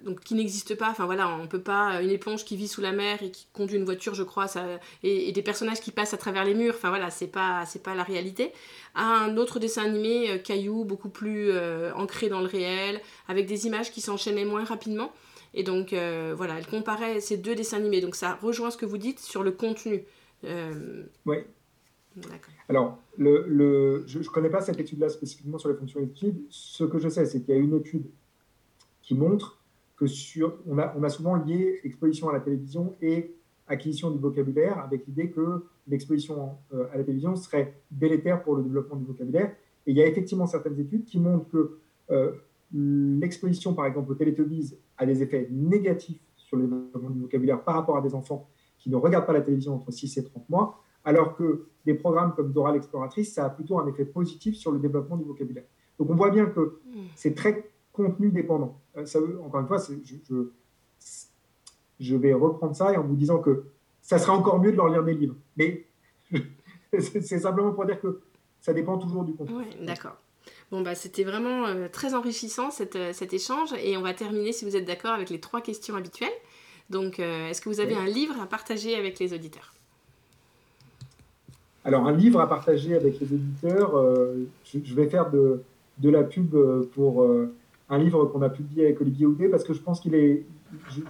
donc 0.04 0.20
qui 0.20 0.34
n'existe 0.34 0.76
pas. 0.76 0.88
Enfin 0.90 1.04
voilà, 1.04 1.28
on 1.28 1.48
peut 1.48 1.60
pas 1.62 2.00
une 2.00 2.10
éponge 2.10 2.44
qui 2.44 2.56
vit 2.56 2.68
sous 2.68 2.80
la 2.80 2.92
mer 2.92 3.22
et 3.24 3.32
qui 3.32 3.48
conduit 3.52 3.76
une 3.76 3.84
voiture, 3.84 4.14
je 4.14 4.22
crois, 4.22 4.46
ça, 4.46 4.64
et, 5.02 5.32
des 5.32 5.42
personnages 5.42 5.80
qui 5.80 5.90
passent 5.90 6.14
à 6.14 6.16
travers 6.16 6.44
les 6.44 6.54
murs. 6.54 6.74
Enfin 6.76 6.90
voilà, 6.90 7.10
c'est 7.10 7.26
pas 7.26 7.64
c'est 7.66 7.82
pas 7.82 7.96
la 7.96 8.04
réalité. 8.04 8.52
un 8.94 9.36
autre 9.36 9.58
dessin 9.58 9.82
animé, 9.84 10.40
Caillou, 10.44 10.84
beaucoup 10.84 11.08
plus 11.08 11.50
ancré 11.96 12.28
dans 12.28 12.40
le 12.40 12.46
réel, 12.46 13.00
avec 13.26 13.46
des 13.46 13.66
images 13.66 13.90
qui 13.90 14.00
s'enchaînaient 14.00 14.44
moins 14.44 14.64
rapidement. 14.64 15.12
Et 15.54 15.64
donc 15.64 15.92
voilà, 16.36 16.58
elle 16.58 16.66
comparait 16.66 17.20
ces 17.20 17.36
deux 17.36 17.54
dessins 17.54 17.78
animés. 17.78 18.00
Donc 18.00 18.14
ça 18.14 18.38
rejoint 18.40 18.70
ce 18.70 18.76
que 18.76 18.86
vous 18.86 18.98
dites 18.98 19.20
sur 19.20 19.42
le 19.42 19.50
contenu. 19.50 20.04
Oui. 21.26 21.36
Alors, 22.68 22.98
le, 23.18 24.04
je 24.06 24.18
ne 24.18 24.24
connais 24.24 24.50
pas 24.50 24.60
cette 24.60 24.78
étude-là 24.78 25.08
spécifiquement 25.08 25.58
sur 25.58 25.68
les 25.68 25.74
fonctions 25.74 26.00
exécutives. 26.00 26.40
Ce 26.48 26.84
que 26.84 26.98
je 26.98 27.08
sais, 27.08 27.26
c'est 27.26 27.40
qu'il 27.40 27.54
y 27.54 27.58
a 27.58 27.60
une 27.60 27.74
étude 27.74 28.06
qui 29.02 29.14
montre 29.14 29.60
que 29.96 30.06
sur, 30.06 30.58
on, 30.66 30.78
a, 30.78 30.94
on 30.96 31.02
a 31.02 31.08
souvent 31.08 31.36
lié 31.36 31.80
exposition 31.84 32.28
à 32.28 32.32
la 32.32 32.40
télévision 32.40 32.94
et 33.00 33.34
acquisition 33.66 34.10
du 34.10 34.18
vocabulaire 34.18 34.78
avec 34.78 35.06
l'idée 35.06 35.30
que 35.30 35.64
l'exposition 35.88 36.56
euh, 36.72 36.86
à 36.92 36.98
la 36.98 37.04
télévision 37.04 37.36
serait 37.36 37.74
délétère 37.90 38.42
pour 38.42 38.56
le 38.56 38.62
développement 38.62 38.96
du 38.96 39.04
vocabulaire. 39.04 39.54
Et 39.86 39.90
il 39.90 39.96
y 39.96 40.02
a 40.02 40.06
effectivement 40.06 40.46
certaines 40.46 40.78
études 40.78 41.04
qui 41.04 41.18
montrent 41.18 41.48
que 41.48 41.78
euh, 42.10 42.32
l'exposition, 42.72 43.74
par 43.74 43.86
exemple, 43.86 44.12
aux 44.12 44.14
télétobies 44.14 44.74
a 44.98 45.06
des 45.06 45.22
effets 45.22 45.48
négatifs 45.50 46.20
sur 46.36 46.56
le 46.56 46.64
développement 46.64 47.10
du 47.10 47.20
vocabulaire 47.20 47.62
par 47.62 47.74
rapport 47.74 47.96
à 47.96 48.00
des 48.00 48.14
enfants 48.14 48.48
qui 48.84 48.90
ne 48.90 48.96
regardent 48.96 49.24
pas 49.24 49.32
la 49.32 49.40
télévision 49.40 49.74
entre 49.74 49.90
6 49.90 50.18
et 50.18 50.24
30 50.24 50.50
mois, 50.50 50.78
alors 51.06 51.34
que 51.34 51.68
des 51.86 51.94
programmes 51.94 52.34
comme 52.34 52.52
Dora 52.52 52.70
l'exploratrice, 52.70 53.32
ça 53.32 53.46
a 53.46 53.48
plutôt 53.48 53.78
un 53.78 53.86
effet 53.86 54.04
positif 54.04 54.56
sur 54.56 54.72
le 54.72 54.78
développement 54.78 55.16
du 55.16 55.24
vocabulaire. 55.24 55.64
Donc 55.98 56.10
on 56.10 56.14
voit 56.14 56.30
bien 56.30 56.44
que 56.44 56.80
hmm. 56.84 57.04
c'est 57.16 57.34
très 57.34 57.70
contenu 57.92 58.28
dépendant. 58.30 58.78
Euh, 58.98 59.06
ça 59.06 59.20
encore 59.42 59.60
une 59.60 59.66
fois, 59.66 59.78
je, 59.78 60.50
je, 61.98 62.16
vais 62.16 62.34
reprendre 62.34 62.76
ça 62.76 62.92
en 63.00 63.04
vous 63.04 63.16
disant 63.16 63.38
que 63.38 63.64
ça 64.02 64.18
serait 64.18 64.32
encore 64.32 64.60
mieux 64.60 64.72
de 64.72 64.76
leur 64.76 64.90
lire 64.90 65.02
des 65.02 65.14
livres. 65.14 65.36
Mais 65.56 65.86
c'est 66.92 67.38
simplement 67.38 67.72
pour 67.72 67.86
dire 67.86 67.98
que 68.02 68.20
ça 68.60 68.74
dépend 68.74 68.98
toujours 68.98 69.24
du 69.24 69.32
contenu. 69.32 69.56
Oui, 69.56 69.86
d'accord. 69.86 70.18
Bon, 70.70 70.82
bah, 70.82 70.94
c'était 70.94 71.24
vraiment 71.24 71.66
euh, 71.66 71.88
très 71.88 72.12
enrichissant 72.12 72.68
euh, 72.96 73.12
cet 73.14 73.32
échange 73.32 73.72
et 73.82 73.96
on 73.96 74.02
va 74.02 74.12
terminer, 74.12 74.52
si 74.52 74.66
vous 74.66 74.76
êtes 74.76 74.84
d'accord, 74.84 75.12
avec 75.12 75.30
les 75.30 75.40
trois 75.40 75.62
questions 75.62 75.96
habituelles. 75.96 76.28
Donc, 76.90 77.18
est-ce 77.18 77.60
que 77.60 77.68
vous 77.68 77.80
avez 77.80 77.96
un 77.96 78.06
livre 78.06 78.34
à 78.40 78.46
partager 78.46 78.94
avec 78.94 79.18
les 79.18 79.32
auditeurs? 79.32 79.74
Alors, 81.84 82.06
un 82.06 82.12
livre 82.12 82.40
à 82.40 82.48
partager 82.48 82.94
avec 82.94 83.18
les 83.20 83.32
auditeurs, 83.32 83.92
je, 84.64 84.94
vais 84.94 85.08
faire 85.08 85.30
de, 85.30 85.62
de 85.98 86.10
la 86.10 86.22
pub 86.22 86.54
pour 86.94 87.26
un 87.88 87.98
livre 87.98 88.26
qu'on 88.26 88.42
a 88.42 88.50
publié 88.50 88.84
avec 88.84 89.00
Olivier 89.00 89.26
Houdet 89.26 89.48
parce 89.48 89.64
que 89.64 89.72
je 89.72 89.80
pense 89.80 90.00
qu'il 90.00 90.14
est, 90.14 90.44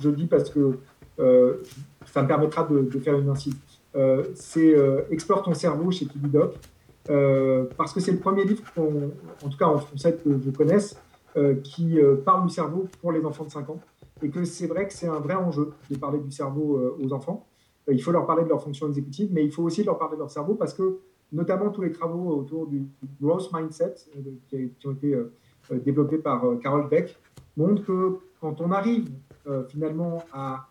je, 0.00 0.08
le 0.08 0.16
dis 0.16 0.26
parce 0.26 0.48
que 0.48 0.78
ça 2.06 2.22
me 2.22 2.28
permettra 2.28 2.64
de, 2.64 2.98
faire 3.00 3.18
une 3.18 3.28
incite. 3.28 3.56
c'est 4.34 4.74
Explore 5.10 5.42
ton 5.42 5.54
cerveau 5.54 5.90
chez 5.90 6.06
Kibidoc. 6.06 6.54
Euh, 7.10 7.64
parce 7.76 7.92
que 7.92 8.00
c'est 8.00 8.12
le 8.12 8.18
premier 8.18 8.44
livre, 8.44 8.62
en 8.76 9.48
tout 9.48 9.58
cas 9.58 9.66
en 9.66 9.78
français 9.78 10.16
que 10.24 10.30
je 10.42 10.50
connaisse, 10.50 10.96
euh, 11.36 11.54
qui 11.62 12.00
euh, 12.00 12.16
parle 12.16 12.46
du 12.46 12.54
cerveau 12.54 12.86
pour 13.00 13.12
les 13.12 13.24
enfants 13.24 13.44
de 13.44 13.50
5 13.50 13.68
ans. 13.70 13.80
Et 14.22 14.30
que 14.30 14.44
c'est 14.44 14.66
vrai 14.66 14.86
que 14.86 14.92
c'est 14.92 15.08
un 15.08 15.18
vrai 15.18 15.34
enjeu 15.34 15.72
de 15.90 15.96
parler 15.96 16.18
du 16.18 16.30
cerveau 16.30 16.80
aux 17.02 17.12
enfants. 17.12 17.46
il 17.88 18.02
faut 18.02 18.12
leur 18.12 18.26
parler 18.26 18.44
de 18.44 18.48
leur 18.48 18.62
fonction 18.62 18.86
exécutive, 18.88 19.30
mais 19.32 19.44
il 19.44 19.52
faut 19.52 19.62
aussi 19.62 19.84
leur 19.84 19.98
parler 19.98 20.14
de 20.16 20.20
leur 20.20 20.30
cerveau 20.30 20.54
parce 20.54 20.72
que, 20.72 20.98
notamment 21.32 21.70
tous 21.70 21.82
les 21.82 21.90
travaux 21.90 22.30
autour 22.36 22.68
du 22.68 22.86
growth 23.20 23.50
mindset 23.52 23.94
qui, 24.48 24.70
qui, 24.78 24.86
ont 24.86 24.92
été 24.92 25.18
développés 25.84 26.18
par 26.18 26.44
Carol 26.62 26.88
Beck 26.88 27.18
montrent 27.56 27.84
que 27.84 28.18
quand 28.40 28.60
on 28.60 28.70
arrive 28.70 29.10
finalement 29.68 30.22
à 30.32 30.68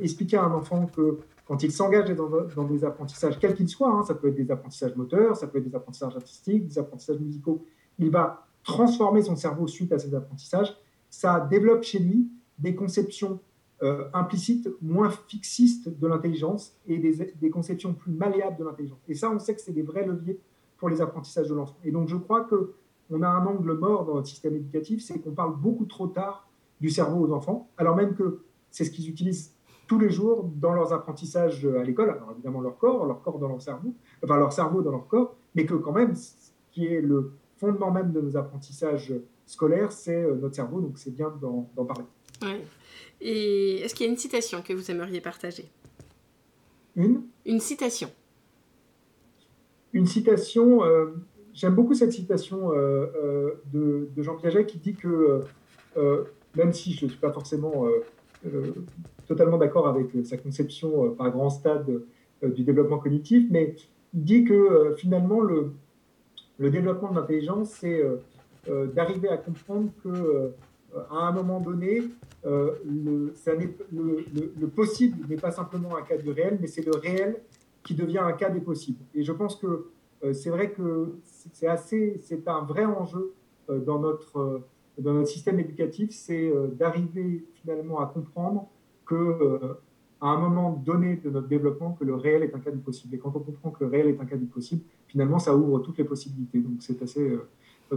expliquer 0.00 0.36
à 0.36 0.44
un 0.44 0.52
enfant 0.52 0.86
que 0.86 1.18
quand 1.46 1.62
il 1.62 1.72
s'engage 1.72 2.10
dans, 2.10 2.64
des 2.64 2.84
apprentissages, 2.84 3.38
quels 3.38 3.54
qu'ils 3.54 3.68
soient, 3.68 3.90
hein, 3.90 4.02
ça 4.02 4.14
peut 4.14 4.28
être 4.28 4.34
des 4.34 4.50
apprentissages 4.50 4.96
moteurs, 4.96 5.36
ça 5.36 5.46
peut 5.46 5.58
être 5.58 5.68
des 5.68 5.74
apprentissages 5.74 6.16
artistiques, 6.16 6.68
des 6.68 6.78
apprentissages 6.78 7.20
musicaux, 7.20 7.64
il 7.98 8.10
va 8.10 8.46
transformer 8.62 9.22
son 9.22 9.36
cerveau 9.36 9.66
suite 9.66 9.92
à 9.92 9.98
ces 9.98 10.14
apprentissages. 10.14 10.74
Ça 11.10 11.40
développe 11.40 11.82
chez 11.82 11.98
lui 11.98 12.28
des 12.58 12.74
conceptions 12.74 13.40
euh, 13.82 14.04
implicites, 14.14 14.68
moins 14.80 15.10
fixistes 15.10 15.88
de 15.88 16.06
l'intelligence 16.06 16.76
et 16.86 16.98
des, 16.98 17.50
conceptions 17.50 17.92
plus 17.92 18.12
malléables 18.12 18.56
de 18.56 18.64
l'intelligence. 18.64 19.00
Et 19.08 19.14
ça, 19.14 19.30
on 19.30 19.38
sait 19.38 19.54
que 19.54 19.60
c'est 19.60 19.72
des 19.72 19.82
vrais 19.82 20.06
leviers 20.06 20.38
pour 20.78 20.88
les 20.88 21.00
apprentissages 21.00 21.48
de 21.48 21.54
l'enfant. 21.54 21.76
Et 21.84 21.90
donc, 21.90 22.08
je 22.08 22.16
crois 22.16 22.44
qu'on 22.44 23.22
a 23.22 23.28
un 23.28 23.44
angle 23.44 23.72
mort 23.72 24.04
dans 24.04 24.14
notre 24.14 24.28
système 24.28 24.54
éducatif, 24.54 25.02
c'est 25.04 25.18
qu'on 25.18 25.32
parle 25.32 25.56
beaucoup 25.56 25.86
trop 25.86 26.06
tard 26.06 26.48
du 26.80 26.88
cerveau 26.88 27.26
aux 27.26 27.32
enfants, 27.32 27.68
alors 27.76 27.96
même 27.96 28.14
que 28.14 28.40
c'est 28.70 28.84
ce 28.84 28.90
qu'ils 28.90 29.08
utilisent 29.08 29.52
tous 29.86 29.98
les 29.98 30.10
jours 30.10 30.50
dans 30.56 30.72
leurs 30.72 30.92
apprentissages 30.92 31.66
à 31.66 31.82
l'école. 31.82 32.10
Alors 32.10 32.32
évidemment 32.32 32.60
leur 32.60 32.78
corps, 32.78 33.04
leur 33.06 33.22
corps 33.22 33.38
dans 33.38 33.48
leur 33.48 33.60
cerveau, 33.60 33.92
enfin 34.22 34.36
leur 34.38 34.52
cerveau 34.52 34.82
dans 34.82 34.92
leur 34.92 35.06
corps, 35.08 35.34
mais 35.54 35.66
que 35.66 35.74
quand 35.74 35.92
même, 35.92 36.14
ce 36.14 36.32
qui 36.72 36.86
est 36.86 37.00
le 37.00 37.32
fondement 37.58 37.90
même 37.90 38.12
de 38.12 38.20
nos 38.20 38.36
apprentissages 38.36 39.12
scolaires, 39.46 39.92
c'est 39.92 40.22
euh, 40.24 40.36
notre 40.36 40.54
cerveau, 40.54 40.80
donc 40.80 40.98
c'est 40.98 41.14
bien 41.14 41.32
d'en 41.40 41.84
parler. 41.84 42.04
Ouais. 42.44 42.64
Et 43.20 43.80
est-ce 43.80 43.94
qu'il 43.94 44.06
y 44.06 44.08
a 44.08 44.12
une 44.12 44.18
citation 44.18 44.62
que 44.62 44.72
vous 44.72 44.90
aimeriez 44.90 45.20
partager? 45.20 45.66
Une? 46.96 47.22
Une 47.46 47.60
citation. 47.60 48.10
Une 49.92 50.06
citation, 50.06 50.84
euh, 50.84 51.06
j'aime 51.52 51.74
beaucoup 51.74 51.94
cette 51.94 52.12
citation 52.12 52.72
euh, 52.72 53.54
de, 53.72 54.08
de, 54.14 54.22
Jean 54.22 54.36
Piaget 54.36 54.66
qui 54.66 54.78
dit 54.78 54.94
que, 54.94 55.42
même 56.56 56.72
si 56.72 56.92
je 56.92 57.04
ne 57.06 57.10
suis 57.10 57.20
pas 57.20 57.32
forcément 57.32 57.86
totalement 59.26 59.58
d'accord 59.58 59.88
avec 59.88 60.14
euh, 60.14 60.24
sa 60.24 60.36
conception 60.36 61.04
euh, 61.04 61.10
par 61.10 61.30
grand 61.30 61.50
stade 61.50 61.88
euh, 62.42 62.48
du 62.48 62.62
développement 62.62 62.98
cognitif, 62.98 63.46
mais 63.50 63.74
il 64.12 64.24
dit 64.24 64.44
que 64.44 64.94
finalement 64.96 65.40
le, 65.40 65.72
le 66.58 66.70
développement 66.70 67.10
de 67.10 67.16
l'intelligence, 67.16 67.70
c'est 67.80 68.00
d'arriver 68.94 69.28
à 69.28 69.36
comprendre 69.36 69.90
que 70.04 70.52
à 71.10 71.26
un 71.26 71.32
moment 71.32 71.58
donné, 71.58 72.04
le, 72.44 73.32
ça 73.34 73.52
le, 73.54 74.24
le, 74.60 74.68
possible 74.68 75.26
n'est 75.28 75.36
pas 75.36 75.50
simplement 75.50 75.96
un 75.96 76.02
cas 76.02 76.18
du 76.18 76.30
réel, 76.30 76.58
mais 76.60 76.66
c'est 76.66 76.84
le 76.84 76.92
réel 76.92 77.40
qui 77.82 77.94
devient 77.94 78.18
un 78.18 78.32
cas 78.32 78.50
des 78.50 78.60
possibles. 78.60 79.02
Et 79.14 79.22
je 79.22 79.32
pense 79.32 79.56
que 79.56 79.86
c'est 80.32 80.50
vrai 80.50 80.70
que 80.70 81.14
c'est 81.24 81.66
assez, 81.66 82.18
c'est 82.22 82.46
un 82.48 82.62
vrai 82.62 82.84
enjeu 82.84 83.32
dans 83.68 83.98
notre 83.98 84.62
dans 84.98 85.14
notre 85.14 85.28
système 85.28 85.58
éducatif, 85.58 86.10
c'est 86.12 86.52
d'arriver 86.78 87.44
finalement 87.54 88.00
à 88.00 88.06
comprendre 88.06 88.68
que 89.06 89.14
euh, 89.14 89.74
à 90.20 90.28
un 90.28 90.38
moment 90.38 90.72
donné 90.72 91.16
de 91.16 91.30
notre 91.30 91.48
développement 91.48 91.92
que 91.92 92.04
le 92.04 92.14
réel 92.14 92.42
est 92.42 92.54
un 92.54 92.58
cas 92.58 92.70
du 92.70 92.78
possible. 92.78 93.14
Et 93.14 93.18
quand 93.18 93.34
on 93.36 93.40
comprend 93.40 93.70
que 93.70 93.84
le 93.84 93.90
réel 93.90 94.08
est 94.08 94.20
un 94.20 94.24
cas 94.24 94.36
du 94.36 94.46
possible, 94.46 94.82
finalement, 95.06 95.38
ça 95.38 95.54
ouvre 95.54 95.80
toutes 95.80 95.98
les 95.98 96.04
possibilités. 96.04 96.60
Donc 96.60 96.76
c'est 96.80 97.02
assez 97.02 97.20
euh, 97.20 97.48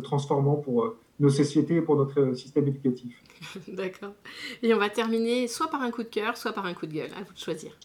transformant 0.04 0.56
pour 0.56 0.84
euh, 0.84 0.98
nos 1.20 1.30
sociétés 1.30 1.76
et 1.76 1.82
pour 1.82 1.96
notre 1.96 2.34
système 2.34 2.68
éducatif. 2.68 3.22
D'accord. 3.68 4.14
Et 4.62 4.74
on 4.74 4.78
va 4.78 4.90
terminer 4.90 5.48
soit 5.48 5.70
par 5.70 5.82
un 5.82 5.92
coup 5.92 6.04
de 6.04 6.10
cœur, 6.10 6.38
soit 6.38 6.54
par 6.54 6.66
un 6.66 6.74
coup 6.74 6.86
de 6.86 6.94
gueule. 6.94 7.12
À 7.16 7.24
vous 7.24 7.34
de 7.34 7.40
choisir. 7.40 7.78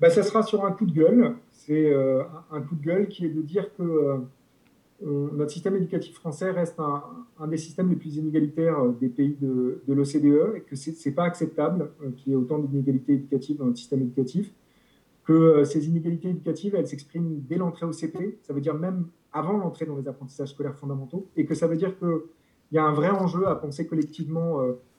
Ben, 0.00 0.10
ça 0.10 0.22
sera 0.22 0.42
sur 0.42 0.64
un 0.64 0.72
coup 0.72 0.86
de 0.86 0.92
gueule. 0.92 1.36
C'est 1.50 1.92
un 2.50 2.60
coup 2.62 2.76
de 2.76 2.82
gueule 2.82 3.08
qui 3.08 3.26
est 3.26 3.28
de 3.28 3.42
dire 3.42 3.66
que 3.76 4.22
notre 5.00 5.52
système 5.52 5.76
éducatif 5.76 6.14
français 6.14 6.50
reste 6.50 6.78
un, 6.80 7.46
des 7.46 7.56
systèmes 7.56 7.88
les 7.88 7.96
plus 7.96 8.16
inégalitaires 8.16 8.80
euh, 8.80 8.96
des 9.00 9.08
pays 9.08 9.36
de, 9.40 9.80
l'OCDE 9.86 10.56
et 10.56 10.60
que 10.62 10.74
ce 10.74 10.90
n'est 10.90 11.14
pas 11.14 11.24
acceptable 11.24 11.90
euh, 12.02 12.10
qu'il 12.16 12.32
y 12.32 12.34
ait 12.34 12.38
autant 12.38 12.58
d'inégalités 12.58 13.14
éducatives 13.14 13.58
dans 13.58 13.66
notre 13.66 13.78
système 13.78 14.02
éducatif, 14.02 14.50
que 15.28 15.32
euh, 15.32 15.64
ces 15.64 15.86
inégalités 15.86 16.30
éducatives, 16.30 16.74
elles 16.74 16.88
s'expriment 16.88 17.40
dès 17.48 17.56
l'entrée 17.56 17.86
au 17.86 17.92
CP, 17.92 18.38
ça 18.42 18.52
veut 18.52 18.60
dire 18.62 18.74
même 18.74 19.06
avant 19.32 19.58
l'entrée 19.58 19.84
dans 19.84 19.96
les 19.96 20.08
apprentissages 20.08 20.48
scolaires 20.50 20.76
fondamentaux, 20.76 21.28
et 21.36 21.44
que 21.44 21.54
ça 21.54 21.66
veut 21.66 21.76
dire 21.76 21.98
qu'il 21.98 22.18
y 22.72 22.78
a 22.78 22.84
un 22.84 22.94
vrai 22.94 23.10
enjeu 23.10 23.46
à 23.46 23.54
penser 23.54 23.86
collectivement 23.86 24.58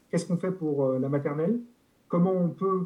qu'est-ce 0.09 0.27
qu'on 0.27 0.37
fait 0.37 0.51
pour 0.51 0.87
la 0.93 1.09
maternelle, 1.09 1.59
comment 2.07 2.33
on 2.33 2.49
peut 2.49 2.85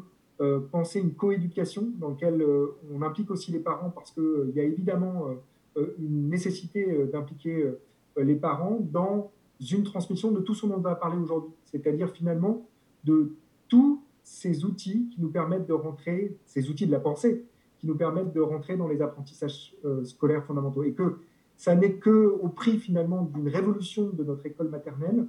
penser 0.72 1.00
une 1.00 1.12
coéducation 1.12 1.92
dans 1.98 2.08
laquelle 2.08 2.42
on 2.90 3.02
implique 3.02 3.30
aussi 3.30 3.52
les 3.52 3.58
parents, 3.58 3.90
parce 3.90 4.10
qu'il 4.10 4.52
y 4.54 4.60
a 4.60 4.64
évidemment 4.64 5.36
euh, 5.76 5.94
une 5.98 6.28
nécessité 6.28 6.88
euh, 6.88 7.06
d'impliquer 7.06 7.64
euh, 7.64 8.22
les 8.22 8.36
parents 8.36 8.78
dans 8.80 9.32
une 9.72 9.82
transmission 9.82 10.30
de 10.30 10.40
tout 10.40 10.54
ce 10.54 10.66
dont 10.66 10.76
on 10.76 10.80
va 10.80 10.94
parler 10.94 11.18
aujourd'hui, 11.18 11.50
c'est-à-dire 11.64 12.10
finalement 12.10 12.64
de 13.02 13.32
tous 13.68 14.00
ces 14.24 14.64
outils 14.64 15.08
qui 15.14 15.20
nous 15.20 15.30
permettent 15.30 15.66
de 15.66 15.72
rentrer, 15.72 16.36
ces 16.46 16.68
outils 16.68 16.86
de 16.86 16.92
la 16.92 17.00
pensée, 17.00 17.44
qui 17.78 17.86
nous 17.86 17.94
permettent 17.94 18.32
de 18.32 18.40
rentrer 18.40 18.76
dans 18.76 18.88
les 18.88 19.00
apprentissages 19.00 19.74
scolaires 20.04 20.44
fondamentaux. 20.44 20.82
Et 20.82 20.92
que 20.92 21.18
ça 21.56 21.76
n'est 21.76 21.94
que 21.94 22.36
au 22.40 22.48
prix 22.48 22.78
finalement 22.78 23.22
d'une 23.22 23.48
révolution 23.48 24.08
de 24.08 24.24
notre 24.24 24.44
école 24.46 24.68
maternelle, 24.68 25.26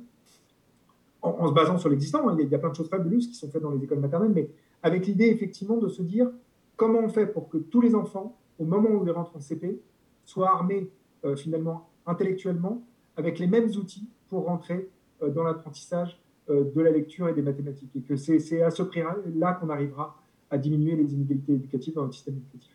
en, 1.26 1.48
se 1.48 1.54
basant 1.54 1.78
sur 1.78 1.90
l'existant. 1.90 2.36
Il, 2.38 2.48
y 2.48 2.56
a 2.56 2.60
plein 2.60 2.70
de 2.70 2.76
choses 2.76 2.90
fabuleuses 2.90 3.28
qui 3.28 3.36
sont 3.36 3.50
faites 3.50 3.62
dans 3.62 3.72
les 3.72 3.84
écoles 3.84 4.00
maternelles, 4.00 4.32
mais 4.34 4.50
avec 4.84 5.08
l'idée 5.08 5.26
effectivement 5.26 5.78
de 5.78 5.88
se 5.88 6.02
dire 6.02 6.30
comment 6.76 7.00
on 7.00 7.10
fait 7.10 7.26
pour 7.26 7.50
que 7.50 7.58
tous 7.58 7.82
les 7.82 7.96
enfants, 7.96 8.38
au 8.60 8.66
moment 8.66 8.90
où 8.90 9.06
ils 9.06 9.12
rentrent 9.12 9.36
en 9.36 9.40
CP, 9.40 9.82
soit 10.24 10.50
armés 10.50 10.90
euh, 11.24 11.36
finalement 11.36 11.90
intellectuellement 12.06 12.84
avec 13.18 13.40
les 13.40 13.48
mêmes 13.48 13.70
outils 13.70 14.10
pour 14.30 14.46
rentrer 14.46 14.90
euh, 15.22 15.30
dans 15.30 15.44
l'apprentissage 15.44 16.12
euh, 16.12 16.25
de 16.50 16.82
la 16.82 16.92
lecture 16.92 17.28
et 17.30 17.34
des 17.34 17.42
mathématiques. 17.42 17.92
Et 17.96 18.02
que 18.02 18.16
c'est 18.16 18.62
à 18.62 18.72
ce 18.72 18.84
prix-là 18.84 19.54
qu'on 19.54 19.70
arrivera 19.70 20.22
à 20.50 20.58
diminuer 20.58 20.96
les 20.96 21.14
inégalités 21.14 21.54
éducatives 21.54 21.96
dans 21.96 22.04
notre 22.04 22.14
système 22.14 22.36
éducatif. 22.36 22.72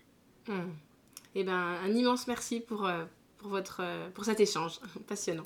Mmh. 0.49 0.53
Eh 1.37 1.45
ben, 1.45 1.77
un 1.85 1.91
immense 1.91 2.27
merci 2.27 2.61
pour, 2.61 2.91
pour, 3.39 3.51
votre, 3.51 3.83
pour 4.12 4.25
cet 4.25 4.41
échange 4.41 4.81
passionnant. 5.07 5.45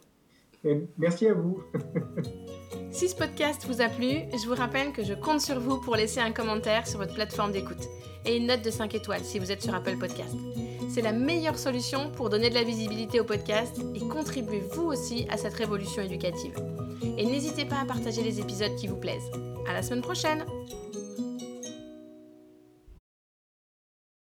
merci 0.96 1.28
à 1.28 1.34
vous. 1.34 1.62
si 2.90 3.08
ce 3.08 3.16
podcast 3.16 3.66
vous 3.66 3.82
a 3.82 3.88
plu, 3.88 4.22
je 4.32 4.48
vous 4.48 4.54
rappelle 4.54 4.92
que 4.92 5.04
je 5.04 5.12
compte 5.12 5.40
sur 5.40 5.60
vous 5.60 5.78
pour 5.80 5.96
laisser 5.96 6.20
un 6.20 6.32
commentaire 6.32 6.86
sur 6.86 6.98
votre 6.98 7.14
plateforme 7.14 7.52
d'écoute 7.52 7.88
et 8.24 8.36
une 8.36 8.46
note 8.46 8.62
de 8.62 8.70
5 8.70 8.94
étoiles 8.94 9.24
si 9.24 9.38
vous 9.38 9.52
êtes 9.52 9.62
sur 9.62 9.74
Apple 9.74 9.98
Podcast 9.98 10.34
c'est 10.94 11.02
la 11.02 11.12
meilleure 11.12 11.58
solution 11.58 12.08
pour 12.12 12.30
donner 12.30 12.50
de 12.50 12.54
la 12.54 12.62
visibilité 12.62 13.18
au 13.18 13.24
podcast 13.24 13.80
et 13.96 13.98
contribuer 13.98 14.62
vous 14.74 14.84
aussi 14.84 15.26
à 15.28 15.36
cette 15.36 15.54
révolution 15.54 16.02
éducative. 16.02 16.54
Et 17.18 17.26
n'hésitez 17.26 17.64
pas 17.64 17.80
à 17.80 17.84
partager 17.84 18.22
les 18.22 18.38
épisodes 18.38 18.76
qui 18.76 18.86
vous 18.86 18.96
plaisent. 18.96 19.32
À 19.68 19.72
la 19.72 19.82
semaine 19.82 20.02
prochaine! 20.02 20.44